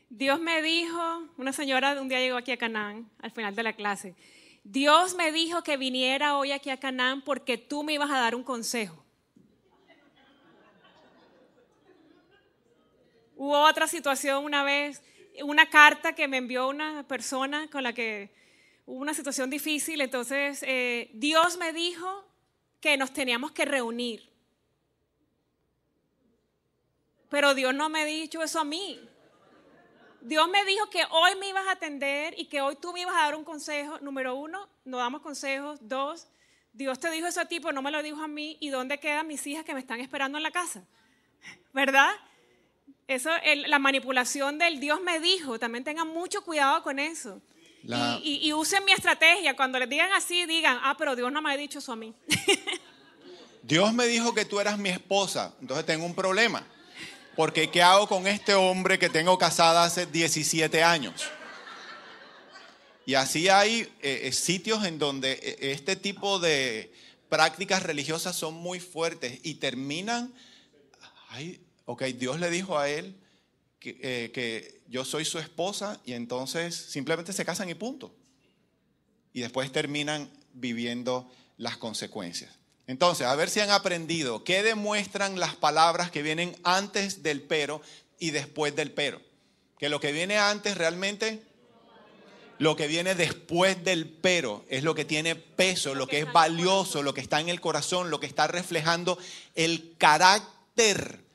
Dios 0.09 0.39
me 0.39 0.61
dijo, 0.61 0.99
una 1.37 1.53
señora 1.53 1.99
un 2.01 2.09
día 2.09 2.19
llegó 2.19 2.37
aquí 2.37 2.51
a 2.51 2.57
Canaán 2.57 3.09
al 3.19 3.31
final 3.31 3.55
de 3.55 3.63
la 3.63 3.73
clase. 3.73 4.15
Dios 4.63 5.15
me 5.15 5.31
dijo 5.31 5.63
que 5.63 5.77
viniera 5.77 6.35
hoy 6.35 6.51
aquí 6.51 6.71
a 6.71 6.79
Canaán 6.79 7.21
porque 7.21 7.57
tú 7.57 7.83
me 7.83 7.93
ibas 7.93 8.09
a 8.09 8.17
dar 8.17 8.33
un 8.33 8.43
consejo. 8.43 9.06
Hubo 13.37 13.59
otra 13.59 13.87
situación 13.87 14.43
una 14.43 14.63
vez, 14.63 15.03
una 15.43 15.69
carta 15.69 16.13
que 16.13 16.27
me 16.27 16.37
envió 16.37 16.67
una 16.67 17.07
persona 17.07 17.69
con 17.69 17.83
la 17.83 17.93
que 17.93 18.33
hubo 18.87 18.99
una 18.99 19.13
situación 19.13 19.51
difícil, 19.51 20.01
entonces 20.01 20.63
eh, 20.63 21.11
Dios 21.13 21.57
me 21.57 21.71
dijo 21.71 22.25
que 22.81 22.97
nos 22.97 23.13
teníamos 23.13 23.51
que 23.51 23.65
reunir. 23.65 24.27
Pero 27.29 27.53
Dios 27.53 27.75
no 27.75 27.89
me 27.89 28.01
ha 28.01 28.05
dicho 28.05 28.41
eso 28.41 28.59
a 28.59 28.63
mí. 28.63 28.99
Dios 30.21 30.49
me 30.49 30.65
dijo 30.65 30.89
que 30.89 31.03
hoy 31.11 31.35
me 31.39 31.49
ibas 31.49 31.67
a 31.67 31.73
atender 31.73 32.33
y 32.39 32.45
que 32.45 32.61
hoy 32.61 32.75
tú 32.75 32.91
me 32.91 33.01
ibas 33.01 33.15
a 33.15 33.25
dar 33.25 33.35
un 33.35 33.43
consejo. 33.43 33.99
Número 33.99 34.33
uno, 34.33 34.67
no 34.83 34.97
damos 34.97 35.21
consejos. 35.21 35.77
Dos, 35.81 36.27
Dios 36.73 36.99
te 36.99 37.11
dijo 37.11 37.27
eso 37.27 37.41
a 37.41 37.45
ti, 37.45 37.59
pero 37.59 37.73
no 37.73 37.83
me 37.83 37.91
lo 37.91 38.01
dijo 38.01 38.23
a 38.23 38.27
mí. 38.27 38.57
¿Y 38.59 38.69
dónde 38.69 38.99
quedan 38.99 39.27
mis 39.27 39.45
hijas 39.45 39.63
que 39.63 39.75
me 39.75 39.79
están 39.79 39.99
esperando 39.99 40.39
en 40.39 40.43
la 40.43 40.51
casa? 40.51 40.83
¿Verdad? 41.71 42.09
Eso, 43.07 43.29
la 43.67 43.79
manipulación 43.79 44.57
del 44.57 44.79
Dios 44.79 44.99
me 45.01 45.19
dijo, 45.19 45.57
también 45.59 45.83
tengan 45.83 46.07
mucho 46.07 46.43
cuidado 46.43 46.83
con 46.83 46.99
eso. 46.99 47.41
Y, 48.21 48.51
usen 48.53 48.83
mi 48.83 48.91
estrategia. 48.91 49.55
Cuando 49.55 49.79
les 49.79 49.89
digan 49.89 50.11
así, 50.11 50.45
digan, 50.45 50.77
ah, 50.83 50.95
pero 50.97 51.15
Dios 51.15 51.31
no 51.31 51.41
me 51.41 51.53
ha 51.53 51.57
dicho 51.57 51.79
eso 51.79 51.93
a 51.93 51.95
mí. 51.95 52.13
Dios 53.63 53.93
me 53.93 54.07
dijo 54.07 54.33
que 54.33 54.45
tú 54.45 54.59
eras 54.59 54.77
mi 54.77 54.89
esposa, 54.89 55.53
entonces 55.61 55.85
tengo 55.85 56.05
un 56.05 56.15
problema. 56.15 56.65
Porque 57.35 57.69
¿qué 57.69 57.81
hago 57.81 58.07
con 58.07 58.25
este 58.25 58.55
hombre 58.55 58.97
que 58.97 59.09
tengo 59.09 59.37
casada 59.37 59.83
hace 59.83 60.05
17 60.05 60.83
años? 60.83 61.29
Y 63.05 63.13
así 63.13 63.47
hay 63.47 63.81
eh, 64.01 64.21
eh, 64.23 64.31
sitios 64.31 64.83
en 64.85 64.99
donde 64.99 65.33
eh, 65.33 65.71
este 65.71 65.95
tipo 65.95 66.39
de 66.39 66.91
prácticas 67.29 67.83
religiosas 67.83 68.35
son 68.35 68.53
muy 68.53 68.79
fuertes 68.79 69.39
y 69.43 69.55
terminan, 69.55 70.33
ok, 71.87 72.03
Dios 72.03 72.39
le 72.39 72.49
dijo 72.49 72.77
a 72.77 72.89
él 72.89 73.15
eh, 73.81 74.31
que, 74.33 74.81
yo 74.89 75.03
soy 75.03 75.25
su 75.25 75.39
esposa 75.39 75.99
y 76.05 76.13
entonces 76.13 76.75
simplemente 76.75 77.33
se 77.33 77.45
casan 77.45 77.69
y 77.69 77.73
punto. 77.73 78.13
Y 79.33 79.41
después 79.41 79.71
terminan 79.71 80.29
viviendo 80.53 81.29
las 81.57 81.77
consecuencias. 81.77 82.53
Entonces, 82.87 83.27
a 83.27 83.35
ver 83.35 83.49
si 83.49 83.59
han 83.59 83.71
aprendido 83.71 84.43
qué 84.43 84.63
demuestran 84.63 85.39
las 85.39 85.55
palabras 85.55 86.11
que 86.11 86.21
vienen 86.21 86.55
antes 86.63 87.23
del 87.23 87.41
pero 87.41 87.81
y 88.19 88.31
después 88.31 88.75
del 88.75 88.91
pero. 88.91 89.21
Que 89.77 89.89
lo 89.89 89.99
que 89.99 90.11
viene 90.11 90.37
antes 90.37 90.77
realmente, 90.77 91.41
lo 92.59 92.75
que 92.75 92.87
viene 92.87 93.15
después 93.15 93.83
del 93.83 94.09
pero 94.09 94.65
es 94.69 94.83
lo 94.83 94.95
que 94.95 95.05
tiene 95.05 95.35
peso, 95.35 95.95
lo 95.95 96.07
que 96.07 96.19
es 96.19 96.33
valioso, 96.33 97.03
lo 97.03 97.13
que 97.13 97.21
está 97.21 97.39
en 97.39 97.49
el 97.49 97.61
corazón, 97.61 98.09
lo 98.09 98.19
que 98.19 98.27
está 98.27 98.47
reflejando 98.47 99.17
el 99.55 99.95
carácter 99.97 101.26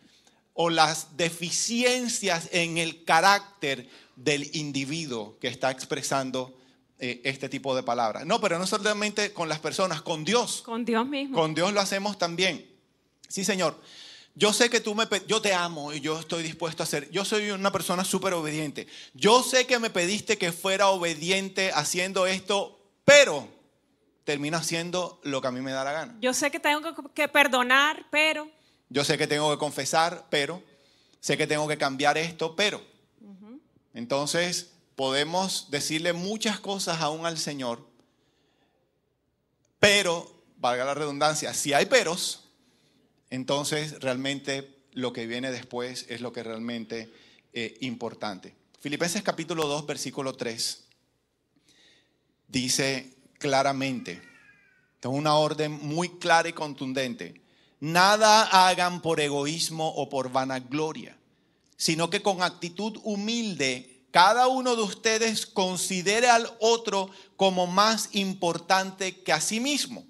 o 0.55 0.71
las 0.71 1.17
deficiencias 1.17 2.49
en 2.53 2.79
el 2.79 3.05
carácter 3.05 3.89
del 4.17 4.55
individuo 4.55 5.39
que 5.41 5.49
está 5.49 5.71
expresando 5.71 6.57
eh, 6.99 7.21
este 7.25 7.49
tipo 7.49 7.75
de 7.75 7.83
palabras. 7.83 8.27
No, 8.27 8.41
pero 8.41 8.59
no 8.59 8.67
solamente 8.67 9.33
con 9.33 9.49
las 9.49 9.59
personas, 9.59 10.03
con 10.03 10.25
Dios. 10.25 10.63
Con 10.63 10.85
Dios 10.85 11.07
mismo. 11.07 11.37
Con 11.37 11.55
Dios 11.55 11.73
lo 11.73 11.81
hacemos 11.81 12.19
también. 12.19 12.65
Sí, 13.29 13.45
Señor. 13.45 13.81
Yo 14.35 14.53
sé 14.55 14.71
que 14.71 14.81
tú 14.81 14.95
me, 14.95 15.05
yo 15.27 15.43
te 15.43 15.53
amo 15.53 15.93
y 15.93 16.01
yo 16.01 16.19
estoy 16.19 16.43
dispuesto 16.43 16.83
a 16.83 16.85
hacer. 16.85 17.11
Yo 17.11 17.25
soy 17.25 17.51
una 17.51 17.71
persona 17.71 18.03
súper 18.05 18.33
obediente. 18.33 18.87
Yo 19.13 19.43
sé 19.43 19.67
que 19.67 19.79
me 19.79 19.91
pediste 19.91 20.39
que 20.39 20.53
fuera 20.53 20.89
obediente 20.89 21.71
haciendo 21.75 22.27
esto, 22.27 22.81
pero 23.05 23.47
termino 24.25 24.57
haciendo 24.57 25.21
lo 25.25 25.43
que 25.43 25.49
a 25.49 25.51
mí 25.51 25.61
me 25.61 25.73
da 25.73 25.85
la 25.85 25.93
gana. 25.93 26.17
Yo 26.21 26.33
sé 26.33 26.51
que 26.51 26.61
tengo 26.61 26.95
que 27.13 27.29
perdonar, 27.29 28.07
pero 28.11 28.49
yo 28.93 29.05
sé 29.05 29.17
que 29.17 29.27
tengo 29.27 29.51
que 29.51 29.59
confesar, 29.59 30.27
pero 30.31 30.63
sé 31.21 31.39
que 31.39 31.47
tengo 31.47 31.67
que 31.67 31.79
cambiar 31.79 32.19
esto, 32.19 32.55
pero. 32.55 32.81
Entonces 33.95 34.71
podemos 34.97 35.71
decirle 35.71 36.13
muchas 36.13 36.61
cosas 36.61 37.01
aún 37.01 37.27
al 37.27 37.39
Señor, 37.39 37.87
pero, 39.79 40.31
valga 40.59 40.85
la 40.85 40.95
redundancia, 40.95 41.53
si 41.55 41.73
hay 41.73 41.87
peros, 41.87 42.49
entonces 43.31 44.01
realmente 44.01 44.79
lo 44.93 45.13
que 45.13 45.27
viene 45.27 45.51
después 45.51 46.07
es 46.09 46.21
lo 46.21 46.33
que 46.33 46.45
realmente 46.45 47.13
es 47.53 47.73
importante. 47.81 48.55
Filipenses 48.79 49.23
capítulo 49.23 49.67
2, 49.67 49.87
versículo 49.87 50.37
3, 50.37 50.85
dice 52.47 53.13
claramente, 53.39 54.23
es 55.01 55.07
una 55.07 55.35
orden 55.35 55.73
muy 55.73 56.11
clara 56.19 56.49
y 56.49 56.53
contundente, 56.53 57.42
Nada 57.83 58.45
hagan 58.45 59.03
por 59.03 59.19
egoísmo 59.19 59.89
o 59.89 60.09
por 60.09 60.31
vanagloria, 60.31 61.19
sino 61.77 62.11
que 62.11 62.23
con 62.23 62.41
actitud 62.41 63.01
humilde 63.03 64.05
cada 64.13 64.47
uno 64.47 64.77
de 64.77 64.83
ustedes 64.83 65.47
considere 65.47 66.31
al 66.31 66.49
otro 66.61 67.11
como 67.37 67.67
más 67.67 68.11
importante 68.13 69.21
que 69.23 69.33
a 69.33 69.41
sí 69.41 69.59
mismo. 69.59 70.05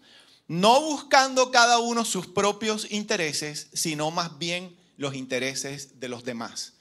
no 0.48 0.82
buscando 0.82 1.50
cada 1.50 1.78
uno 1.78 2.04
sus 2.04 2.26
propios 2.26 2.90
intereses, 2.90 3.68
sino 3.72 4.10
más 4.10 4.38
bien 4.38 4.76
los 4.98 5.14
intereses 5.14 5.98
de 5.98 6.10
los 6.10 6.24
demás. 6.24 6.74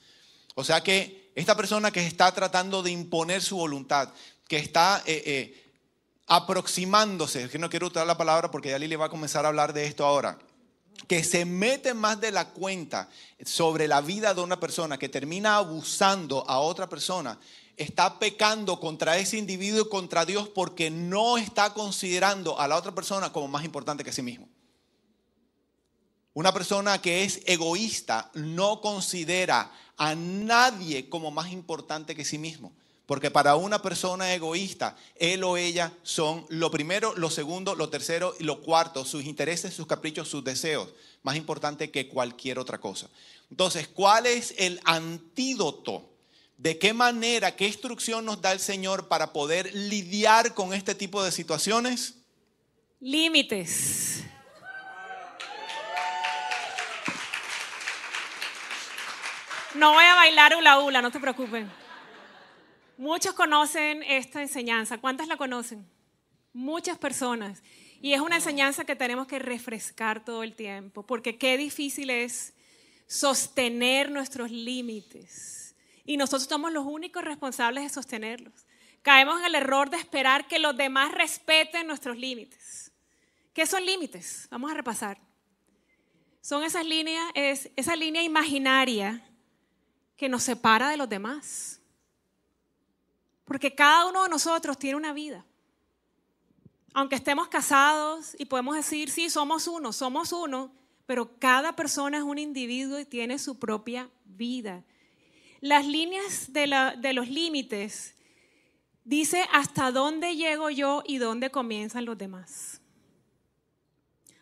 O 0.54 0.62
sea 0.62 0.82
que 0.82 1.32
esta 1.34 1.56
persona 1.56 1.90
que 1.90 2.06
está 2.06 2.32
tratando 2.32 2.82
de 2.82 2.90
imponer 2.90 3.40
su 3.40 3.56
voluntad, 3.56 4.10
que 4.46 4.58
está 4.58 5.02
eh, 5.06 5.22
eh, 5.24 5.72
aproximándose, 6.26 7.48
que 7.48 7.58
no 7.58 7.70
quiero 7.70 7.86
usar 7.86 8.06
la 8.06 8.18
palabra 8.18 8.50
porque 8.50 8.68
ya 8.68 8.78
Lili 8.78 8.96
va 8.96 9.06
a 9.06 9.10
comenzar 9.10 9.46
a 9.46 9.48
hablar 9.48 9.72
de 9.72 9.86
esto 9.86 10.04
ahora, 10.04 10.38
que 11.08 11.24
se 11.24 11.44
mete 11.44 11.94
más 11.94 12.20
de 12.20 12.30
la 12.30 12.50
cuenta 12.50 13.08
sobre 13.44 13.88
la 13.88 14.00
vida 14.00 14.34
de 14.34 14.40
una 14.40 14.58
persona, 14.60 14.98
que 14.98 15.08
termina 15.08 15.56
abusando 15.56 16.48
a 16.48 16.58
otra 16.60 16.88
persona, 16.88 17.38
está 17.76 18.18
pecando 18.18 18.78
contra 18.80 19.18
ese 19.18 19.36
individuo 19.38 19.82
y 19.82 19.88
contra 19.88 20.24
Dios 20.24 20.48
porque 20.48 20.90
no 20.90 21.38
está 21.38 21.74
considerando 21.74 22.58
a 22.58 22.68
la 22.68 22.76
otra 22.76 22.94
persona 22.94 23.32
como 23.32 23.48
más 23.48 23.64
importante 23.64 24.04
que 24.04 24.12
sí 24.12 24.22
mismo. 24.22 24.48
Una 26.34 26.52
persona 26.52 27.00
que 27.00 27.24
es 27.24 27.42
egoísta 27.44 28.30
no 28.34 28.80
considera 28.80 29.70
a 29.98 30.14
nadie 30.14 31.08
como 31.08 31.30
más 31.30 31.52
importante 31.52 32.14
que 32.14 32.24
sí 32.24 32.38
mismo. 32.38 32.72
Porque 33.06 33.30
para 33.30 33.56
una 33.56 33.82
persona 33.82 34.32
egoísta, 34.32 34.96
él 35.16 35.42
o 35.44 35.56
ella 35.56 35.92
son 36.02 36.46
lo 36.48 36.70
primero, 36.70 37.14
lo 37.16 37.30
segundo, 37.30 37.74
lo 37.74 37.88
tercero 37.88 38.34
y 38.38 38.44
lo 38.44 38.62
cuarto, 38.62 39.04
sus 39.04 39.24
intereses, 39.24 39.74
sus 39.74 39.86
caprichos, 39.86 40.28
sus 40.28 40.44
deseos, 40.44 40.88
más 41.22 41.36
importante 41.36 41.90
que 41.90 42.08
cualquier 42.08 42.58
otra 42.58 42.78
cosa. 42.78 43.08
Entonces, 43.50 43.88
¿cuál 43.88 44.26
es 44.26 44.54
el 44.56 44.80
antídoto? 44.84 46.08
¿De 46.56 46.78
qué 46.78 46.92
manera, 46.92 47.56
qué 47.56 47.66
instrucción 47.66 48.24
nos 48.24 48.40
da 48.40 48.52
el 48.52 48.60
Señor 48.60 49.08
para 49.08 49.32
poder 49.32 49.74
lidiar 49.74 50.54
con 50.54 50.72
este 50.72 50.94
tipo 50.94 51.22
de 51.24 51.32
situaciones? 51.32 52.14
Límites. 53.00 54.22
No 59.74 59.92
voy 59.92 60.04
a 60.04 60.14
bailar 60.14 60.54
hula 60.54 60.78
hula, 60.78 61.02
no 61.02 61.10
te 61.10 61.18
preocupes. 61.18 61.66
Muchos 63.02 63.34
conocen 63.34 64.04
esta 64.04 64.42
enseñanza. 64.42 64.96
¿Cuántas 64.96 65.26
la 65.26 65.36
conocen? 65.36 65.84
Muchas 66.52 66.96
personas. 66.98 67.60
Y 68.00 68.12
es 68.12 68.20
una 68.20 68.36
enseñanza 68.36 68.84
que 68.84 68.94
tenemos 68.94 69.26
que 69.26 69.40
refrescar 69.40 70.24
todo 70.24 70.44
el 70.44 70.54
tiempo, 70.54 71.04
porque 71.04 71.36
qué 71.36 71.58
difícil 71.58 72.10
es 72.10 72.54
sostener 73.08 74.08
nuestros 74.08 74.52
límites 74.52 75.74
y 76.04 76.16
nosotros 76.16 76.44
somos 76.44 76.72
los 76.72 76.86
únicos 76.86 77.24
responsables 77.24 77.82
de 77.82 77.90
sostenerlos. 77.90 78.54
Caemos 79.02 79.40
en 79.40 79.46
el 79.46 79.56
error 79.56 79.90
de 79.90 79.96
esperar 79.96 80.46
que 80.46 80.60
los 80.60 80.76
demás 80.76 81.10
respeten 81.10 81.88
nuestros 81.88 82.16
límites. 82.16 82.92
¿Qué 83.52 83.66
son 83.66 83.84
límites? 83.84 84.46
Vamos 84.48 84.70
a 84.70 84.74
repasar. 84.74 85.18
Son 86.40 86.62
esas 86.62 86.86
líneas, 86.86 87.24
es 87.34 87.68
esa 87.74 87.96
línea 87.96 88.22
imaginaria 88.22 89.28
que 90.16 90.28
nos 90.28 90.44
separa 90.44 90.88
de 90.88 90.96
los 90.96 91.08
demás. 91.08 91.81
Porque 93.52 93.74
cada 93.74 94.06
uno 94.06 94.22
de 94.22 94.30
nosotros 94.30 94.78
tiene 94.78 94.96
una 94.96 95.12
vida. 95.12 95.44
Aunque 96.94 97.16
estemos 97.16 97.48
casados 97.48 98.34
y 98.38 98.46
podemos 98.46 98.74
decir, 98.74 99.10
sí, 99.10 99.28
somos 99.28 99.68
uno, 99.68 99.92
somos 99.92 100.32
uno, 100.32 100.72
pero 101.04 101.38
cada 101.38 101.76
persona 101.76 102.16
es 102.16 102.22
un 102.22 102.38
individuo 102.38 102.98
y 102.98 103.04
tiene 103.04 103.38
su 103.38 103.58
propia 103.58 104.08
vida. 104.24 104.84
Las 105.60 105.86
líneas 105.86 106.50
de, 106.54 107.12
los 107.12 107.28
límites 107.28 108.14
dice 109.04 109.44
hasta 109.52 109.92
dónde 109.92 110.34
llego 110.34 110.70
yo 110.70 111.02
y 111.06 111.18
dónde 111.18 111.50
comienzan 111.50 112.06
los 112.06 112.16
demás. 112.16 112.80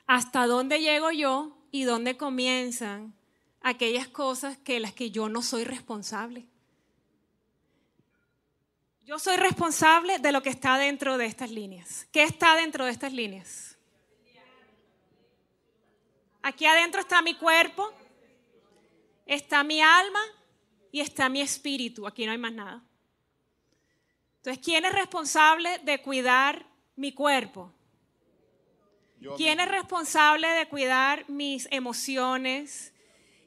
Hasta 0.07 0.47
dónde 0.47 0.79
llego 0.79 1.11
yo 1.11 1.59
y 1.73 1.83
dónde 1.83 2.17
comienzan 2.17 3.13
aquellas 3.61 4.07
cosas 4.07 4.57
que 4.57 4.79
las 4.79 4.93
que 4.93 5.11
yo 5.11 5.29
no 5.29 5.43
soy 5.43 5.65
responsable. 5.65 6.47
Yo 9.11 9.19
soy 9.19 9.39
responsable 9.39 10.21
de 10.21 10.31
lo 10.31 10.41
que 10.41 10.51
está 10.51 10.79
dentro 10.79 11.19
de 11.19 11.27
estas 11.27 11.51
líneas. 11.51 12.07
¿Qué 12.13 12.23
está 12.23 12.55
dentro 12.55 12.85
de 12.85 12.93
estas 12.93 13.13
líneas? 13.13 13.77
Aquí 16.43 16.65
adentro 16.65 17.01
está 17.01 17.21
mi 17.21 17.35
cuerpo, 17.35 17.93
está 19.27 19.65
mi 19.65 19.83
alma 19.83 20.21
y 20.93 21.01
está 21.01 21.29
mi 21.29 21.41
espíritu. 21.41 22.07
Aquí 22.07 22.25
no 22.25 22.31
hay 22.31 22.39
más 22.39 22.53
nada. 22.53 22.85
Entonces, 24.37 24.65
¿quién 24.65 24.85
es 24.85 24.93
responsable 24.93 25.81
de 25.81 26.01
cuidar 26.01 26.65
mi 26.95 27.11
cuerpo? 27.11 27.73
¿Quién 29.37 29.59
es 29.59 29.69
responsable 29.69 30.47
de 30.47 30.69
cuidar 30.69 31.29
mis 31.29 31.67
emociones? 31.73 32.95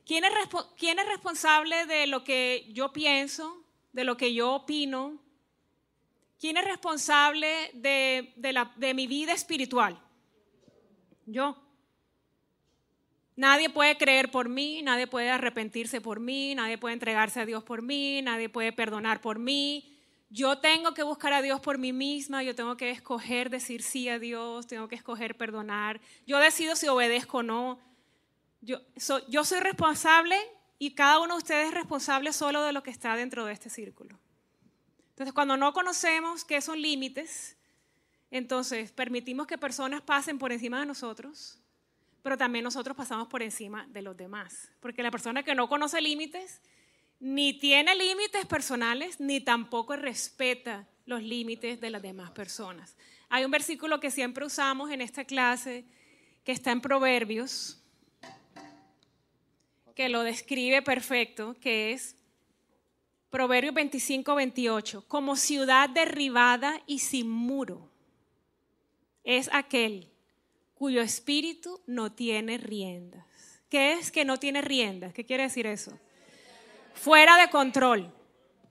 ¿Quién 0.06 0.26
es, 0.26 0.34
¿Quién 0.78 1.00
es 1.00 1.08
responsable 1.08 1.86
de 1.86 2.08
lo 2.08 2.26
que 2.26 2.68
yo 2.74 2.92
pienso, 2.92 3.64
de 3.94 4.04
lo 4.04 4.18
que 4.18 4.34
yo 4.34 4.56
opino? 4.56 5.23
¿Quién 6.44 6.58
es 6.58 6.66
responsable 6.66 7.72
de, 7.74 8.34
la, 8.52 8.70
de 8.76 8.94
mi 8.94 9.08
vida 9.08 9.32
espiritual? 9.32 9.98
Yo. 11.26 11.56
Nadie 13.38 13.70
puede 13.70 13.98
creer 13.98 14.30
por 14.30 14.50
mí, 14.50 14.82
nadie 14.82 15.08
puede 15.08 15.30
arrepentirse 15.30 16.02
por 16.02 16.20
mí, 16.20 16.54
nadie 16.54 16.78
puede 16.78 16.96
entregarse 16.96 17.40
a 17.40 17.46
Dios 17.46 17.64
por 17.64 17.82
mí, 17.82 18.22
nadie 18.24 18.50
puede 18.50 18.74
perdonar 18.74 19.22
por 19.22 19.40
mí. 19.40 19.98
Yo 20.30 20.58
tengo 20.58 20.94
que 20.94 21.04
buscar 21.04 21.32
a 21.32 21.42
Dios 21.42 21.62
por 21.62 21.78
mí 21.78 21.94
misma, 21.94 22.44
yo 22.44 22.54
tengo 22.54 22.76
que 22.76 22.92
escoger 22.92 23.50
decir 23.50 23.82
sí 23.82 24.10
a 24.10 24.20
Dios, 24.20 24.68
tengo 24.68 24.90
que 24.90 24.96
escoger 24.96 25.38
perdonar. 25.38 26.02
Yo 26.28 26.40
decido 26.40 26.76
si 26.76 26.90
obedezco 26.90 27.38
o 27.38 27.44
no. 27.44 27.80
Yo, 28.60 28.82
yo 29.30 29.46
soy 29.46 29.62
responsable 29.62 30.36
y 30.78 30.94
cada 30.94 31.22
uno 31.22 31.36
de 31.36 31.38
ustedes 31.38 31.68
es 31.70 31.74
responsable 31.74 32.34
solo 32.34 32.64
de 32.64 32.74
lo 32.74 32.84
que 32.84 32.92
está 32.92 33.16
dentro 33.16 33.46
de 33.46 33.54
este 33.54 33.70
círculo. 33.70 34.20
Entonces, 35.14 35.34
cuando 35.34 35.58
no 35.58 35.74
conocemos 35.74 36.44
qué 36.44 36.62
son 36.62 36.82
límites, 36.82 37.56
entonces 38.32 38.92
permitimos 38.92 39.48
que 39.48 39.58
personas 39.58 40.02
pasen 40.02 40.38
por 40.38 40.52
encima 40.52 40.80
de 40.80 40.86
nosotros 40.86 41.64
pero 42.24 42.38
también 42.38 42.64
nosotros 42.64 42.96
pasamos 42.96 43.28
por 43.28 43.44
encima 43.44 43.86
de 43.90 44.02
los 44.02 44.16
demás. 44.16 44.72
Porque 44.80 45.04
la 45.04 45.12
persona 45.12 45.44
que 45.44 45.54
no 45.54 45.68
conoce 45.68 46.02
límites, 46.02 46.62
ni 47.20 47.60
tiene 47.60 47.94
límites 47.96 48.46
personales, 48.46 49.20
ni 49.20 49.42
tampoco 49.42 49.98
respeta 49.98 50.88
los 51.06 51.22
límites 51.22 51.82
de 51.82 51.90
las 51.90 52.02
demás 52.02 52.32
personas. 52.32 52.96
Hay 53.28 53.44
un 53.44 53.52
versículo 53.52 54.00
que 54.00 54.10
siempre 54.10 54.46
usamos 54.46 54.90
en 54.90 55.02
esta 55.02 55.26
clase, 55.26 55.84
que 56.46 56.54
está 56.54 56.72
en 56.72 56.80
Proverbios, 56.80 57.84
que 59.96 60.08
lo 60.08 60.24
describe 60.24 60.82
perfecto, 60.82 61.56
que 61.60 61.92
es 61.92 62.16
Proverbios 63.34 63.74
25, 63.74 64.36
28. 64.36 65.06
Como 65.08 65.36
ciudad 65.36 65.90
derribada 65.90 66.80
y 66.86 67.00
sin 67.00 67.32
muro 67.32 67.90
es 69.24 69.50
aquel 69.52 70.08
cuyo 70.76 71.02
espíritu 71.02 71.82
no 71.88 72.12
tiene 72.12 72.60
riendas. 72.60 73.26
¿Qué 73.70 73.94
es 73.94 74.12
que 74.12 74.24
no 74.24 74.38
tiene 74.38 74.62
riendas? 74.62 75.16
¿Qué 75.16 75.26
quiere 75.26 75.42
decir 75.42 75.66
eso? 75.66 75.98
Fuera 76.94 77.38
de 77.38 77.50
control, 77.50 78.14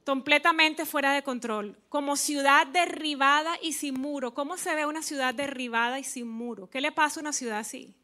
completamente 0.06 0.86
fuera 0.86 1.12
de 1.12 1.24
control, 1.24 1.76
como 1.88 2.14
ciudad 2.14 2.64
derribada 2.68 3.58
y 3.62 3.72
sin 3.72 4.00
muro. 4.00 4.32
¿Cómo 4.32 4.56
se 4.56 4.76
ve 4.76 4.86
una 4.86 5.02
ciudad 5.02 5.34
derribada 5.34 5.98
y 5.98 6.04
sin 6.04 6.28
muro? 6.28 6.70
¿Qué 6.70 6.80
le 6.80 6.92
pasa 6.92 7.18
a 7.18 7.22
una 7.22 7.32
ciudad 7.32 7.58
así? 7.58 7.96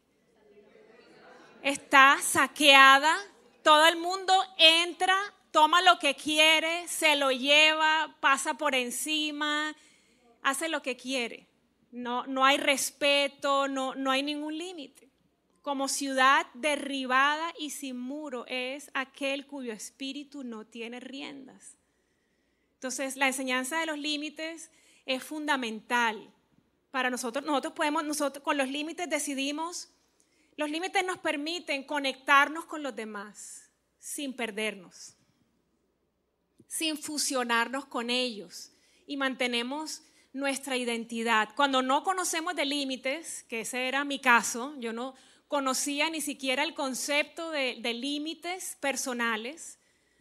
Está 1.63 2.19
saqueada, 2.21 3.17
todo 3.63 3.87
el 3.87 3.97
mundo 3.97 4.35
entra, 4.57 5.17
toma 5.51 5.83
lo 5.83 5.99
que 5.99 6.15
quiere, 6.15 6.87
se 6.89 7.17
lo 7.17 7.31
lleva, 7.31 8.17
pasa 8.21 8.55
por 8.55 8.75
encima, 8.75 9.75
hace 10.43 10.69
lo 10.69 10.83
que 10.83 10.97
quiere. 10.97 11.47
No, 11.91 12.27
no 12.27 12.45
hay 12.45 12.59
respeto, 12.59 13.69
no, 13.69 13.95
no 13.95 14.11
hay 14.11 14.23
ningún 14.23 14.57
límite. 14.57 15.09
Como 15.63 15.89
ciudad 15.89 16.47
derribada 16.55 17.53
y 17.59 17.71
sin 17.71 17.99
muro 17.99 18.45
es 18.47 18.91
aquel 18.95 19.47
cuyo 19.47 19.73
espíritu 19.73 20.45
no 20.45 20.67
tiene 20.67 21.01
riendas. 21.01 21.77
Entonces, 22.75 23.17
la 23.17 23.27
enseñanza 23.27 23.81
de 23.81 23.87
los 23.87 23.99
límites 23.99 24.71
es 25.05 25.23
fundamental 25.23 26.31
para 26.91 27.11
nosotros. 27.11 27.45
Nosotros 27.45 27.73
podemos, 27.73 28.05
nosotros 28.05 28.45
con 28.45 28.57
los 28.57 28.69
límites 28.69 29.11
decidimos, 29.11 29.89
los 30.57 30.71
límites 30.71 31.05
nos 31.05 31.19
permiten 31.19 31.85
conectarnos 31.85 32.65
con 32.67 32.83
los 32.83 32.95
demás 32.95 33.71
sin 33.99 34.33
perdernos, 34.33 35.15
sin 36.69 36.97
fusionarnos 36.97 37.87
con 37.87 38.11
ellos 38.11 38.71
y 39.07 39.17
mantenemos 39.17 40.03
nuestra 40.33 40.77
identidad. 40.77 41.49
Cuando 41.57 41.83
no 41.83 42.05
conocemos 42.05 42.55
de 42.55 42.67
límites, 42.67 43.45
que 43.49 43.63
ese 43.63 43.89
era 43.89 44.05
mi 44.05 44.21
caso, 44.21 44.75
yo 44.79 44.93
no 44.93 45.15
conocía 45.49 46.11
ni 46.11 46.21
siquiera 46.21 46.63
el 46.63 46.75
concepto 46.75 47.51
de, 47.51 47.75
límites 47.95 48.77
personales. 48.81 49.79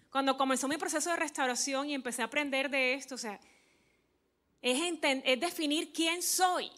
Cuando 0.10 0.38
comenzó 0.38 0.68
mi 0.68 0.78
proceso 0.78 1.12
de 1.12 1.18
restauración 1.18 1.90
y 1.90 1.94
empecé 1.94 2.22
a 2.22 2.26
aprender 2.26 2.70
de 2.70 2.94
esto, 2.94 3.16
o 3.16 3.18
sea, 3.18 3.40
es, 4.62 4.82
es 5.02 5.40
definir 5.40 5.92
quién 5.92 6.24
soy. 6.24 6.72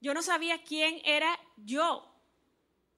Yo 0.00 0.12
no 0.12 0.22
sabía 0.22 0.62
quién 0.62 1.00
era 1.04 1.38
yo, 1.56 2.12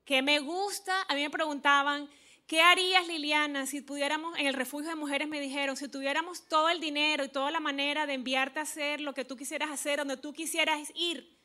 qué 0.04 0.22
me 0.22 0.40
gusta. 0.40 1.02
A 1.08 1.14
mí 1.14 1.20
me 1.20 1.30
preguntaban, 1.30 2.08
¿qué 2.48 2.62
harías 2.62 3.06
Liliana 3.06 3.66
si 3.66 3.82
pudiéramos, 3.82 4.36
en 4.38 4.46
el 4.46 4.54
refugio 4.54 4.88
de 4.88 4.96
mujeres 4.96 5.28
me 5.28 5.38
dijeron, 5.38 5.76
si 5.76 5.86
tuviéramos 5.86 6.48
todo 6.48 6.70
el 6.70 6.80
dinero 6.80 7.22
y 7.22 7.28
toda 7.28 7.50
la 7.50 7.60
manera 7.60 8.06
de 8.06 8.14
enviarte 8.14 8.58
a 8.58 8.62
hacer 8.62 9.02
lo 9.02 9.12
que 9.12 9.24
tú 9.24 9.36
quisieras 9.36 9.70
hacer, 9.70 9.98
donde 9.98 10.16
tú 10.16 10.32
quisieras 10.32 10.90
ir? 10.96 11.36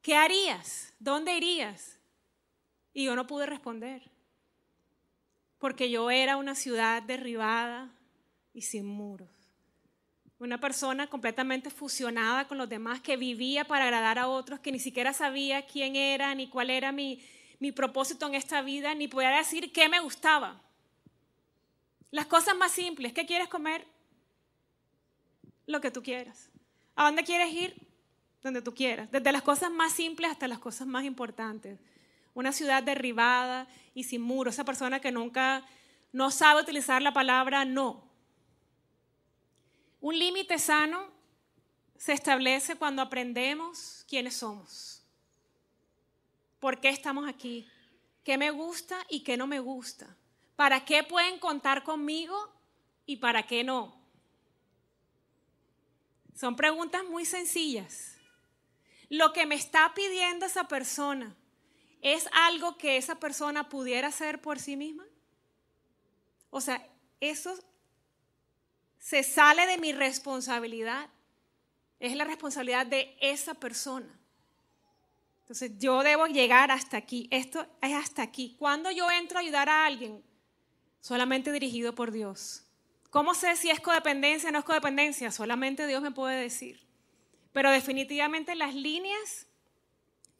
¿Qué 0.00 0.16
harías? 0.16 0.94
¿Dónde 0.98 1.36
irías? 1.36 1.98
Y 2.94 3.04
yo 3.04 3.14
no 3.14 3.26
pude 3.26 3.44
responder, 3.44 4.10
porque 5.58 5.90
yo 5.90 6.10
era 6.10 6.38
una 6.38 6.54
ciudad 6.54 7.02
derribada 7.02 7.90
y 8.54 8.62
sin 8.62 8.86
muros. 8.86 9.28
Una 10.38 10.58
persona 10.58 11.08
completamente 11.08 11.68
fusionada 11.68 12.48
con 12.48 12.56
los 12.56 12.70
demás, 12.70 13.00
que 13.02 13.18
vivía 13.18 13.66
para 13.66 13.84
agradar 13.84 14.18
a 14.18 14.28
otros, 14.28 14.60
que 14.60 14.72
ni 14.72 14.78
siquiera 14.78 15.12
sabía 15.12 15.66
quién 15.66 15.94
era 15.94 16.34
ni 16.34 16.48
cuál 16.48 16.70
era 16.70 16.90
mi, 16.90 17.20
mi 17.58 17.72
propósito 17.72 18.26
en 18.26 18.34
esta 18.34 18.62
vida, 18.62 18.94
ni 18.94 19.08
podía 19.08 19.30
decir 19.30 19.72
qué 19.72 19.88
me 19.88 20.00
gustaba. 20.00 20.60
Las 22.10 22.26
cosas 22.26 22.56
más 22.56 22.72
simples, 22.72 23.12
¿qué 23.12 23.26
quieres 23.26 23.48
comer? 23.48 23.86
Lo 25.66 25.80
que 25.80 25.90
tú 25.90 26.02
quieras. 26.02 26.50
¿A 26.94 27.04
dónde 27.04 27.24
quieres 27.24 27.52
ir? 27.52 27.86
Donde 28.42 28.62
tú 28.62 28.74
quieras. 28.74 29.10
Desde 29.10 29.32
las 29.32 29.42
cosas 29.42 29.70
más 29.70 29.92
simples 29.92 30.30
hasta 30.30 30.48
las 30.48 30.58
cosas 30.58 30.86
más 30.86 31.04
importantes. 31.04 31.78
Una 32.34 32.52
ciudad 32.52 32.82
derribada 32.82 33.66
y 33.94 34.04
sin 34.04 34.22
muros. 34.22 34.54
Esa 34.54 34.64
persona 34.64 35.00
que 35.00 35.12
nunca 35.12 35.64
no 36.12 36.30
sabe 36.30 36.62
utilizar 36.62 37.02
la 37.02 37.12
palabra 37.12 37.64
no. 37.64 38.08
Un 40.00 40.18
límite 40.18 40.58
sano 40.58 41.06
se 41.96 42.12
establece 42.12 42.76
cuando 42.76 43.02
aprendemos 43.02 44.04
quiénes 44.08 44.36
somos. 44.36 44.97
¿Por 46.60 46.80
qué 46.80 46.88
estamos 46.88 47.28
aquí? 47.28 47.68
¿Qué 48.24 48.36
me 48.36 48.50
gusta 48.50 48.98
y 49.08 49.20
qué 49.20 49.36
no 49.36 49.46
me 49.46 49.60
gusta? 49.60 50.16
¿Para 50.56 50.84
qué 50.84 51.04
pueden 51.04 51.38
contar 51.38 51.84
conmigo 51.84 52.36
y 53.06 53.16
para 53.16 53.46
qué 53.46 53.62
no? 53.62 53.96
Son 56.34 56.56
preguntas 56.56 57.04
muy 57.04 57.24
sencillas. 57.24 58.16
Lo 59.08 59.32
que 59.32 59.46
me 59.46 59.54
está 59.54 59.92
pidiendo 59.94 60.46
esa 60.46 60.68
persona 60.68 61.34
es 62.02 62.28
algo 62.32 62.76
que 62.76 62.96
esa 62.96 63.18
persona 63.18 63.68
pudiera 63.68 64.08
hacer 64.08 64.40
por 64.40 64.58
sí 64.58 64.76
misma. 64.76 65.06
O 66.50 66.60
sea, 66.60 66.86
eso 67.20 67.58
se 68.98 69.22
sale 69.22 69.66
de 69.66 69.78
mi 69.78 69.92
responsabilidad. 69.92 71.08
Es 72.00 72.14
la 72.14 72.24
responsabilidad 72.24 72.86
de 72.86 73.16
esa 73.20 73.54
persona. 73.54 74.17
Entonces 75.48 75.72
yo 75.78 76.02
debo 76.02 76.26
llegar 76.26 76.70
hasta 76.70 76.98
aquí. 76.98 77.26
Esto 77.30 77.66
es 77.80 77.94
hasta 77.94 78.22
aquí. 78.22 78.54
Cuando 78.58 78.90
yo 78.90 79.10
entro 79.10 79.38
a 79.38 79.40
ayudar 79.40 79.70
a 79.70 79.86
alguien, 79.86 80.22
solamente 81.00 81.50
dirigido 81.52 81.94
por 81.94 82.12
Dios. 82.12 82.66
¿Cómo 83.08 83.32
sé 83.32 83.56
si 83.56 83.70
es 83.70 83.80
codependencia 83.80 84.50
o 84.50 84.52
no 84.52 84.58
es 84.58 84.64
codependencia? 84.66 85.32
Solamente 85.32 85.86
Dios 85.86 86.02
me 86.02 86.10
puede 86.10 86.38
decir. 86.38 86.86
Pero 87.54 87.70
definitivamente 87.70 88.54
las 88.56 88.74
líneas, 88.74 89.46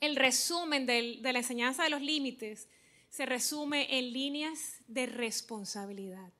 el 0.00 0.14
resumen 0.14 0.84
de 0.84 1.20
la 1.22 1.38
enseñanza 1.38 1.84
de 1.84 1.88
los 1.88 2.02
límites, 2.02 2.68
se 3.08 3.24
resume 3.24 3.98
en 3.98 4.12
líneas 4.12 4.82
de 4.88 5.06
responsabilidad. 5.06 6.30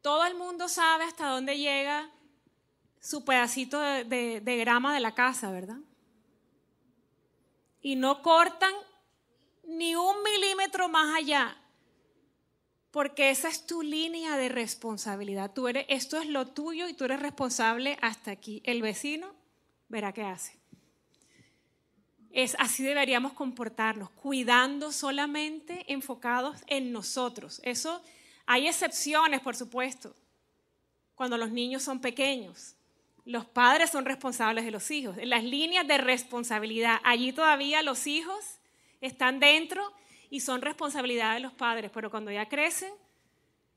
Todo 0.00 0.24
el 0.24 0.36
mundo 0.36 0.70
sabe 0.70 1.04
hasta 1.04 1.28
dónde 1.28 1.58
llega 1.58 2.10
su 2.98 3.26
pedacito 3.26 3.78
de, 3.78 4.40
de, 4.40 4.56
grama 4.56 4.94
de 4.94 5.00
la 5.00 5.14
casa, 5.14 5.50
¿verdad? 5.50 5.78
Y 7.80 7.96
no 7.96 8.22
cortan 8.22 8.72
ni 9.64 9.94
un 9.94 10.22
milímetro 10.22 10.88
más 10.88 11.14
allá, 11.14 11.56
porque 12.90 13.30
esa 13.30 13.48
es 13.48 13.66
tu 13.66 13.82
línea 13.82 14.36
de 14.36 14.48
responsabilidad. 14.48 15.52
Tú 15.52 15.68
eres, 15.68 15.84
esto 15.88 16.16
es 16.16 16.26
lo 16.26 16.46
tuyo 16.46 16.88
y 16.88 16.94
tú 16.94 17.04
eres 17.04 17.20
responsable 17.20 17.98
hasta 18.00 18.30
aquí. 18.30 18.62
El 18.64 18.82
vecino 18.82 19.34
verá 19.88 20.12
qué 20.12 20.22
hace. 20.22 20.58
Es 22.30 22.56
así 22.58 22.82
deberíamos 22.82 23.32
comportarnos, 23.32 24.10
cuidando 24.10 24.92
solamente 24.92 25.84
enfocados 25.92 26.56
en 26.66 26.92
nosotros. 26.92 27.60
Eso 27.62 28.02
hay 28.46 28.68
excepciones, 28.68 29.40
por 29.40 29.56
supuesto, 29.56 30.16
cuando 31.14 31.36
los 31.36 31.50
niños 31.50 31.82
son 31.82 32.00
pequeños. 32.00 32.77
Los 33.28 33.44
padres 33.44 33.90
son 33.90 34.06
responsables 34.06 34.64
de 34.64 34.70
los 34.70 34.90
hijos. 34.90 35.18
En 35.18 35.28
las 35.28 35.44
líneas 35.44 35.86
de 35.86 35.98
responsabilidad, 35.98 36.98
allí 37.04 37.32
todavía 37.32 37.82
los 37.82 38.06
hijos 38.06 38.58
están 39.02 39.38
dentro 39.38 39.92
y 40.30 40.40
son 40.40 40.62
responsabilidad 40.62 41.34
de 41.34 41.40
los 41.40 41.52
padres, 41.52 41.90
pero 41.92 42.10
cuando 42.10 42.30
ya 42.30 42.48
crecen, 42.48 42.92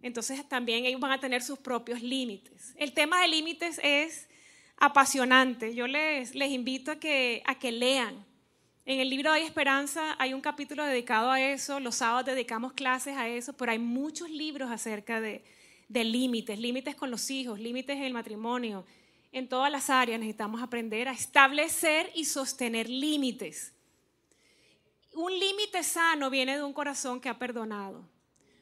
entonces 0.02 0.48
también 0.48 0.86
ellos 0.86 1.02
van 1.02 1.12
a 1.12 1.20
tener 1.20 1.44
sus 1.44 1.60
propios 1.60 2.02
límites. 2.02 2.74
El 2.78 2.94
tema 2.94 3.22
de 3.22 3.28
límites 3.28 3.80
es 3.84 4.30
apasionante. 4.78 5.76
Yo 5.76 5.86
les, 5.86 6.34
invito 6.34 6.92
a 6.92 6.96
que, 6.96 7.44
a 7.46 7.60
que 7.60 7.74
lean 7.74 8.26
en 8.86 9.00
el 9.00 9.10
libro 9.10 9.32
Hay 9.32 9.44
Esperanza 9.44 10.16
hay 10.18 10.34
un 10.34 10.42
capítulo 10.42 10.84
dedicado 10.84 11.30
a 11.30 11.40
eso, 11.40 11.80
los 11.80 11.96
sábados 11.96 12.26
dedicamos 12.26 12.74
clases 12.74 13.16
a 13.16 13.28
eso, 13.28 13.54
pero 13.54 13.72
hay 13.72 13.80
muchos 13.80 14.30
libros 14.30 14.72
acerca 14.72 15.22
de, 15.22 15.44
límites, 15.88 16.58
límites 16.58 16.96
con 16.96 17.12
los 17.12 17.30
hijos, 17.30 17.60
límites 17.60 17.98
en 17.98 18.04
el 18.04 18.14
matrimonio. 18.14 18.86
En 19.32 19.48
todas 19.48 19.72
las 19.72 19.90
áreas 19.90 20.20
necesitamos 20.20 20.62
aprender 20.62 21.08
a 21.08 21.14
establecer 21.14 22.12
y 22.16 22.26
sostener 22.26 22.90
límites. 22.90 23.74
Un 25.14 25.38
límite 25.38 25.84
sano 25.84 26.30
viene 26.30 26.58
de 26.58 26.64
un 26.64 26.74
corazón 26.74 27.20
que 27.20 27.30
ha 27.30 27.40
perdonado. 27.40 28.08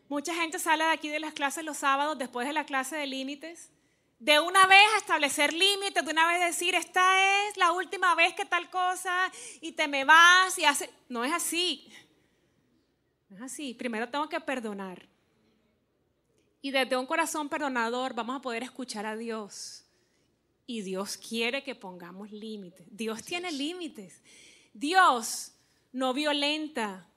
Mucha 0.08 0.34
gente 0.34 0.60
sale 0.60 0.84
de 0.84 0.92
aquí 0.92 1.10
de 1.10 1.20
las 1.20 1.34
clases 1.34 1.64
los 1.64 1.78
sábados 1.78 2.18
después 2.18 2.48
de 2.48 2.54
la 2.54 2.66
clase 2.66 2.96
de 2.96 3.08
límites 3.08 3.72
de 4.20 4.38
una 4.42 4.68
vez 4.68 4.86
establecer 4.98 5.54
límites, 5.54 6.04
de 6.04 6.12
una 6.12 6.28
vez 6.28 6.42
decir, 6.42 6.76
esta 6.76 7.48
es 7.48 7.58
la 7.58 7.72
última 7.72 8.14
vez 8.16 8.34
que 8.34 8.46
tal 8.46 8.70
cosa 8.70 9.32
y 9.62 9.72
te 9.72 9.88
me 9.88 10.04
vas 10.04 10.60
y 10.60 10.66
hace... 10.66 10.90
No 11.08 11.24
es 11.24 11.32
así. 11.32 11.90
No 13.30 13.38
es 13.38 13.42
así. 13.44 13.74
Primero 13.74 14.10
tengo 14.10 14.28
que 14.28 14.42
perdonar. 14.42 15.08
Y 16.62 16.72
desde 16.72 16.98
un 16.98 17.06
corazón 17.06 17.48
perdonador 17.48 18.14
vamos 18.14 18.36
a 18.36 18.42
poder 18.42 18.64
escuchar 18.64 19.06
a 19.06 19.16
Dios. 19.16 19.86
Y 20.70 20.84
Dios 20.84 21.18
quiere 21.18 21.64
que 21.64 21.74
pongamos 21.74 22.32
límites. 22.32 22.86
Dios 22.92 23.24
tiene 23.24 23.52
límites. 23.52 24.22
Dios 24.72 25.52
no 25.92 26.14
violenta 26.14 27.08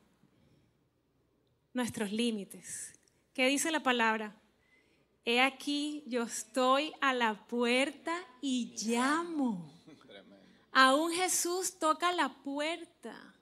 nuestros 1.74 2.10
límites. 2.12 2.98
¿Qué 3.34 3.48
dice 3.48 3.70
la 3.70 3.82
palabra? 3.82 4.34
He 5.26 5.42
aquí, 5.42 6.02
yo 6.06 6.22
estoy 6.22 6.94
a 7.02 7.12
la 7.12 7.46
puerta 7.46 8.16
y 8.40 8.74
llamo. 8.86 9.70
Aún 10.72 11.12
Jesús 11.12 11.78
toca 11.78 12.10
la 12.10 12.30
puerta 12.42 13.34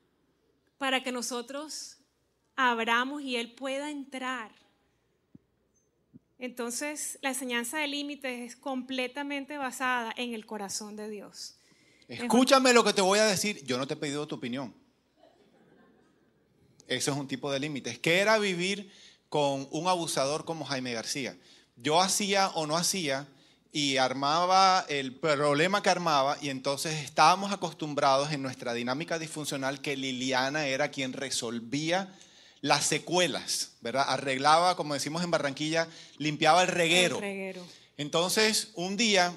para 0.77 1.05
que 1.05 1.13
nosotros 1.13 1.99
abramos 2.57 3.23
y 3.23 3.37
Él 3.37 3.55
pueda 3.55 3.89
entrar. 3.89 4.51
Entonces, 6.41 7.19
la 7.23 7.31
enseñanza 7.31 7.79
de 7.79 7.87
límites 7.87 8.41
es 8.41 8.57
completamente 8.57 9.59
basada 9.59 10.13
en 10.17 10.35
el 10.35 10.47
corazón 10.47 10.97
de 10.97 11.09
Dios. 11.09 11.57
Escúchame 12.09 12.73
lo 12.73 12.83
que 12.83 12.93
te 12.93 13.03
voy 13.03 13.19
a 13.19 13.25
decir. 13.25 13.65
Yo 13.65 13.79
no 13.79 13.87
te 13.87 13.95
he 13.95 13.97
pedido 13.97 14.27
tu 14.27 14.35
opinión. 14.35 14.75
Eso 16.89 17.13
es 17.13 17.17
un 17.17 17.29
tipo 17.29 17.53
de 17.53 17.61
límites. 17.61 17.99
¿Qué 17.99 18.19
era 18.19 18.39
vivir 18.39 18.91
con 19.29 19.69
un 19.71 19.87
abusador 19.87 20.45
como 20.45 20.65
Jaime 20.65 20.93
García? 20.93 21.37
yo 21.83 22.01
hacía 22.01 22.49
o 22.49 22.67
no 22.67 22.77
hacía 22.77 23.27
y 23.73 23.97
armaba 23.97 24.85
el 24.89 25.15
problema 25.15 25.83
que 25.83 25.91
armaba 25.91 26.37
y 26.41 26.51
entonces 26.51 27.05
estábamos 27.05 27.53
acostumbrados 27.53 28.33
en 28.33 28.43
nuestra 28.43 28.75
dinámica 28.75 29.19
disfuncional 29.19 29.81
que 29.81 29.97
Liliana 29.97 30.67
era 30.67 30.91
quien 30.91 31.13
resolvía 31.13 32.13
las 32.61 32.87
secuelas, 32.87 33.73
¿verdad? 33.81 34.05
Arreglaba, 34.09 34.77
como 34.77 34.95
decimos 34.95 35.23
en 35.23 35.31
Barranquilla, 35.31 35.89
limpiaba 36.19 36.63
el 36.63 36.69
reguero. 36.69 37.17
El 37.17 37.23
reguero. 37.23 37.67
Entonces, 37.97 38.71
un 38.75 38.97
día, 38.97 39.33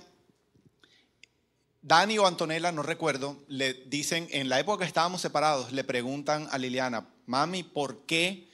Dani 1.81 2.17
o 2.17 2.27
Antonella, 2.27 2.71
no 2.71 2.83
recuerdo, 2.83 3.43
le 3.47 3.73
dicen, 3.73 4.27
en 4.31 4.49
la 4.49 4.59
época 4.59 4.83
que 4.83 4.87
estábamos 4.87 5.21
separados, 5.21 5.71
le 5.71 5.83
preguntan 5.83 6.47
a 6.51 6.57
Liliana, 6.57 7.07
mami, 7.25 7.63
¿por 7.63 8.05
qué? 8.05 8.49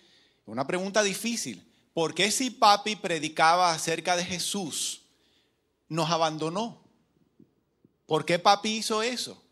Una 0.45 0.65
pregunta 0.65 1.03
difícil. 1.03 1.65
¿por 1.99 2.13
qué 2.13 2.31
si 2.31 2.49
papi 2.49 2.95
predicaba 2.95 3.73
acerca 3.73 4.15
de 4.15 4.23
Jesús, 4.23 5.01
nos 5.89 6.09
abandonó? 6.09 6.81
¿Por 8.05 8.23
qué 8.23 8.39
papi 8.39 8.77
hizo 8.77 9.03
eso? 9.03 9.43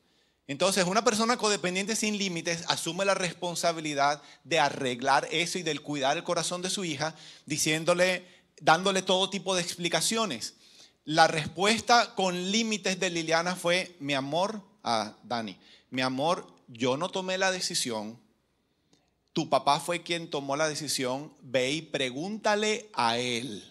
Entonces, 0.48 0.86
una 0.86 1.04
persona 1.04 1.38
codependiente 1.38 1.95
sin 1.95 2.18
límites 2.18 2.64
asume 2.70 3.04
la 3.04 3.14
responsabilidad 3.14 4.22
de 4.45 4.60
arreglar 4.60 5.28
eso 5.32 5.60
y 5.60 5.64
del 5.64 5.82
cuidar 5.82 6.16
el 6.16 6.24
corazón 6.24 6.62
de 6.62 6.70
su 6.70 6.86
hija, 6.86 7.16
diciéndole, 7.45 8.26
dándole 8.62 9.02
todo 9.02 9.30
tipo 9.30 9.56
de 9.56 9.62
explicaciones. 9.62 10.56
La 11.04 11.28
respuesta 11.28 12.16
con 12.16 12.52
límites 12.52 13.00
de 13.00 13.10
Liliana 13.10 13.56
fue, 13.56 13.95
mi 14.00 14.14
amor, 14.14 14.62
a 14.84 15.18
Dani, 15.24 15.58
mi 15.89 16.02
amor, 16.02 16.48
yo 16.68 16.95
no 16.95 17.10
tomé 17.10 17.38
la 17.38 17.52
decisión, 17.52 18.18
tu 19.38 19.50
papá 19.50 19.80
fue 19.80 20.02
quien 20.02 20.30
tomó 20.30 20.56
la 20.56 20.68
decisión, 20.68 21.32
ve 21.41 21.70
y 21.70 21.82
pregúntale 21.84 22.89
a 22.93 23.20
él. 23.20 23.64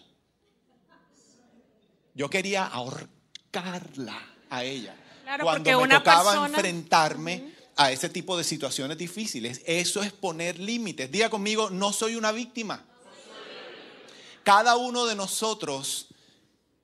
Yo 2.13 2.29
quería 2.29 2.65
ahorcarla 2.65 4.17
a 4.49 4.63
ella. 4.63 4.95
Cuando 5.41 5.81
me 5.81 5.87
tocaba 5.87 6.47
enfrentarme 6.47 7.53
a 7.75 7.91
ese 7.91 8.09
tipo 8.09 8.37
de 8.37 8.43
situaciones 8.43 8.97
difíciles. 8.97 9.61
Eso 9.65 10.01
es 10.01 10.11
poner 10.11 10.59
límites. 10.59 11.11
Diga 11.11 11.29
conmigo, 11.29 11.69
no 11.69 11.93
soy 11.93 12.15
una 12.15 12.31
víctima. 12.31 12.83
Cada 14.43 14.77
uno 14.77 15.05
de 15.05 15.15
nosotros 15.15 16.07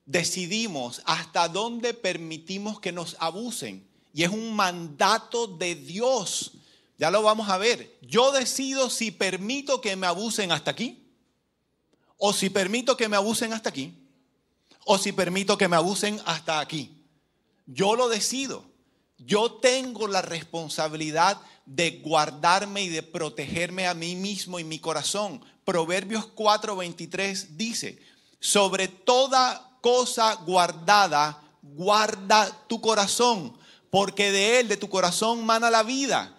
decidimos 0.05 1.01
hasta 1.05 1.47
dónde 1.47 1.93
permitimos 1.93 2.79
que 2.79 2.91
nos 2.91 3.15
abusen. 3.19 3.87
Y 4.13 4.23
es 4.23 4.29
un 4.29 4.53
mandato 4.55 5.47
de 5.47 5.75
Dios. 5.75 6.51
Ya 6.97 7.09
lo 7.09 7.23
vamos 7.23 7.49
a 7.49 7.57
ver. 7.57 7.97
Yo 8.01 8.31
decido 8.31 8.89
si 8.89 9.11
permito 9.11 9.81
que 9.81 9.95
me 9.95 10.05
abusen 10.05 10.51
hasta 10.51 10.71
aquí. 10.71 11.07
O 12.17 12.33
si 12.33 12.49
permito 12.49 12.95
que 12.95 13.09
me 13.09 13.15
abusen 13.15 13.53
hasta 13.53 13.69
aquí. 13.69 13.93
O 14.85 14.97
si 14.97 15.11
permito 15.11 15.57
que 15.57 15.67
me 15.67 15.75
abusen 15.75 16.21
hasta 16.25 16.59
aquí. 16.59 17.02
Yo 17.65 17.95
lo 17.95 18.09
decido. 18.09 18.63
Yo 19.17 19.53
tengo 19.53 20.07
la 20.07 20.21
responsabilidad 20.21 21.39
de 21.65 22.01
guardarme 22.03 22.83
y 22.83 22.89
de 22.89 23.03
protegerme 23.03 23.87
a 23.87 23.93
mí 23.93 24.15
mismo 24.15 24.59
y 24.59 24.63
mi 24.63 24.79
corazón. 24.79 25.43
Proverbios 25.63 26.27
4:23 26.35 27.55
dice, 27.55 27.99
sobre 28.39 28.87
toda 28.89 29.77
cosa 29.81 30.35
guardada, 30.35 31.41
guarda 31.61 32.65
tu 32.67 32.81
corazón, 32.81 33.57
porque 33.89 34.31
de 34.31 34.59
él, 34.59 34.67
de 34.67 34.77
tu 34.77 34.89
corazón, 34.89 35.45
mana 35.45 35.69
la 35.69 35.83
vida. 35.83 36.35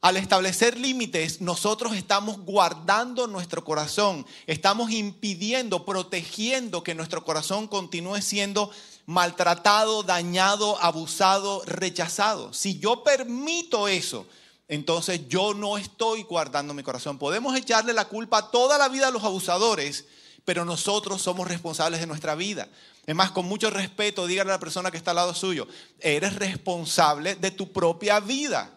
Al 0.00 0.16
establecer 0.16 0.78
límites, 0.78 1.40
nosotros 1.40 1.94
estamos 1.94 2.38
guardando 2.38 3.28
nuestro 3.28 3.62
corazón, 3.62 4.26
estamos 4.46 4.90
impidiendo, 4.90 5.84
protegiendo 5.84 6.82
que 6.82 6.94
nuestro 6.94 7.24
corazón 7.24 7.68
continúe 7.68 8.20
siendo 8.20 8.70
maltratado, 9.06 10.02
dañado, 10.02 10.78
abusado, 10.80 11.62
rechazado. 11.66 12.52
Si 12.52 12.78
yo 12.78 13.02
permito 13.02 13.88
eso, 13.88 14.26
entonces 14.68 15.28
yo 15.28 15.54
no 15.54 15.76
estoy 15.76 16.22
guardando 16.22 16.74
mi 16.74 16.82
corazón. 16.82 17.18
Podemos 17.18 17.56
echarle 17.56 17.92
la 17.92 18.06
culpa 18.06 18.50
toda 18.50 18.78
la 18.78 18.88
vida 18.88 19.08
a 19.08 19.10
los 19.10 19.24
abusadores, 19.24 20.06
pero 20.44 20.64
nosotros 20.64 21.20
somos 21.20 21.48
responsables 21.48 22.00
de 22.00 22.06
nuestra 22.06 22.34
vida. 22.34 22.68
Es 23.04 23.14
más, 23.14 23.32
con 23.32 23.46
mucho 23.46 23.70
respeto, 23.70 24.26
dígale 24.26 24.50
a 24.50 24.54
la 24.54 24.60
persona 24.60 24.90
que 24.90 24.96
está 24.96 25.10
al 25.10 25.16
lado 25.16 25.34
suyo, 25.34 25.66
eres 25.98 26.36
responsable 26.36 27.34
de 27.34 27.50
tu 27.50 27.72
propia 27.72 28.20
vida. 28.20 28.70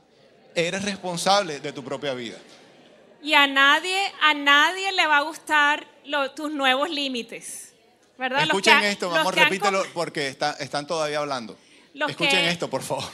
Eres 0.56 0.84
responsable 0.84 1.60
de 1.60 1.74
tu 1.74 1.84
propia 1.84 2.14
vida. 2.14 2.38
Y 3.22 3.34
a 3.34 3.46
nadie, 3.46 4.00
a 4.22 4.34
nadie 4.34 4.92
le 4.94 5.06
va 5.06 5.18
a 5.18 5.22
gustar 5.22 5.86
tus 6.36 6.52
nuevos 6.52 6.90
límites. 6.90 7.75
¿Verdad? 8.18 8.44
Escuchen 8.44 8.84
esto, 8.84 9.10
vamos, 9.10 9.34
repítelo 9.34 9.84
porque 9.94 10.28
están 10.28 10.88
todavía 10.88 11.20
hablando. 11.20 11.58
Escuchen 12.08 12.46
esto, 12.46 12.70
por 12.70 12.84
favor. 12.84 13.06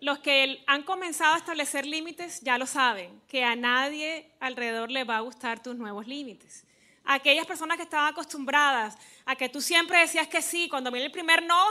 Los 0.00 0.18
que 0.18 0.62
han 0.66 0.82
comenzado 0.82 1.34
a 1.34 1.38
establecer 1.38 1.86
límites 1.86 2.40
ya 2.42 2.58
lo 2.58 2.66
saben, 2.66 3.22
que 3.26 3.42
a 3.42 3.56
nadie 3.56 4.30
alrededor 4.38 4.90
le 4.90 5.04
va 5.04 5.16
a 5.16 5.20
gustar 5.20 5.62
tus 5.62 5.76
nuevos 5.76 6.06
límites 6.06 6.64
aquellas 7.04 7.46
personas 7.46 7.76
que 7.76 7.82
estaban 7.84 8.12
acostumbradas 8.12 8.96
a 9.26 9.36
que 9.36 9.48
tú 9.48 9.60
siempre 9.60 9.98
decías 9.98 10.26
que 10.28 10.42
sí, 10.42 10.68
cuando 10.68 10.90
viene 10.90 11.06
el 11.06 11.12
primer 11.12 11.42
no, 11.42 11.64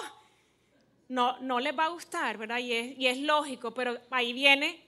no, 1.10 1.40
no 1.40 1.60
les 1.60 1.78
va 1.78 1.86
a 1.86 1.90
gustar, 1.90 2.38
¿verdad? 2.38 2.60
Y 2.60 2.74
es, 2.74 2.98
y 2.98 3.08
es 3.08 3.18
lógico, 3.18 3.74
pero 3.74 4.00
ahí 4.12 4.34
viene, 4.34 4.82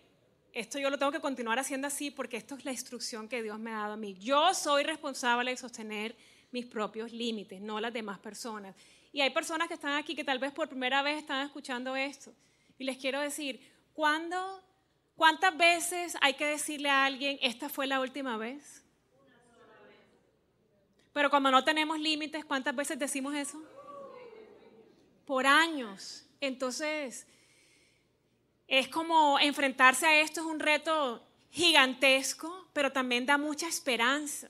esto 0.54 0.80
yo 0.80 0.90
lo 0.90 0.98
tengo 0.98 1.12
que 1.12 1.20
continuar 1.20 1.60
haciendo 1.60 1.88
así 1.88 2.12
porque 2.12 2.38
esto 2.38 2.56
es 2.56 2.66
la 2.66 2.72
instrucción 2.72 3.28
que 3.28 3.44
Dios 3.44 3.60
me 3.60 3.72
ha 3.72 3.80
dado 3.80 3.94
a 3.94 3.98
mí. 3.98 4.16
Yo 4.20 4.54
soy 4.54 4.84
responsable 4.84 5.52
de 5.52 5.58
sostener 5.58 6.16
mis 6.56 6.66
propios 6.66 7.12
límites, 7.12 7.60
no 7.60 7.82
las 7.82 7.92
demás 7.92 8.18
personas. 8.20 8.74
Y 9.12 9.20
hay 9.20 9.30
personas 9.32 9.68
que 9.68 9.74
están 9.74 9.92
aquí 9.92 10.16
que 10.16 10.24
tal 10.24 10.40
vez 10.40 10.54
por 10.54 10.70
primera 10.70 11.02
vez 11.02 11.18
están 11.18 11.46
escuchando 11.46 11.98
esto. 11.98 12.34
Y 12.80 12.86
les 12.86 12.98
quiero 12.98 13.20
decir, 13.20 13.60
¿cuándo, 13.92 14.64
¿cuántas 15.18 15.58
veces 15.58 16.16
hay 16.22 16.36
que 16.36 16.46
decirle 16.46 16.90
a 16.90 17.04
alguien, 17.04 17.38
esta 17.42 17.68
fue 17.68 17.88
la 17.88 18.00
última 18.00 18.38
vez? 18.38 18.86
Pero 21.12 21.30
cuando 21.30 21.52
no 21.52 21.62
tenemos 21.66 22.00
límites, 22.00 22.46
¿cuántas 22.46 22.74
veces 22.74 22.98
decimos 22.98 23.36
eso? 23.36 23.62
Por 25.26 25.46
años. 25.46 26.26
Entonces, 26.40 27.28
es 28.66 28.88
como 28.88 29.38
enfrentarse 29.40 30.06
a 30.06 30.22
esto 30.22 30.40
es 30.40 30.48
un 30.48 30.62
reto 30.62 31.22
gigantesco, 31.52 32.70
pero 32.72 32.94
también 32.94 33.26
da 33.26 33.38
mucha 33.38 33.68
esperanza. 33.68 34.48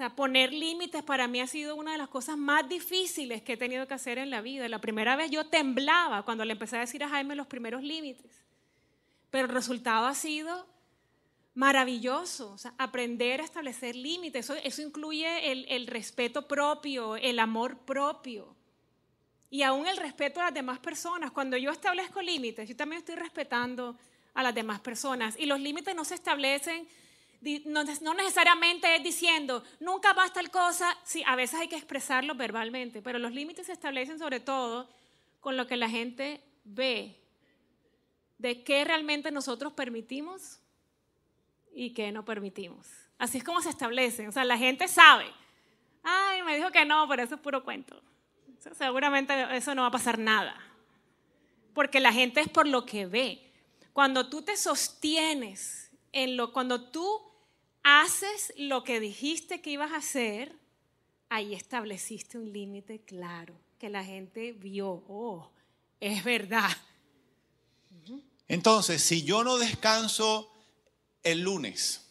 O 0.00 0.02
sea, 0.02 0.16
poner 0.16 0.50
límites 0.50 1.02
para 1.02 1.28
mí 1.28 1.42
ha 1.42 1.46
sido 1.46 1.76
una 1.76 1.92
de 1.92 1.98
las 1.98 2.08
cosas 2.08 2.38
más 2.38 2.66
difíciles 2.66 3.42
que 3.42 3.52
he 3.52 3.56
tenido 3.58 3.86
que 3.86 3.92
hacer 3.92 4.16
en 4.16 4.30
la 4.30 4.40
vida. 4.40 4.66
La 4.66 4.80
primera 4.80 5.14
vez 5.14 5.30
yo 5.30 5.48
temblaba 5.48 6.22
cuando 6.22 6.42
le 6.46 6.52
empecé 6.52 6.78
a 6.78 6.80
decir 6.80 7.04
a 7.04 7.10
Jaime 7.10 7.34
los 7.34 7.46
primeros 7.46 7.82
límites, 7.82 8.42
pero 9.28 9.46
el 9.46 9.52
resultado 9.52 10.06
ha 10.06 10.14
sido 10.14 10.66
maravilloso, 11.52 12.56
aprender 12.78 13.42
a 13.42 13.44
establecer 13.44 13.94
límites, 13.94 14.48
eso, 14.64 14.80
incluye 14.80 15.52
el, 15.52 15.66
el, 15.68 15.86
respeto 15.86 16.48
propio, 16.48 17.16
el 17.16 17.38
amor 17.38 17.76
propio 17.80 18.56
y 19.50 19.64
aún 19.64 19.86
el 19.86 19.98
respeto 19.98 20.40
a 20.40 20.44
las 20.44 20.54
demás 20.54 20.78
personas. 20.78 21.30
Cuando 21.30 21.58
yo 21.58 21.70
establezco 21.70 22.22
límites, 22.22 22.66
yo 22.66 22.74
también 22.74 23.00
estoy 23.00 23.16
respetando 23.16 23.98
a 24.32 24.42
las 24.42 24.54
demás 24.54 24.80
personas 24.80 25.38
y 25.38 25.44
los 25.44 25.60
límites 25.60 25.94
no 25.94 26.06
se 26.06 26.14
establecen, 26.14 26.88
no, 27.64 27.84
no 27.84 28.14
necesariamente 28.14 28.96
es 28.96 29.02
diciendo, 29.02 29.62
nunca 29.80 30.12
va 30.12 30.28
tal 30.32 30.50
cosa, 30.50 30.96
sí, 31.04 31.22
a 31.26 31.36
veces 31.36 31.60
hay 31.60 31.68
que 31.68 31.76
expresarlo 31.76 32.34
verbalmente, 32.34 33.00
pero 33.02 33.18
los 33.18 33.32
límites 33.32 33.66
se 33.66 33.72
establecen 33.72 34.18
sobre 34.18 34.40
todo 34.40 34.88
con 35.40 35.56
lo 35.56 35.66
que 35.66 35.76
la 35.76 35.88
gente 35.88 36.42
ve, 36.64 37.16
de 38.38 38.62
qué 38.62 38.84
realmente 38.84 39.30
nosotros 39.30 39.72
permitimos 39.72 40.60
y 41.72 41.90
que 41.90 42.12
no 42.12 42.24
permitimos. 42.24 42.86
Así 43.18 43.38
es 43.38 43.44
como 43.44 43.60
se 43.60 43.68
establece. 43.68 44.28
O 44.28 44.32
sea, 44.32 44.44
la 44.44 44.56
gente 44.56 44.88
sabe. 44.88 45.26
Ay, 46.02 46.42
me 46.42 46.56
dijo 46.56 46.70
que 46.70 46.84
no, 46.86 47.06
pero 47.06 47.22
eso 47.22 47.34
es 47.34 47.40
puro 47.40 47.62
cuento. 47.62 48.00
seguramente 48.72 49.34
eso 49.56 49.74
no 49.74 49.82
va 49.82 49.88
a 49.88 49.92
pasar 49.92 50.18
nada. 50.18 50.56
Porque 51.74 52.00
la 52.00 52.12
gente 52.12 52.40
es 52.40 52.48
por 52.48 52.66
lo 52.66 52.86
que 52.86 53.06
ve. 53.06 53.52
Cuando 53.92 54.28
tú 54.28 54.42
te 54.42 54.56
sostienes 54.56 55.90
en 56.12 56.36
lo, 56.36 56.52
cuando 56.52 56.90
tú 56.90 57.29
haces 57.82 58.52
lo 58.56 58.84
que 58.84 59.00
dijiste 59.00 59.60
que 59.60 59.70
ibas 59.70 59.92
a 59.92 59.96
hacer, 59.96 60.56
ahí 61.28 61.54
estableciste 61.54 62.38
un 62.38 62.52
límite 62.52 63.00
claro, 63.00 63.54
que 63.78 63.88
la 63.88 64.04
gente 64.04 64.52
vio, 64.52 65.04
oh, 65.08 65.50
es 66.00 66.24
verdad. 66.24 66.70
Entonces, 68.48 69.02
si 69.02 69.22
yo 69.22 69.44
no 69.44 69.58
descanso 69.58 70.52
el 71.22 71.40
lunes 71.40 72.02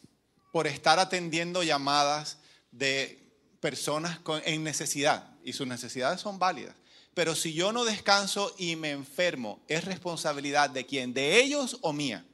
por 0.51 0.67
estar 0.67 0.99
atendiendo 0.99 1.63
llamadas 1.63 2.38
de 2.72 3.20
personas 3.59 4.20
en 4.45 4.63
necesidad 4.63 5.36
y 5.43 5.53
sus 5.53 5.67
necesidades 5.67 6.22
son 6.22 6.39
válidas. 6.39 6.76
Pero 7.13 7.36
si 7.36 7.53
yo 7.53 7.74
no 7.74 7.86
descanso 7.86 8.53
y 8.57 8.76
me 8.76 8.91
enfermo, 8.91 9.59
¿es 9.67 9.84
responsabilidad 9.84 10.70
de 10.70 10.86
quién? 10.86 11.13
¿De 11.13 11.41
ellos 11.41 11.78
o 11.82 11.91
mía? 11.91 12.26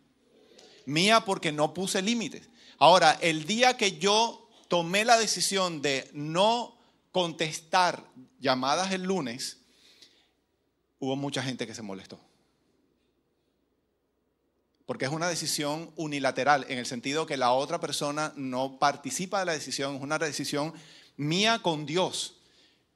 Mía 0.85 1.21
porque 1.21 1.51
no 1.51 1.73
puse 1.73 2.01
límites. 2.01 2.47
Ahora, 2.77 3.17
el 3.21 3.45
día 3.45 3.77
que 3.77 3.97
yo 3.97 4.49
tomé 4.67 5.05
la 5.05 5.17
decisión 5.17 5.81
de 5.81 6.09
no 6.13 6.77
contestar 7.11 8.03
llamadas 8.39 8.91
el 8.91 9.03
lunes, 9.03 9.57
hubo 10.99 11.15
mucha 11.15 11.41
gente 11.41 11.65
que 11.65 11.75
se 11.75 11.81
molestó 11.81 12.19
porque 14.85 15.05
es 15.05 15.11
una 15.11 15.27
decisión 15.27 15.91
unilateral, 15.95 16.65
en 16.69 16.77
el 16.77 16.85
sentido 16.85 17.25
que 17.25 17.37
la 17.37 17.51
otra 17.51 17.79
persona 17.79 18.33
no 18.35 18.77
participa 18.77 19.39
de 19.39 19.45
la 19.45 19.53
decisión, 19.53 19.95
es 19.95 20.01
una 20.01 20.19
decisión 20.19 20.73
mía 21.17 21.59
con 21.59 21.85
Dios. 21.85 22.35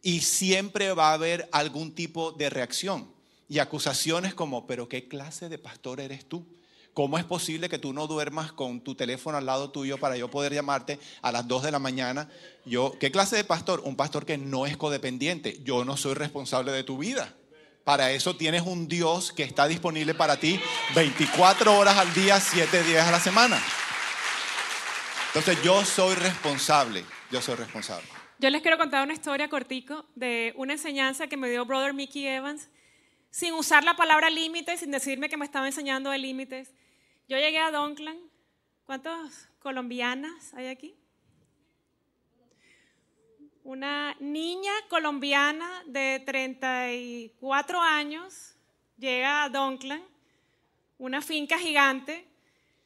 Y 0.01 0.21
siempre 0.21 0.93
va 0.93 1.09
a 1.09 1.13
haber 1.13 1.49
algún 1.51 1.93
tipo 1.93 2.31
de 2.31 2.49
reacción 2.49 3.11
y 3.49 3.59
acusaciones 3.59 4.33
como, 4.33 4.67
pero 4.67 4.87
¿qué 4.87 5.07
clase 5.07 5.49
de 5.49 5.57
pastor 5.57 5.99
eres 5.99 6.25
tú? 6.29 6.45
¿Cómo 6.93 7.17
es 7.17 7.23
posible 7.23 7.69
que 7.69 7.79
tú 7.79 7.93
no 7.93 8.07
duermas 8.07 8.51
con 8.51 8.81
tu 8.81 8.95
teléfono 8.95 9.37
al 9.37 9.45
lado 9.45 9.69
tuyo 9.71 9.97
para 9.97 10.17
yo 10.17 10.29
poder 10.29 10.53
llamarte 10.53 10.99
a 11.21 11.31
las 11.31 11.47
2 11.47 11.63
de 11.63 11.71
la 11.71 11.79
mañana? 11.79 12.29
Yo, 12.65 12.97
¿qué 12.99 13.11
clase 13.11 13.35
de 13.35 13.43
pastor? 13.43 13.81
Un 13.85 13.95
pastor 13.95 14.25
que 14.25 14.37
no 14.37 14.65
es 14.65 14.75
codependiente. 14.75 15.59
Yo 15.63 15.85
no 15.85 15.97
soy 15.97 16.13
responsable 16.15 16.71
de 16.71 16.83
tu 16.83 16.97
vida. 16.97 17.33
Para 17.83 18.11
eso 18.11 18.35
tienes 18.35 18.63
un 18.63 18.87
Dios 18.87 19.31
que 19.31 19.43
está 19.43 19.67
disponible 19.67 20.13
para 20.13 20.37
ti 20.37 20.59
24 20.93 21.77
horas 21.77 21.97
al 21.97 22.13
día, 22.13 22.39
7 22.39 22.83
días 22.83 23.07
a 23.07 23.11
la 23.11 23.19
semana. 23.19 23.61
Entonces 25.27 25.61
yo 25.63 25.85
soy 25.85 26.15
responsable, 26.15 27.05
yo 27.31 27.41
soy 27.41 27.55
responsable. 27.55 28.07
Yo 28.39 28.49
les 28.49 28.61
quiero 28.61 28.77
contar 28.77 29.03
una 29.03 29.13
historia 29.13 29.49
cortico 29.49 30.05
de 30.15 30.53
una 30.55 30.73
enseñanza 30.73 31.27
que 31.27 31.37
me 31.37 31.49
dio 31.49 31.65
brother 31.65 31.93
Mickey 31.93 32.25
Evans 32.25 32.69
sin 33.31 33.53
usar 33.53 33.83
la 33.83 33.95
palabra 33.95 34.29
límites, 34.29 34.79
sin 34.79 34.91
decirme 34.91 35.29
que 35.29 35.37
me 35.37 35.45
estaba 35.45 35.67
enseñando 35.67 36.09
de 36.09 36.17
límites. 36.17 36.73
Yo 37.29 37.37
llegué 37.37 37.59
a 37.59 37.69
Donkland. 37.69 38.19
¿Cuántos 38.85 39.47
colombianas 39.59 40.51
hay 40.55 40.65
aquí? 40.65 40.95
Una 43.63 44.15
niña 44.19 44.71
colombiana 44.89 45.83
de 45.85 46.23
34 46.25 47.81
años 47.81 48.55
llega 48.97 49.43
a 49.43 49.49
Donkland, 49.49 50.01
una 50.97 51.21
finca 51.21 51.59
gigante. 51.59 52.25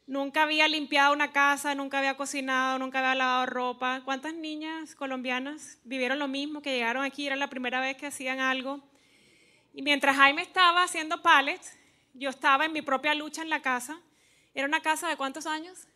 Nunca 0.07 0.43
había 0.43 0.67
limpiado 0.67 1.13
una 1.13 1.31
casa, 1.31 1.73
nunca 1.73 1.99
había 1.99 2.17
cocinado, 2.17 2.77
nunca 2.79 2.99
había 2.99 3.15
lavado 3.15 3.45
ropa. 3.45 4.01
¿Cuántas 4.03 4.33
niñas 4.33 4.93
colombianas 4.93 5.79
vivieron 5.85 6.19
lo 6.19 6.27
mismo, 6.27 6.61
que 6.61 6.73
llegaron 6.73 7.05
aquí, 7.05 7.27
era 7.27 7.37
la 7.37 7.49
primera 7.49 7.79
vez 7.79 7.95
que 7.95 8.07
hacían 8.07 8.41
algo? 8.41 8.81
Y 9.73 9.83
mientras 9.83 10.17
Jaime 10.17 10.41
estaba 10.41 10.83
haciendo 10.83 11.21
pallets, 11.21 11.79
yo 12.13 12.29
estaba 12.29 12.65
en 12.65 12.73
mi 12.73 12.81
propia 12.81 13.15
lucha 13.15 13.41
en 13.41 13.49
la 13.49 13.61
casa. 13.61 14.01
¿Era 14.53 14.67
una 14.67 14.81
casa 14.81 15.09
de 15.09 15.17
cuántos 15.17 15.47
años? 15.47 15.87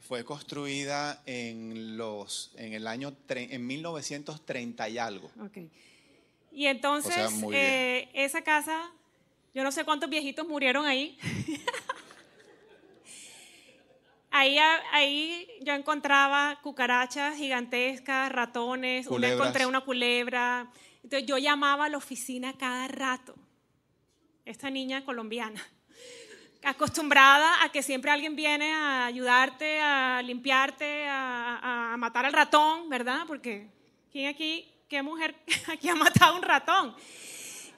Fue 0.00 0.24
construida 0.24 1.22
en, 1.26 1.96
los, 1.96 2.52
en 2.56 2.74
el 2.74 2.86
año 2.86 3.14
en 3.28 3.66
1930 3.66 4.88
y 4.88 4.98
algo. 4.98 5.30
Okay. 5.46 5.70
Y 6.52 6.66
entonces, 6.66 7.30
eh, 7.52 8.08
esa 8.14 8.42
casa, 8.42 8.90
yo 9.54 9.62
no 9.62 9.72
sé 9.72 9.84
cuántos 9.84 10.10
viejitos 10.10 10.46
murieron 10.46 10.86
ahí. 10.86 11.18
ahí, 14.30 14.58
ahí 14.92 15.46
yo 15.62 15.74
encontraba 15.74 16.58
cucarachas 16.62 17.36
gigantescas, 17.36 18.30
ratones, 18.32 19.06
una, 19.06 19.30
encontré 19.30 19.66
una 19.66 19.82
culebra. 19.82 20.70
Entonces 21.02 21.26
yo 21.26 21.38
llamaba 21.38 21.86
a 21.86 21.88
la 21.88 21.96
oficina 21.96 22.56
cada 22.58 22.88
rato. 22.88 23.34
Esta 24.44 24.70
niña 24.70 25.04
colombiana 25.04 25.62
acostumbrada 26.68 27.64
a 27.64 27.70
que 27.70 27.82
siempre 27.82 28.10
alguien 28.10 28.36
viene 28.36 28.72
a 28.74 29.06
ayudarte, 29.06 29.80
a 29.80 30.20
limpiarte, 30.22 31.06
a, 31.08 31.94
matar 31.98 32.26
al 32.26 32.32
ratón, 32.32 32.88
¿verdad? 32.88 33.22
Porque 33.26 33.68
¿quién 34.12 34.28
aquí, 34.28 34.70
qué 34.88 35.02
mujer 35.02 35.34
aquí 35.72 35.88
ha 35.88 35.94
matado 35.94 36.36
un 36.36 36.42
ratón? 36.42 36.94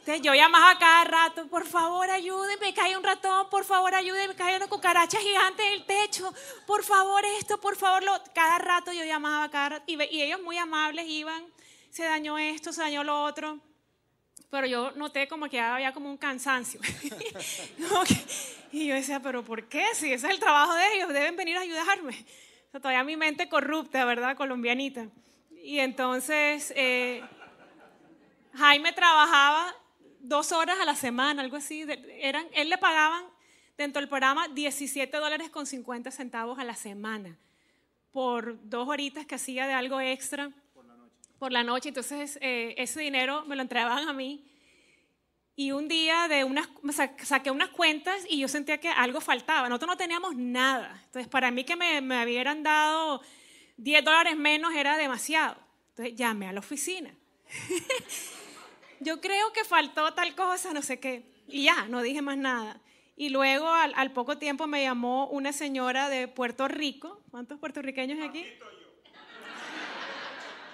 Entonces 0.00 0.22
yo 0.22 0.34
llamaba 0.34 0.78
cada 0.78 1.04
rato, 1.04 1.46
por 1.48 1.66
favor 1.66 2.10
ayúdeme, 2.10 2.74
cae 2.74 2.96
un 2.96 3.04
ratón, 3.04 3.48
por 3.48 3.64
favor 3.64 3.94
ayúdeme, 3.94 4.34
cae 4.34 4.56
una 4.56 4.66
cucaracha 4.66 5.18
gigante 5.18 5.66
en 5.66 5.72
el 5.74 5.86
techo, 5.86 6.32
por 6.66 6.82
favor 6.82 7.22
esto, 7.38 7.60
por 7.60 7.76
favor 7.76 8.02
lo... 8.02 8.12
Cada 8.34 8.58
rato 8.58 8.92
yo 8.92 9.04
llamaba, 9.04 9.50
cada 9.50 9.82
y, 9.86 10.02
y 10.02 10.22
ellos 10.22 10.42
muy 10.42 10.56
amables 10.56 11.06
iban, 11.06 11.44
se 11.90 12.04
dañó 12.04 12.38
esto, 12.38 12.72
se 12.72 12.82
dañó 12.82 13.04
lo 13.04 13.22
otro 13.22 13.60
pero 14.50 14.66
yo 14.66 14.90
noté 14.92 15.28
como 15.28 15.48
que 15.48 15.60
había 15.60 15.92
como 15.92 16.10
un 16.10 16.16
cansancio. 16.16 16.80
y 18.72 18.86
yo 18.86 18.94
decía, 18.94 19.20
pero 19.20 19.44
¿por 19.44 19.68
qué? 19.68 19.84
Si 19.94 20.12
ese 20.12 20.26
es 20.26 20.32
el 20.34 20.40
trabajo 20.40 20.74
de 20.74 20.94
ellos, 20.94 21.08
deben 21.12 21.36
venir 21.36 21.56
a 21.56 21.60
ayudarme. 21.60 22.26
O 22.68 22.70
sea, 22.72 22.80
todavía 22.80 23.04
mi 23.04 23.16
mente 23.16 23.48
corrupta, 23.48 24.04
¿verdad? 24.04 24.36
Colombianita. 24.36 25.06
Y 25.62 25.78
entonces 25.78 26.72
eh, 26.76 27.22
Jaime 28.54 28.92
trabajaba 28.92 29.74
dos 30.18 30.50
horas 30.50 30.78
a 30.80 30.84
la 30.84 30.96
semana, 30.96 31.42
algo 31.42 31.56
así. 31.56 31.86
Eran, 32.20 32.46
él 32.52 32.70
le 32.70 32.78
pagaban 32.78 33.24
dentro 33.78 34.00
del 34.00 34.08
programa 34.08 34.48
17 34.48 35.16
dólares 35.16 35.48
con 35.50 35.66
50 35.66 36.10
centavos 36.10 36.58
a 36.58 36.64
la 36.64 36.74
semana 36.74 37.38
por 38.10 38.58
dos 38.68 38.88
horitas 38.88 39.26
que 39.26 39.36
hacía 39.36 39.66
de 39.66 39.74
algo 39.74 40.00
extra 40.00 40.50
por 41.40 41.52
la 41.52 41.64
noche, 41.64 41.88
entonces 41.88 42.38
eh, 42.42 42.74
ese 42.76 43.00
dinero 43.00 43.46
me 43.46 43.56
lo 43.56 43.62
entregaban 43.62 44.06
a 44.06 44.12
mí. 44.12 44.44
Y 45.56 45.72
un 45.72 45.88
día 45.88 46.28
de 46.28 46.44
unas, 46.44 46.68
saqué 47.24 47.50
unas 47.50 47.70
cuentas 47.70 48.26
y 48.28 48.38
yo 48.38 48.46
sentía 48.46 48.78
que 48.78 48.88
algo 48.88 49.22
faltaba. 49.22 49.66
Nosotros 49.70 49.88
no 49.88 49.96
teníamos 49.96 50.36
nada. 50.36 51.00
Entonces, 51.06 51.28
para 51.28 51.50
mí 51.50 51.64
que 51.64 51.76
me, 51.76 52.02
me 52.02 52.22
hubieran 52.24 52.62
dado 52.62 53.22
10 53.78 54.04
dólares 54.04 54.36
menos 54.36 54.74
era 54.74 54.98
demasiado. 54.98 55.56
Entonces, 55.90 56.14
llamé 56.14 56.46
a 56.46 56.52
la 56.52 56.60
oficina. 56.60 57.10
yo 59.00 59.22
creo 59.22 59.50
que 59.54 59.64
faltó 59.64 60.12
tal 60.12 60.34
cosa, 60.34 60.74
no 60.74 60.82
sé 60.82 61.00
qué. 61.00 61.24
Y 61.48 61.64
ya, 61.64 61.86
no 61.88 62.02
dije 62.02 62.20
más 62.20 62.36
nada. 62.36 62.82
Y 63.16 63.30
luego, 63.30 63.66
al, 63.68 63.94
al 63.96 64.12
poco 64.12 64.36
tiempo, 64.36 64.66
me 64.66 64.82
llamó 64.82 65.26
una 65.28 65.54
señora 65.54 66.10
de 66.10 66.28
Puerto 66.28 66.68
Rico. 66.68 67.22
¿Cuántos 67.30 67.58
puertorriqueños 67.58 68.18
hay 68.20 68.28
aquí? 68.28 68.46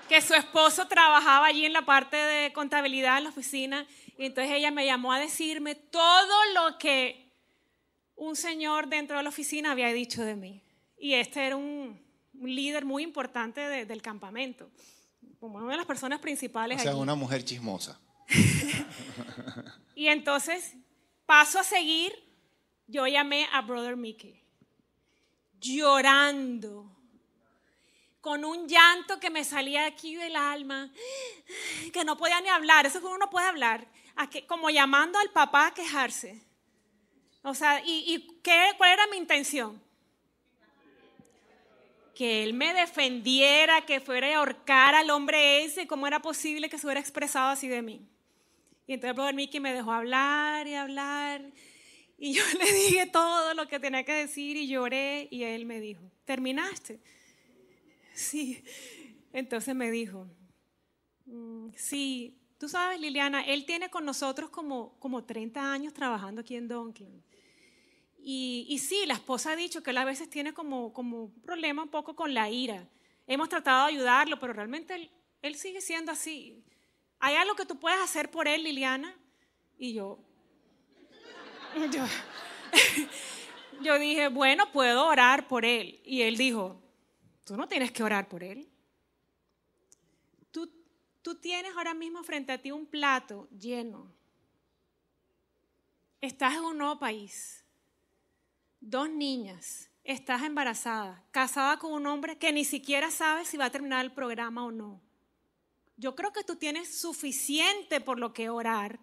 Que 0.08 0.20
su 0.20 0.34
esposo 0.34 0.86
trabajaba 0.86 1.46
allí 1.46 1.64
en 1.64 1.72
la 1.72 1.84
parte 1.84 2.16
de 2.16 2.52
contabilidad 2.52 3.18
en 3.18 3.24
la 3.24 3.30
oficina. 3.30 3.86
Y 4.18 4.26
entonces 4.26 4.52
ella 4.52 4.70
me 4.70 4.86
llamó 4.86 5.12
a 5.12 5.18
decirme 5.18 5.74
todo 5.74 6.34
lo 6.54 6.78
que 6.78 7.30
un 8.16 8.34
señor 8.36 8.88
dentro 8.88 9.16
de 9.16 9.22
la 9.22 9.28
oficina 9.28 9.72
había 9.72 9.92
dicho 9.92 10.24
de 10.24 10.36
mí. 10.36 10.62
Y 10.98 11.14
este 11.14 11.46
era 11.46 11.56
un, 11.56 12.00
líder 12.40 12.84
muy 12.84 13.02
importante 13.02 13.60
del 13.60 14.02
campamento, 14.02 14.70
como 15.40 15.58
una 15.58 15.70
de 15.70 15.76
las 15.78 15.86
personas 15.86 16.20
principales. 16.20 16.80
O 16.80 16.82
sea, 16.82 16.96
una 16.96 17.14
mujer 17.14 17.44
chismosa. 17.44 17.98
y 19.94 20.08
entonces, 20.08 20.74
paso 21.24 21.58
a 21.58 21.64
seguir, 21.64 22.12
yo 22.86 23.06
llamé 23.06 23.46
a 23.52 23.62
Brother 23.62 23.96
Mickey, 23.96 24.42
llorando 25.60 26.95
con 28.26 28.44
un 28.44 28.66
llanto 28.66 29.20
que 29.20 29.30
me 29.30 29.44
salía 29.44 29.86
aquí 29.86 30.16
del 30.16 30.34
alma, 30.34 30.90
que 31.92 32.04
no 32.04 32.16
podía 32.16 32.40
ni 32.40 32.48
hablar, 32.48 32.84
eso 32.84 32.98
es 32.98 33.04
uno 33.04 33.18
no 33.18 33.30
puede 33.30 33.46
hablar, 33.46 33.86
como 34.48 34.68
llamando 34.68 35.16
al 35.20 35.30
papá 35.30 35.68
a 35.68 35.74
quejarse. 35.74 36.42
O 37.44 37.54
sea, 37.54 37.80
¿y, 37.86 38.40
qué, 38.42 38.72
cuál 38.78 38.94
era 38.94 39.06
mi 39.06 39.16
intención? 39.16 39.80
Que 42.16 42.42
él 42.42 42.52
me 42.52 42.74
defendiera, 42.74 43.86
que 43.86 44.00
fuera 44.00 44.26
a 44.26 44.38
ahorcar 44.38 44.96
al 44.96 45.10
hombre 45.10 45.64
ese, 45.64 45.86
cómo 45.86 46.08
era 46.08 46.20
posible 46.20 46.68
que 46.68 46.78
se 46.78 46.86
hubiera 46.88 46.98
expresado 46.98 47.50
así 47.50 47.68
de 47.68 47.80
mí. 47.80 48.08
Y 48.88 48.94
entonces 48.94 49.10
el 49.10 49.14
brother 49.14 49.36
Mickey 49.36 49.60
me 49.60 49.72
dejó 49.72 49.92
hablar 49.92 50.66
y 50.66 50.74
hablar. 50.74 51.42
Y 52.18 52.32
yo 52.32 52.42
le 52.58 52.72
dije 52.72 53.06
todo 53.06 53.54
lo 53.54 53.68
que 53.68 53.78
tenía 53.78 54.02
que 54.02 54.14
decir 54.14 54.56
y 54.56 54.66
lloré 54.66 55.28
y 55.30 55.44
él 55.44 55.64
me 55.64 55.78
dijo, 55.78 56.02
¿terminaste? 56.24 56.98
Sí. 58.16 58.64
Entonces 59.32 59.74
me 59.74 59.90
dijo, 59.90 60.26
mm, 61.26 61.68
sí, 61.76 62.40
tú 62.58 62.66
sabes, 62.66 62.98
Liliana, 62.98 63.42
él 63.44 63.66
tiene 63.66 63.90
con 63.90 64.06
nosotros 64.06 64.48
como, 64.48 64.98
como 64.98 65.24
30 65.24 65.70
años 65.70 65.92
trabajando 65.92 66.40
aquí 66.40 66.56
en 66.56 66.66
Donkin. 66.66 67.22
Y, 68.18 68.66
y, 68.70 68.78
sí, 68.78 69.04
la 69.06 69.14
esposa 69.14 69.52
ha 69.52 69.56
dicho 69.56 69.82
que 69.82 69.90
él 69.90 69.98
a 69.98 70.06
veces 70.06 70.30
tiene 70.30 70.54
como, 70.54 70.94
como 70.94 71.24
un 71.24 71.40
problema 71.42 71.82
un 71.82 71.90
poco 71.90 72.16
con 72.16 72.32
la 72.32 72.48
ira. 72.50 72.88
Hemos 73.26 73.50
tratado 73.50 73.86
de 73.86 73.92
ayudarlo, 73.92 74.40
pero 74.40 74.54
realmente 74.54 74.94
él, 74.94 75.10
él 75.42 75.54
sigue 75.54 75.82
siendo 75.82 76.10
así. 76.10 76.64
¿Hay 77.20 77.34
algo 77.36 77.54
que 77.54 77.66
tú 77.66 77.78
puedes 77.78 78.00
hacer 78.00 78.30
por 78.30 78.48
él, 78.48 78.64
Liliana? 78.64 79.14
Y 79.78 79.92
yo, 79.92 80.18
yo, 81.92 82.04
yo 83.82 83.98
dije, 83.98 84.28
bueno, 84.28 84.72
puedo 84.72 85.06
orar 85.06 85.46
por 85.46 85.66
él. 85.66 86.00
Y 86.02 86.22
él 86.22 86.38
dijo, 86.38 86.82
Tú 87.46 87.56
no 87.56 87.68
tienes 87.68 87.92
que 87.92 88.02
orar 88.02 88.28
por 88.28 88.42
él. 88.42 88.68
Tú, 90.50 90.68
tú 91.22 91.36
tienes 91.36 91.76
ahora 91.76 91.94
mismo 91.94 92.24
frente 92.24 92.52
a 92.52 92.60
ti 92.60 92.72
un 92.72 92.86
plato 92.86 93.48
lleno. 93.56 94.12
Estás 96.20 96.54
en 96.54 96.64
un 96.64 96.78
nuevo 96.78 96.98
país. 96.98 97.64
Dos 98.80 99.08
niñas. 99.08 99.88
Estás 100.02 100.42
embarazada, 100.42 101.24
casada 101.30 101.78
con 101.78 101.92
un 101.92 102.06
hombre 102.08 102.36
que 102.36 102.52
ni 102.52 102.64
siquiera 102.64 103.12
sabe 103.12 103.44
si 103.44 103.56
va 103.56 103.66
a 103.66 103.70
terminar 103.70 104.04
el 104.04 104.12
programa 104.12 104.64
o 104.64 104.72
no. 104.72 105.00
Yo 105.96 106.16
creo 106.16 106.32
que 106.32 106.42
tú 106.42 106.56
tienes 106.56 106.98
suficiente 106.98 108.00
por 108.00 108.18
lo 108.18 108.32
que 108.32 108.48
orar 108.48 108.98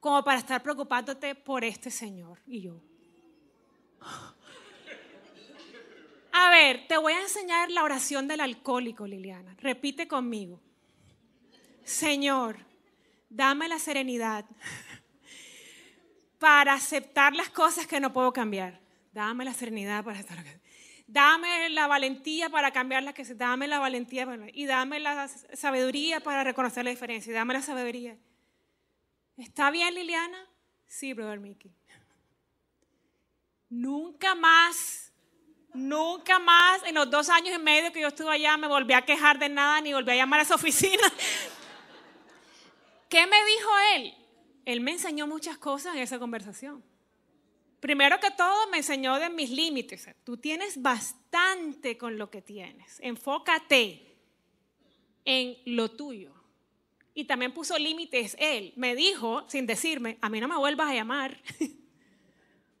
como 0.00 0.24
para 0.24 0.40
estar 0.40 0.60
preocupándote 0.60 1.36
por 1.36 1.62
este 1.62 1.92
Señor. 1.92 2.40
Y 2.46 2.62
yo, 2.62 2.80
a 6.38 6.50
ver, 6.50 6.86
te 6.86 6.98
voy 6.98 7.14
a 7.14 7.22
enseñar 7.22 7.70
la 7.70 7.82
oración 7.82 8.28
del 8.28 8.40
alcohólico, 8.40 9.06
Liliana. 9.06 9.56
Repite 9.58 10.06
conmigo. 10.06 10.60
Señor, 11.82 12.58
dame 13.30 13.68
la 13.68 13.78
serenidad 13.78 14.44
para 16.38 16.74
aceptar 16.74 17.34
las 17.34 17.48
cosas 17.48 17.86
que 17.86 18.00
no 18.00 18.12
puedo 18.12 18.34
cambiar. 18.34 18.78
Dame 19.12 19.46
la 19.46 19.54
serenidad 19.54 20.04
para 20.04 20.20
estar 20.20 20.36
Dame 21.06 21.70
la 21.70 21.86
valentía 21.86 22.50
para 22.50 22.70
cambiar 22.70 23.02
las 23.02 23.14
que 23.14 23.24
se. 23.24 23.34
Dame 23.34 23.66
la 23.66 23.78
valentía 23.78 24.28
y 24.52 24.66
dame 24.66 25.00
la 25.00 25.28
sabiduría 25.28 26.20
para 26.20 26.44
reconocer 26.44 26.84
la 26.84 26.90
diferencia. 26.90 27.30
Y 27.30 27.34
dame 27.34 27.54
la 27.54 27.62
sabiduría. 27.62 28.18
¿Está 29.38 29.70
bien, 29.70 29.94
Liliana? 29.94 30.38
Sí, 30.86 31.14
brother 31.14 31.40
Mickey. 31.40 31.72
Nunca 33.70 34.34
más 34.34 35.05
Nunca 35.76 36.38
más 36.38 36.82
en 36.84 36.94
los 36.94 37.10
dos 37.10 37.28
años 37.28 37.54
y 37.54 37.58
medio 37.62 37.92
que 37.92 38.00
yo 38.00 38.08
estuve 38.08 38.30
allá 38.30 38.56
me 38.56 38.66
volví 38.66 38.94
a 38.94 39.02
quejar 39.02 39.38
de 39.38 39.48
nada 39.48 39.80
ni 39.80 39.92
volví 39.92 40.10
a 40.10 40.16
llamar 40.16 40.40
a 40.40 40.42
esa 40.42 40.54
oficina. 40.54 41.02
¿qué 43.08 43.26
me 43.26 43.36
dijo 43.44 43.70
él? 43.94 44.14
Él 44.64 44.80
me 44.80 44.92
enseñó 44.92 45.26
muchas 45.26 45.58
cosas 45.58 45.94
en 45.96 46.02
esa 46.02 46.18
conversación. 46.18 46.82
Primero 47.80 48.18
que 48.20 48.30
todo, 48.30 48.68
me 48.68 48.78
enseñó 48.78 49.18
de 49.18 49.30
mis 49.30 49.50
límites. 49.50 50.08
Tú 50.24 50.36
tienes 50.36 50.82
bastante 50.82 51.96
con 51.96 52.18
lo 52.18 52.30
que 52.30 52.42
tienes. 52.42 52.98
Enfócate 53.00 54.16
en 55.24 55.56
lo 55.66 55.90
tuyo. 55.90 56.34
Y 57.14 57.24
también 57.24 57.54
puso 57.54 57.78
límites 57.78 58.36
él. 58.38 58.72
Me 58.76 58.94
dijo, 58.94 59.44
sin 59.48 59.66
decirme, 59.66 60.18
a 60.20 60.28
mí 60.28 60.40
no 60.40 60.48
me 60.48 60.56
vuelvas 60.56 60.90
a 60.90 60.94
llamar 60.94 61.40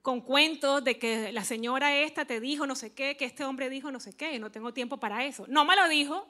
con 0.06 0.20
cuentos 0.20 0.84
de 0.84 1.00
que 1.00 1.32
la 1.32 1.42
señora 1.42 1.98
esta 1.98 2.26
te 2.26 2.38
dijo 2.38 2.64
no 2.64 2.76
sé 2.76 2.92
qué, 2.92 3.16
que 3.16 3.24
este 3.24 3.42
hombre 3.42 3.68
dijo 3.68 3.90
no 3.90 3.98
sé 3.98 4.12
qué, 4.12 4.38
no 4.38 4.52
tengo 4.52 4.72
tiempo 4.72 4.98
para 4.98 5.24
eso. 5.24 5.46
No 5.48 5.64
me 5.64 5.74
lo 5.74 5.88
dijo, 5.88 6.28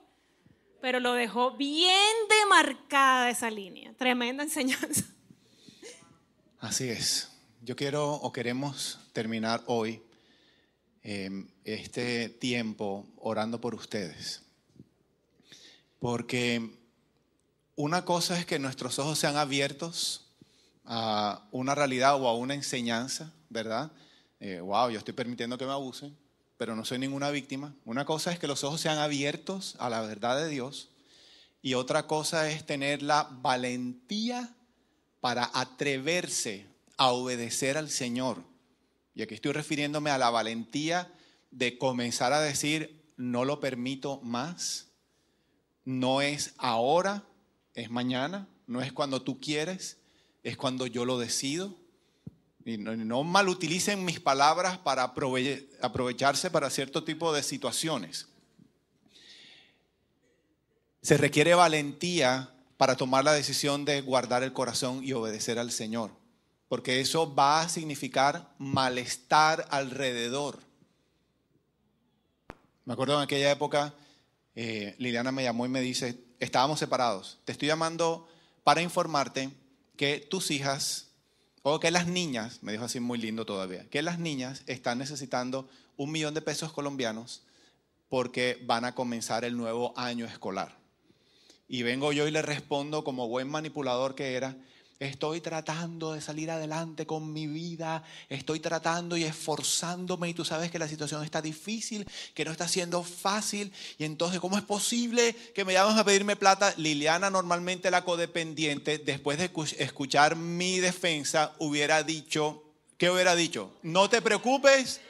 pero 0.81 0.99
lo 0.99 1.12
dejó 1.12 1.59
bien 1.59 2.01
demarcada 2.41 3.29
esa 3.29 3.51
línea. 3.51 3.93
Tremenda 3.93 4.43
enseñanza. 4.45 5.05
Así 6.59 6.89
es. 6.89 7.31
Yo 7.61 7.77
quiero 7.77 8.14
o 8.14 8.33
queremos 8.33 8.99
terminar 9.12 9.62
hoy 9.66 10.03
em, 11.03 11.47
este 11.62 12.31
tiempo 12.31 13.07
orando 13.18 13.61
por 13.61 13.74
ustedes. 13.74 14.43
Porque 15.99 16.70
una 17.74 18.07
cosa 18.07 18.39
es 18.39 18.47
que 18.47 18.59
nuestros 18.59 18.99
ojos 18.99 19.18
sean 19.18 19.37
abiertos 19.37 20.35
a 20.87 21.47
una 21.51 21.74
realidad 21.74 22.18
o 22.18 22.27
a 22.27 22.35
una 22.35 22.55
enseñanza, 22.55 23.35
¿verdad? 23.49 23.92
Eh, 24.40 24.61
wow, 24.61 24.90
yo 24.90 24.99
estoy 24.99 25.14
permitiendo 25.14 25.59
que 25.59 25.64
me 25.64 25.72
abusen, 25.72 26.16
pero 26.57 26.76
no 26.76 26.84
soy 26.84 26.99
ninguna 26.99 27.30
víctima. 27.30 27.74
Una 27.84 28.05
cosa 28.05 28.32
es 28.32 28.38
que 28.38 28.47
los 28.47 28.64
ojos 28.64 28.80
sean 28.80 28.99
abiertos 28.99 29.76
a 29.78 29.88
la 29.90 30.01
verdad 30.03 30.36
de 30.36 30.49
Dios 30.49 30.90
y 31.62 31.74
otra 31.74 32.07
cosa 32.07 32.51
es 32.51 32.64
tener 32.64 33.03
la 33.03 33.28
valentía 33.42 34.55
para 35.20 35.51
atreverse 35.53 36.66
a 36.97 37.11
obedecer 37.11 37.76
al 37.76 37.90
Señor. 37.90 38.44
Y 39.14 39.22
aquí 39.22 39.34
estoy 39.34 39.53
refiriéndome 39.53 40.11
a 40.11 40.18
la 40.18 40.30
valentía 40.30 41.12
de 41.51 41.78
comenzar 41.78 42.32
a 42.32 42.40
decir, 42.40 43.11
no 43.16 43.44
lo 43.44 43.61
permito 43.61 44.20
más, 44.22 44.88
no 45.84 46.20
es 46.20 46.55
ahora, 46.59 47.24
es 47.74 47.90
mañana, 47.90 48.49
no 48.66 48.82
es 48.82 48.92
cuando 48.92 49.22
tú 49.22 49.40
quieres, 49.40 49.99
es 50.42 50.57
cuando 50.57 50.86
yo 50.86 51.05
lo 51.05 51.18
decido. 51.18 51.76
No, 52.67 52.97
no 52.97 53.25
malutilicen 53.25 54.05
mis 54.05 54.21
palabras 54.21 54.77
para 54.79 55.14
aprovecharse 55.81 56.51
para 56.51 56.69
cierto 56.69 57.05
tipo 57.05 57.33
de 57.33 57.43
situaciones. 57.43 58.27
Se 61.01 61.17
requiere 61.17 61.55
valentía 61.55 62.53
para 62.77 62.97
tomar 62.97 63.25
la 63.25 63.33
decisión 63.33 63.85
de 63.85 64.01
guardar 64.01 64.43
el 64.43 64.53
corazón 64.53 65.03
y 65.03 65.12
obedecer 65.12 65.59
al 65.59 65.71
Señor 65.71 66.11
porque 66.69 67.01
eso 67.01 67.33
va 67.33 67.62
a 67.62 67.69
significar 67.69 68.53
malestar 68.59 69.67
alrededor. 69.71 70.59
Me 72.85 72.93
acuerdo 72.93 73.17
en 73.17 73.23
aquella 73.23 73.51
época, 73.51 73.95
eh, 74.55 74.95
Liliana 74.99 75.33
me 75.33 75.43
llamó 75.43 75.67
y 75.67 75.69
me 75.69 75.81
dice, 75.81 76.25
estábamos 76.41 76.79
separados, 76.79 77.39
te 77.45 77.53
estoy 77.53 77.69
llamando 77.69 78.29
para 78.64 78.83
informarte 78.83 79.51
que 79.97 80.19
tus 80.19 80.51
hijas, 80.51 81.06
o 81.69 81.81
que 81.81 81.91
las 81.91 82.07
niñas, 82.07 82.62
me 82.62 82.71
dijo 82.71 82.85
así 82.85 83.01
muy 83.01 83.19
lindo 83.19 83.45
todavía, 83.45 83.91
que 83.91 84.01
las 84.01 84.21
niñas 84.21 84.62
están 84.69 84.99
necesitando 84.99 85.69
un 85.97 86.12
millón 86.12 86.33
de 86.33 86.41
pesos 86.41 86.73
colombianos 86.73 87.43
porque 88.09 88.62
van 88.64 88.85
a 88.85 88.95
comenzar 88.95 89.45
el 89.45 89.57
nuevo 89.57 89.93
año 89.97 90.27
escolar. 90.27 90.77
Y 91.67 91.83
vengo 91.83 92.12
yo 92.12 92.29
y 92.29 92.31
le 92.31 92.41
respondo 92.41 93.03
como 93.03 93.27
buen 93.27 93.49
manipulador 93.49 94.14
que 94.14 94.35
era, 94.35 94.57
Estoy 94.99 95.42
tratando 95.42 96.14
de 96.14 96.22
salir 96.22 96.51
adelante 96.51 97.07
con 97.07 97.32
mi 97.32 97.47
vida, 97.47 98.03
estoy 98.30 98.61
tratando 98.61 99.16
y 99.16 99.24
esforzándome 99.24 100.30
y 100.30 100.34
tú 100.34 100.44
sabes 100.44 100.70
que 100.70 100.78
la 100.78 100.88
situación 100.88 101.22
está 101.22 101.42
difícil, 101.42 102.07
que 102.32 102.44
no 102.47 102.51
está 102.51 102.66
siendo 102.66 103.03
fácil 103.03 103.72
y 103.99 104.05
entonces 104.05 104.40
¿cómo 104.40 104.57
es 104.57 104.64
posible 104.64 105.34
que 105.55 105.64
me 105.66 105.74
llames 105.74 105.99
a 105.99 106.05
pedirme 106.05 106.34
plata? 106.36 106.72
Liliana 106.78 107.28
normalmente 107.28 107.90
la 107.90 108.05
codependiente, 108.05 108.99
después 108.99 109.38
de 109.38 109.51
escuchar 109.78 110.36
mi 110.36 110.80
defensa, 110.80 111.55
hubiera 111.59 112.03
dicho, 112.03 112.64
¿qué 112.97 113.11
hubiera 113.11 113.34
dicho? 113.34 113.74
No 113.82 114.09
te 114.09 114.22
preocupes, 114.22 115.01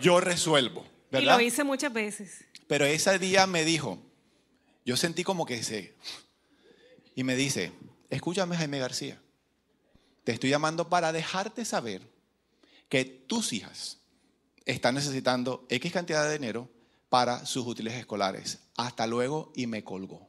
yo 0.00 0.20
resuelvo. 0.20 0.86
¿verdad? 1.10 1.34
Y 1.34 1.38
lo 1.38 1.40
hice 1.46 1.64
muchas 1.64 1.92
veces. 1.92 2.44
Pero 2.66 2.84
ese 2.84 3.18
día 3.18 3.46
me 3.46 3.64
dijo, 3.64 3.98
yo 4.84 4.96
sentí 4.96 5.24
como 5.24 5.44
que 5.44 5.62
se... 5.62 5.94
Y 7.14 7.24
me 7.24 7.34
dice, 7.34 7.72
escúchame 8.10 8.56
Jaime 8.56 8.78
García, 8.78 9.20
te 10.24 10.32
estoy 10.32 10.50
llamando 10.50 10.88
para 10.88 11.12
dejarte 11.12 11.64
saber 11.64 12.02
que 12.88 13.04
tus 13.04 13.52
hijas 13.52 13.98
están 14.64 14.94
necesitando 14.94 15.66
X 15.70 15.92
cantidad 15.92 16.26
de 16.26 16.34
dinero 16.34 16.70
para 17.08 17.46
sus 17.46 17.66
útiles 17.66 17.94
escolares. 17.94 18.58
Hasta 18.76 19.06
luego 19.06 19.52
y 19.54 19.66
me 19.66 19.84
colgó. 19.84 20.28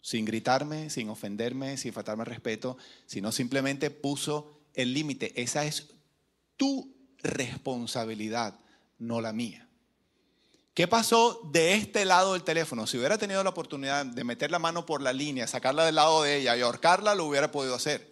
Sin 0.00 0.24
gritarme, 0.24 0.90
sin 0.90 1.10
ofenderme, 1.10 1.76
sin 1.76 1.92
faltarme 1.92 2.24
respeto, 2.24 2.78
sino 3.06 3.32
simplemente 3.32 3.90
puso 3.90 4.62
el 4.74 4.94
límite. 4.94 5.40
Esa 5.40 5.64
es 5.64 5.90
tu 6.56 6.96
responsabilidad, 7.18 8.58
no 8.98 9.20
la 9.20 9.32
mía. 9.32 9.67
¿Qué 10.78 10.86
pasó 10.86 11.40
de 11.42 11.74
este 11.74 12.04
lado 12.04 12.34
del 12.34 12.44
teléfono? 12.44 12.86
Si 12.86 12.96
hubiera 12.96 13.18
tenido 13.18 13.42
la 13.42 13.50
oportunidad 13.50 14.06
de 14.06 14.22
meter 14.22 14.52
la 14.52 14.60
mano 14.60 14.86
por 14.86 15.02
la 15.02 15.12
línea, 15.12 15.48
sacarla 15.48 15.84
del 15.84 15.96
lado 15.96 16.22
de 16.22 16.36
ella 16.36 16.56
y 16.56 16.60
ahorcarla, 16.60 17.16
lo 17.16 17.24
hubiera 17.24 17.50
podido 17.50 17.74
hacer. 17.74 18.08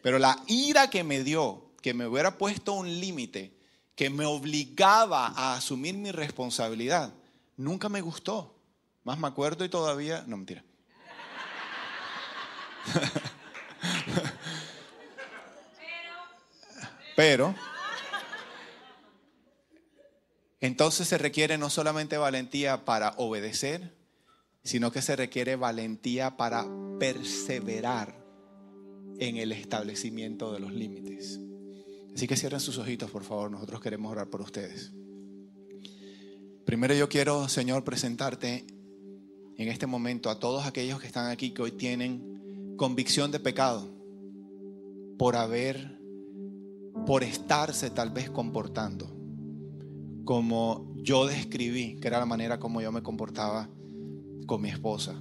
Pero 0.00 0.20
la 0.20 0.40
ira 0.46 0.90
que 0.90 1.02
me 1.02 1.24
dio, 1.24 1.72
que 1.82 1.94
me 1.94 2.06
hubiera 2.06 2.38
puesto 2.38 2.74
un 2.74 3.00
límite, 3.00 3.52
que 3.96 4.10
me 4.10 4.26
obligaba 4.26 5.32
a 5.34 5.56
asumir 5.56 5.96
mi 5.96 6.12
responsabilidad, 6.12 7.12
nunca 7.56 7.88
me 7.88 8.00
gustó. 8.00 8.54
Más 9.02 9.18
me 9.18 9.26
acuerdo 9.26 9.64
y 9.64 9.68
todavía... 9.68 10.22
No, 10.28 10.36
mentira. 10.36 10.62
Pero 17.16 17.56
entonces 20.60 21.06
se 21.06 21.18
requiere 21.18 21.56
no 21.56 21.70
solamente 21.70 22.16
valentía 22.16 22.84
para 22.84 23.14
obedecer, 23.16 23.94
sino 24.64 24.90
que 24.90 25.02
se 25.02 25.14
requiere 25.14 25.56
valentía 25.56 26.36
para 26.36 26.66
perseverar 26.98 28.24
en 29.18 29.36
el 29.36 29.52
establecimiento 29.52 30.52
de 30.52 30.60
los 30.60 30.72
límites. 30.72 31.40
Así 32.14 32.26
que 32.26 32.36
cierren 32.36 32.60
sus 32.60 32.78
ojitos, 32.78 33.10
por 33.10 33.22
favor, 33.22 33.50
nosotros 33.50 33.80
queremos 33.80 34.10
orar 34.10 34.28
por 34.28 34.40
ustedes. 34.40 34.92
Primero 36.64 36.94
yo 36.94 37.08
quiero, 37.08 37.48
Señor, 37.48 37.84
presentarte 37.84 38.66
en 39.56 39.68
este 39.68 39.86
momento 39.86 40.28
a 40.28 40.38
todos 40.38 40.66
aquellos 40.66 41.00
que 41.00 41.06
están 41.06 41.30
aquí 41.30 41.50
que 41.50 41.62
hoy 41.62 41.72
tienen 41.72 42.74
convicción 42.76 43.30
de 43.30 43.40
pecado 43.40 43.88
por 45.18 45.36
haber, 45.36 45.98
por 47.06 47.24
estarse 47.24 47.90
tal 47.90 48.10
vez 48.10 48.30
comportando 48.30 49.17
como 50.28 50.94
yo 50.96 51.26
describí, 51.26 51.96
que 51.96 52.06
era 52.06 52.18
la 52.18 52.26
manera 52.26 52.60
como 52.60 52.82
yo 52.82 52.92
me 52.92 53.02
comportaba 53.02 53.70
con 54.44 54.60
mi 54.60 54.68
esposa. 54.68 55.18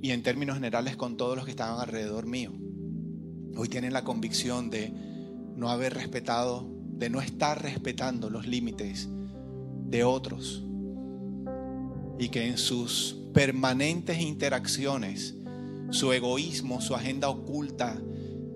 Y 0.00 0.12
en 0.12 0.22
términos 0.22 0.54
generales 0.54 0.94
con 0.94 1.16
todos 1.16 1.34
los 1.34 1.44
que 1.44 1.50
estaban 1.50 1.80
alrededor 1.80 2.24
mío. 2.24 2.52
Hoy 3.56 3.68
tienen 3.68 3.92
la 3.92 4.04
convicción 4.04 4.70
de 4.70 4.92
no 5.56 5.70
haber 5.70 5.94
respetado, 5.94 6.70
de 6.98 7.10
no 7.10 7.20
estar 7.20 7.60
respetando 7.60 8.30
los 8.30 8.46
límites 8.46 9.08
de 9.86 10.04
otros. 10.04 10.62
Y 12.16 12.28
que 12.28 12.46
en 12.46 12.58
sus 12.58 13.16
permanentes 13.34 14.20
interacciones, 14.20 15.34
su 15.90 16.12
egoísmo, 16.12 16.80
su 16.80 16.94
agenda 16.94 17.28
oculta, 17.28 18.00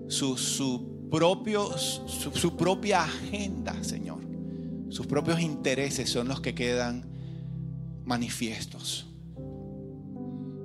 su, 0.07 0.37
su, 0.37 1.09
propio, 1.11 1.77
su 1.77 2.55
propia 2.55 3.03
agenda, 3.03 3.83
Señor, 3.83 4.34
sus 4.95 5.07
propios 5.07 5.41
intereses 5.41 6.09
son 6.09 6.29
los 6.29 6.39
que 6.39 6.55
quedan 6.55 7.05
manifiestos. 8.05 9.05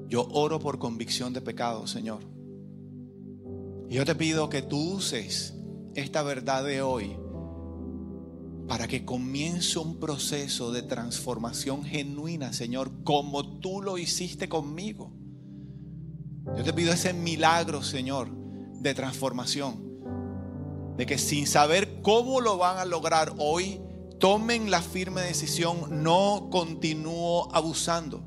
Yo 0.07 0.29
oro 0.31 0.61
por 0.61 0.79
convicción 0.79 1.33
de 1.33 1.41
pecado, 1.41 1.89
Señor. 1.89 2.23
Y 3.89 3.95
yo 3.95 4.05
te 4.05 4.15
pido 4.15 4.49
que 4.49 4.63
tú 4.63 4.95
uses 4.95 5.57
esta 5.97 6.23
verdad 6.23 6.63
de 6.63 6.81
hoy 6.81 7.17
para 8.69 8.87
que 8.87 9.05
comience 9.05 9.81
un 9.81 9.99
proceso 9.99 10.71
de 10.71 10.83
transformación 10.83 11.83
genuina, 11.83 12.53
Señor, 12.53 13.03
como 13.03 13.59
tú 13.59 13.83
lo 13.83 13.99
hiciste 13.99 14.49
conmigo. 14.49 15.11
Yo 16.57 16.63
te 16.63 16.73
pido 16.73 16.93
ese 16.93 17.13
milagro, 17.15 17.83
Señor, 17.83 18.31
de 18.75 18.95
transformación. 18.95 19.91
De 20.97 21.05
que 21.05 21.19
sin 21.19 21.49
saber 21.49 22.01
cómo 22.01 22.41
lo 22.41 22.59
van 22.59 22.79
a 22.79 22.85
lograr 22.85 23.35
hoy, 23.37 23.81
tomen 24.21 24.71
la 24.71 24.83
firme 24.83 25.23
decisión, 25.23 26.03
no 26.05 26.49
continúo 26.53 27.53
abusando. 27.53 28.23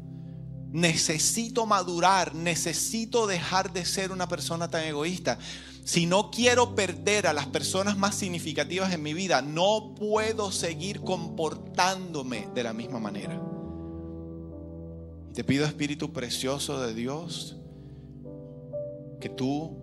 Necesito 0.72 1.68
madurar, 1.68 2.34
necesito 2.34 3.28
dejar 3.28 3.72
de 3.72 3.86
ser 3.86 4.12
una 4.12 4.28
persona 4.28 4.70
tan 4.70 4.84
egoísta. 4.84 5.38
Si 5.86 6.08
no 6.08 6.32
quiero 6.32 6.74
perder 6.76 7.28
a 7.28 7.34
las 7.34 7.46
personas 7.46 7.96
más 7.96 8.16
significativas 8.16 8.92
en 8.92 9.04
mi 9.04 9.14
vida, 9.14 9.42
no 9.42 9.94
puedo 9.96 10.52
seguir 10.52 11.02
comportándome 11.02 12.50
de 12.56 12.64
la 12.64 12.74
misma 12.74 13.00
manera. 13.00 13.40
Te 15.36 15.44
pido, 15.44 15.66
Espíritu 15.66 16.12
Precioso 16.12 16.82
de 16.82 16.94
Dios, 16.96 17.58
que 19.22 19.30
tú 19.30 19.78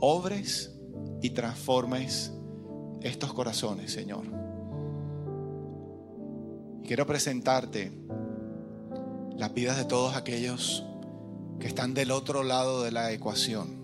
obres 0.00 0.72
y 1.20 1.30
transformes 1.30 2.32
estos 3.02 3.32
corazones, 3.32 3.92
Señor. 3.92 4.39
Quiero 6.84 7.06
presentarte 7.06 7.92
las 9.36 9.54
vidas 9.54 9.76
de 9.76 9.84
todos 9.84 10.16
aquellos 10.16 10.84
que 11.58 11.66
están 11.66 11.94
del 11.94 12.10
otro 12.10 12.42
lado 12.42 12.82
de 12.82 12.90
la 12.90 13.12
ecuación 13.12 13.80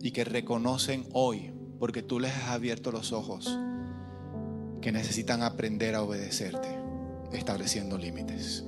y 0.00 0.12
que 0.12 0.24
reconocen 0.24 1.06
hoy, 1.12 1.52
porque 1.78 2.02
tú 2.02 2.20
les 2.20 2.32
has 2.34 2.50
abierto 2.50 2.92
los 2.92 3.12
ojos, 3.12 3.58
que 4.80 4.92
necesitan 4.92 5.42
aprender 5.42 5.94
a 5.94 6.02
obedecerte, 6.02 6.68
estableciendo 7.32 7.98
límites. 7.98 8.64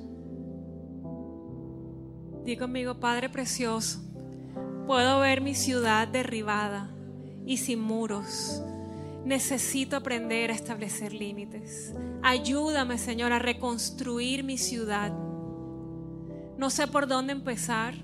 Di 2.45 2.57
conmigo, 2.57 3.01
Padre 3.01 3.29
Precioso, 3.29 4.01
puedo 4.87 5.21
ver 5.21 5.41
mi 5.41 5.55
ciudad 5.55 6.07
derribada 6.09 6.91
y 7.45 7.57
sin 7.57 7.81
muros. 7.81 8.63
Necesito 9.27 9.97
aprender 9.97 10.53
a 10.53 10.55
establecer 10.55 11.13
límites. 11.13 11.93
Ayúdame, 12.23 12.97
Señor, 12.97 13.33
a 13.33 13.41
reconstruir 13.41 14.45
mi 14.45 14.57
ciudad. 14.57 15.13
No 16.57 16.71
sé 16.71 16.87
por 16.87 17.09
dónde 17.09 17.33
empezar. 17.33 17.95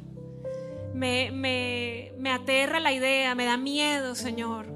Me, 0.93 1.31
me, 1.31 2.13
me, 2.19 2.33
aterra 2.33 2.81
la 2.81 2.93
idea, 2.93 3.37
me 3.37 3.45
da 3.45 3.57
miedo, 3.57 4.17
Señor, 4.17 4.67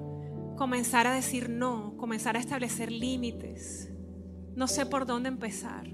comenzar 0.56 1.08
a 1.08 1.14
decir 1.14 1.50
no, 1.50 1.96
comenzar 1.96 2.36
a 2.36 2.38
establecer 2.38 2.92
límites. 2.92 3.90
No 4.54 4.68
sé 4.68 4.86
por 4.86 5.04
dónde 5.04 5.30
empezar. 5.30 5.88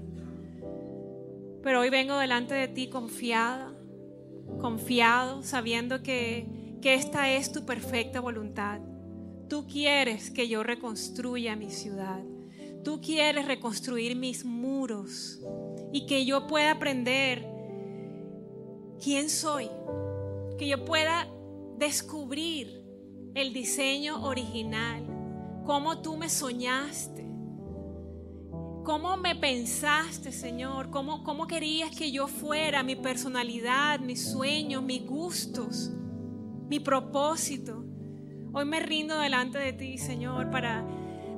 Pero 1.63 1.79
hoy 1.79 1.89
vengo 1.89 2.15
delante 2.19 2.53
de 2.53 2.67
ti 2.67 2.91
confiada, 2.91 3.73
confiado, 4.61 5.41
sabiendo 5.41 6.03
que, 6.03 6.77
que 6.79 6.93
esta 6.93 7.31
es 7.31 7.51
tu 7.51 7.65
perfecta 7.65 8.19
voluntad. 8.19 8.81
Tú 9.53 9.67
quieres 9.67 10.31
que 10.31 10.47
yo 10.47 10.63
reconstruya 10.63 11.55
mi 11.55 11.69
ciudad. 11.69 12.23
Tú 12.83 12.99
quieres 13.01 13.45
reconstruir 13.45 14.15
mis 14.15 14.43
muros 14.43 15.39
y 15.91 16.07
que 16.07 16.25
yo 16.25 16.47
pueda 16.47 16.71
aprender 16.71 17.45
quién 18.99 19.29
soy. 19.29 19.69
Que 20.57 20.67
yo 20.67 20.83
pueda 20.83 21.27
descubrir 21.77 22.83
el 23.35 23.53
diseño 23.53 24.23
original, 24.25 25.05
cómo 25.67 26.01
tú 26.01 26.17
me 26.17 26.29
soñaste, 26.29 27.23
cómo 28.83 29.17
me 29.17 29.35
pensaste, 29.35 30.31
Señor, 30.31 30.89
cómo, 30.89 31.23
cómo 31.23 31.45
querías 31.45 31.95
que 31.95 32.11
yo 32.11 32.27
fuera, 32.27 32.81
mi 32.81 32.95
personalidad, 32.95 33.99
mis 33.99 34.31
sueños, 34.31 34.81
mis 34.81 35.05
gustos, 35.05 35.91
mi 36.67 36.79
propósito. 36.79 37.92
Hoy 38.55 38.65
me 38.65 38.79
rindo 38.79 39.17
delante 39.17 39.57
de 39.57 39.73
ti, 39.73 39.97
Señor, 39.97 40.51
para, 40.51 40.85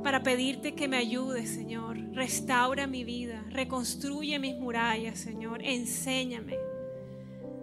para 0.03 0.22
pedirte 0.22 0.76
que 0.76 0.89
me 0.89 0.97
ayudes, 0.97 1.49
Señor. 1.49 1.97
Restaura 2.11 2.88
mi 2.88 3.05
vida, 3.05 3.45
reconstruye 3.51 4.38
mis 4.38 4.57
murallas, 4.57 5.18
Señor. 5.18 5.63
Enséñame 5.63 6.57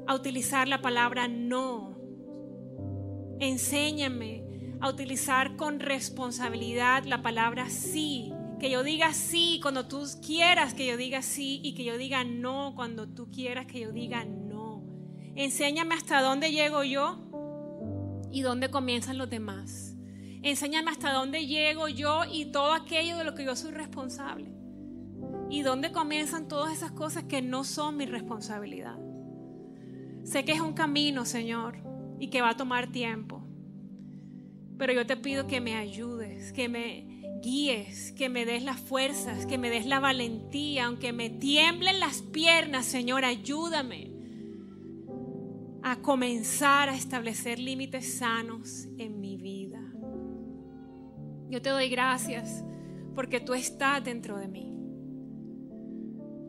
a 0.07 0.15
utilizar 0.15 0.69
la 0.69 0.81
palabra 0.81 1.29
no. 1.29 1.99
Enséñame 3.41 4.43
a 4.81 4.89
utilizar 4.89 5.55
con 5.57 5.81
responsabilidad 5.81 7.05
la 7.05 7.21
palabra 7.21 7.69
sí. 7.69 8.33
Que 8.59 8.71
yo 8.71 8.83
diga 8.83 9.13
sí 9.13 9.59
cuando 9.61 9.87
tú 9.87 10.07
quieras 10.25 10.73
que 10.73 10.87
yo 10.87 10.97
diga 10.97 11.21
sí 11.21 11.61
y 11.63 11.75
que 11.75 11.85
yo 11.85 11.99
diga 11.99 12.25
no 12.25 12.73
cuando 12.75 13.07
tú 13.07 13.31
quieras 13.31 13.67
que 13.67 13.81
yo 13.81 13.93
diga 13.93 14.25
no. 14.25 14.83
Enséñame 15.35 15.95
hasta 15.95 16.23
dónde 16.23 16.53
llego 16.53 16.85
yo 16.85 17.32
y 18.33 18.41
dónde 18.41 18.71
comienzan 18.71 19.19
los 19.19 19.31
demás. 19.31 19.97
Enséñame 20.43 20.91
hasta 20.91 21.13
dónde 21.13 21.47
llego 21.47 21.89
yo 21.89 22.23
y 22.31 22.47
todo 22.47 22.73
aquello 22.73 23.17
de 23.19 23.25
lo 23.25 23.35
que 23.35 23.45
yo 23.45 23.55
soy 23.55 23.73
responsable. 23.73 24.53
Y 25.51 25.63
dónde 25.63 25.93
comienzan 25.93 26.49
todas 26.49 26.73
esas 26.73 26.93
cosas 26.93 27.25
que 27.25 27.43
no 27.43 27.63
son 27.63 27.97
mi 27.97 28.07
responsabilidad. 28.07 28.99
Sé 30.25 30.45
que 30.45 30.53
es 30.53 30.61
un 30.61 30.73
camino, 30.73 31.25
Señor, 31.27 31.79
y 32.19 32.29
que 32.29 32.41
va 32.41 32.51
a 32.51 32.57
tomar 32.57 32.91
tiempo. 32.91 33.47
Pero 34.79 34.93
yo 34.95 35.07
te 35.07 35.17
pido 35.17 35.47
que 35.47 35.61
me 35.61 35.77
ayudes, 35.77 36.53
que 36.53 36.69
me 36.69 37.39
guíes, 37.43 38.13
que 38.13 38.29
me 38.29 38.47
des 38.47 38.63
las 38.63 38.81
fuerzas, 38.81 39.47
que 39.47 39.59
me 39.59 39.69
des 39.69 39.85
la 39.85 40.01
valentía, 40.01 40.87
aunque 40.87 41.13
me 41.13 41.29
tiemblen 41.29 42.01
las 42.01 42.23
piernas, 42.23 42.87
Señor, 42.87 43.25
ayúdame 43.25 44.12
a 45.83 45.97
comenzar 45.97 46.89
a 46.89 46.95
establecer 46.95 47.59
límites 47.59 48.19
sanos 48.19 48.87
en 48.99 49.21
mi 49.21 49.37
vida. 49.37 49.81
Yo 51.49 51.61
te 51.61 51.71
doy 51.71 51.89
gracias 51.89 52.65
porque 53.15 53.41
tú 53.41 53.53
estás 53.55 54.03
dentro 54.05 54.39
de 54.39 54.49
mí. 54.49 54.73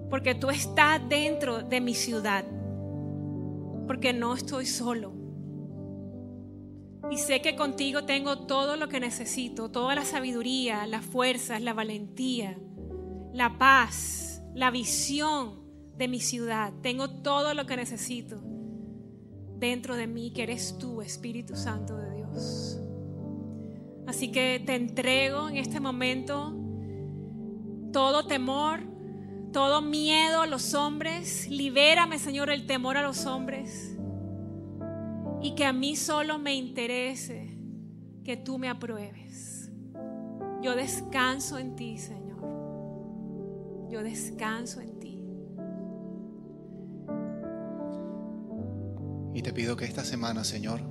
Porque 0.09 0.35
tú 0.35 0.49
estás 0.49 1.01
dentro 1.09 1.63
de 1.63 1.81
mi 1.81 1.95
ciudad. 1.95 2.45
Porque 3.87 4.13
no 4.13 4.35
estoy 4.35 4.67
solo. 4.67 5.13
Y 7.09 7.17
sé 7.17 7.41
que 7.41 7.55
contigo 7.55 8.05
tengo 8.05 8.45
todo 8.45 8.77
lo 8.77 8.87
que 8.87 8.99
necesito, 8.99 9.69
toda 9.69 9.95
la 9.95 10.05
sabiduría, 10.05 10.87
las 10.87 11.03
fuerzas, 11.03 11.61
la 11.61 11.73
valentía, 11.73 12.57
la 13.33 13.57
paz, 13.57 14.41
la 14.53 14.71
visión 14.71 15.63
de 15.97 16.07
mi 16.07 16.19
ciudad. 16.21 16.71
Tengo 16.81 17.09
todo 17.09 17.53
lo 17.55 17.65
que 17.65 17.75
necesito 17.75 18.41
dentro 19.63 19.95
de 19.95 20.07
mí, 20.07 20.31
que 20.31 20.43
eres 20.43 20.77
tú, 20.77 21.01
Espíritu 21.01 21.55
Santo 21.55 21.95
de 21.95 22.15
Dios. 22.15 22.77
Así 24.05 24.29
que 24.29 24.61
te 24.65 24.75
entrego 24.75 25.47
en 25.47 25.55
este 25.55 25.79
momento 25.79 26.53
todo 27.93 28.27
temor, 28.27 28.81
todo 29.53 29.81
miedo 29.81 30.41
a 30.41 30.47
los 30.47 30.73
hombres. 30.73 31.49
Libérame, 31.49 32.19
Señor, 32.19 32.49
el 32.49 32.65
temor 32.65 32.97
a 32.97 33.03
los 33.03 33.25
hombres. 33.25 33.97
Y 35.41 35.55
que 35.55 35.65
a 35.65 35.71
mí 35.71 35.95
solo 35.95 36.37
me 36.39 36.55
interese 36.55 37.57
que 38.25 38.35
tú 38.35 38.57
me 38.57 38.67
apruebes. 38.67 39.71
Yo 40.61 40.75
descanso 40.75 41.57
en 41.57 41.75
ti, 41.77 41.97
Señor. 41.97 42.41
Yo 43.89 44.03
descanso 44.03 44.81
en 44.81 44.87
ti. 44.87 44.92
Y 49.33 49.41
te 49.41 49.53
pido 49.53 49.75
que 49.75 49.85
esta 49.85 50.03
semana, 50.03 50.43
Señor, 50.43 50.81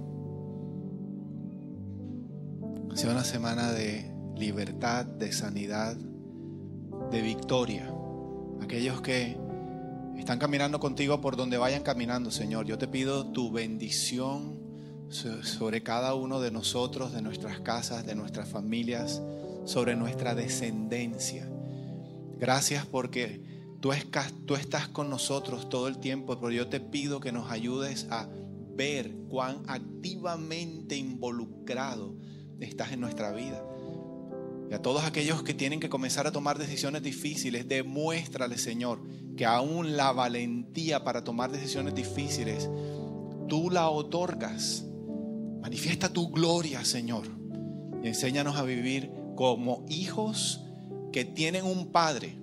sea 2.94 3.10
una 3.10 3.24
semana 3.24 3.72
de 3.72 4.12
libertad, 4.36 5.06
de 5.06 5.32
sanidad, 5.32 5.96
de 7.10 7.22
victoria. 7.22 7.92
Aquellos 8.60 9.00
que 9.00 9.36
están 10.16 10.38
caminando 10.38 10.80
contigo 10.80 11.20
por 11.20 11.36
donde 11.36 11.56
vayan 11.56 11.82
caminando, 11.82 12.30
Señor, 12.30 12.66
yo 12.66 12.78
te 12.78 12.88
pido 12.88 13.26
tu 13.32 13.50
bendición 13.50 14.60
sobre 15.08 15.82
cada 15.82 16.14
uno 16.14 16.40
de 16.40 16.50
nosotros, 16.50 17.12
de 17.12 17.22
nuestras 17.22 17.60
casas, 17.60 18.06
de 18.06 18.14
nuestras 18.14 18.48
familias, 18.48 19.22
sobre 19.64 19.94
nuestra 19.94 20.34
descendencia. 20.34 21.48
Gracias 22.38 22.86
porque 22.86 23.51
Tú, 23.82 23.90
estás 23.90 24.86
con 24.86 25.10
nosotros 25.10 25.68
todo 25.68 25.88
el 25.88 25.98
tiempo, 25.98 26.38
pero 26.38 26.52
yo 26.52 26.68
te 26.68 26.78
pido 26.78 27.18
que 27.18 27.32
nos 27.32 27.50
ayudes 27.50 28.06
a 28.10 28.28
ver 28.76 29.12
cuán 29.28 29.64
activamente 29.66 30.94
involucrado 30.96 32.14
estás 32.60 32.92
en 32.92 33.00
nuestra 33.00 33.32
vida. 33.32 33.60
Y 34.70 34.74
a 34.74 34.80
todos 34.80 35.02
aquellos 35.02 35.42
que 35.42 35.52
tienen 35.52 35.80
que 35.80 35.88
comenzar 35.88 36.28
a 36.28 36.32
tomar 36.32 36.60
decisiones 36.60 37.02
difíciles, 37.02 37.66
demuéstrale, 37.66 38.56
Señor, 38.56 39.02
que 39.36 39.46
aún 39.46 39.96
la 39.96 40.12
valentía 40.12 41.02
para 41.02 41.24
tomar 41.24 41.50
decisiones 41.50 41.92
difíciles, 41.92 42.70
tú 43.48 43.68
la 43.68 43.88
otorgas. 43.90 44.86
Manifiesta 45.60 46.12
tu 46.12 46.30
gloria, 46.30 46.84
Señor. 46.84 47.26
Y 48.00 48.06
enséñanos 48.06 48.54
a 48.54 48.62
vivir 48.62 49.10
como 49.34 49.84
hijos 49.88 50.60
que 51.12 51.24
tienen 51.24 51.64
un 51.64 51.90
Padre 51.90 52.41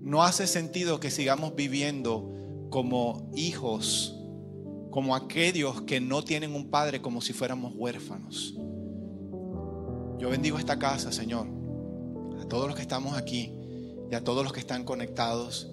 no 0.00 0.22
hace 0.22 0.46
sentido 0.46 1.00
que 1.00 1.10
sigamos 1.10 1.54
viviendo 1.54 2.68
como 2.70 3.30
hijos, 3.34 4.16
como 4.90 5.14
aquellos 5.14 5.82
que 5.82 6.00
no 6.00 6.22
tienen 6.24 6.54
un 6.54 6.70
padre 6.70 7.02
como 7.02 7.20
si 7.20 7.32
fuéramos 7.32 7.72
huérfanos. 7.76 8.54
Yo 10.18 10.30
bendigo 10.30 10.58
esta 10.58 10.78
casa, 10.78 11.12
Señor, 11.12 11.46
a 12.40 12.44
todos 12.46 12.66
los 12.66 12.76
que 12.76 12.82
estamos 12.82 13.16
aquí 13.16 13.54
y 14.10 14.14
a 14.14 14.24
todos 14.24 14.44
los 14.44 14.52
que 14.52 14.60
están 14.60 14.84
conectados 14.84 15.70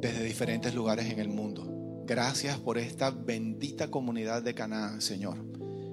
desde 0.00 0.22
diferentes 0.24 0.74
lugares 0.74 1.10
en 1.10 1.18
el 1.18 1.28
mundo. 1.28 2.02
Gracias 2.06 2.58
por 2.58 2.78
esta 2.78 3.10
bendita 3.10 3.90
comunidad 3.90 4.42
de 4.42 4.54
Canaán, 4.54 5.00
Señor. 5.00 5.38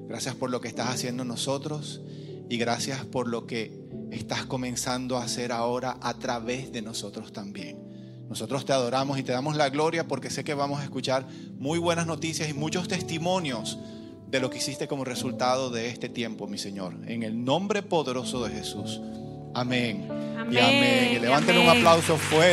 Gracias 0.07 0.35
por 0.35 0.49
lo 0.49 0.59
que 0.59 0.67
estás 0.67 0.89
haciendo 0.89 1.23
nosotros 1.23 2.01
y 2.51 2.57
gracias 2.57 3.05
por 3.05 3.29
lo 3.29 3.47
que 3.47 3.71
estás 4.11 4.45
comenzando 4.45 5.15
a 5.15 5.23
hacer 5.23 5.53
ahora 5.53 5.95
a 6.01 6.15
través 6.15 6.73
de 6.73 6.81
nosotros 6.81 7.31
también. 7.31 7.77
Nosotros 8.27 8.65
te 8.65 8.73
adoramos 8.73 9.17
y 9.17 9.23
te 9.23 9.31
damos 9.31 9.55
la 9.55 9.69
gloria 9.69 10.05
porque 10.05 10.29
sé 10.29 10.43
que 10.43 10.53
vamos 10.53 10.81
a 10.81 10.83
escuchar 10.83 11.25
muy 11.57 11.79
buenas 11.79 12.07
noticias 12.07 12.49
y 12.49 12.53
muchos 12.53 12.89
testimonios 12.89 13.79
de 14.27 14.41
lo 14.41 14.49
que 14.49 14.57
hiciste 14.57 14.89
como 14.89 15.05
resultado 15.05 15.69
de 15.69 15.87
este 15.87 16.09
tiempo, 16.09 16.45
mi 16.45 16.57
Señor. 16.57 16.97
En 17.07 17.23
el 17.23 17.41
nombre 17.41 17.83
poderoso 17.83 18.43
de 18.43 18.53
Jesús. 18.53 18.99
Amén. 19.53 20.09
amén 20.11 20.53
y 20.53 20.57
amén. 20.57 21.21
levanten 21.21 21.57
un 21.57 21.69
aplauso 21.69 22.17
fuerte. 22.17 22.49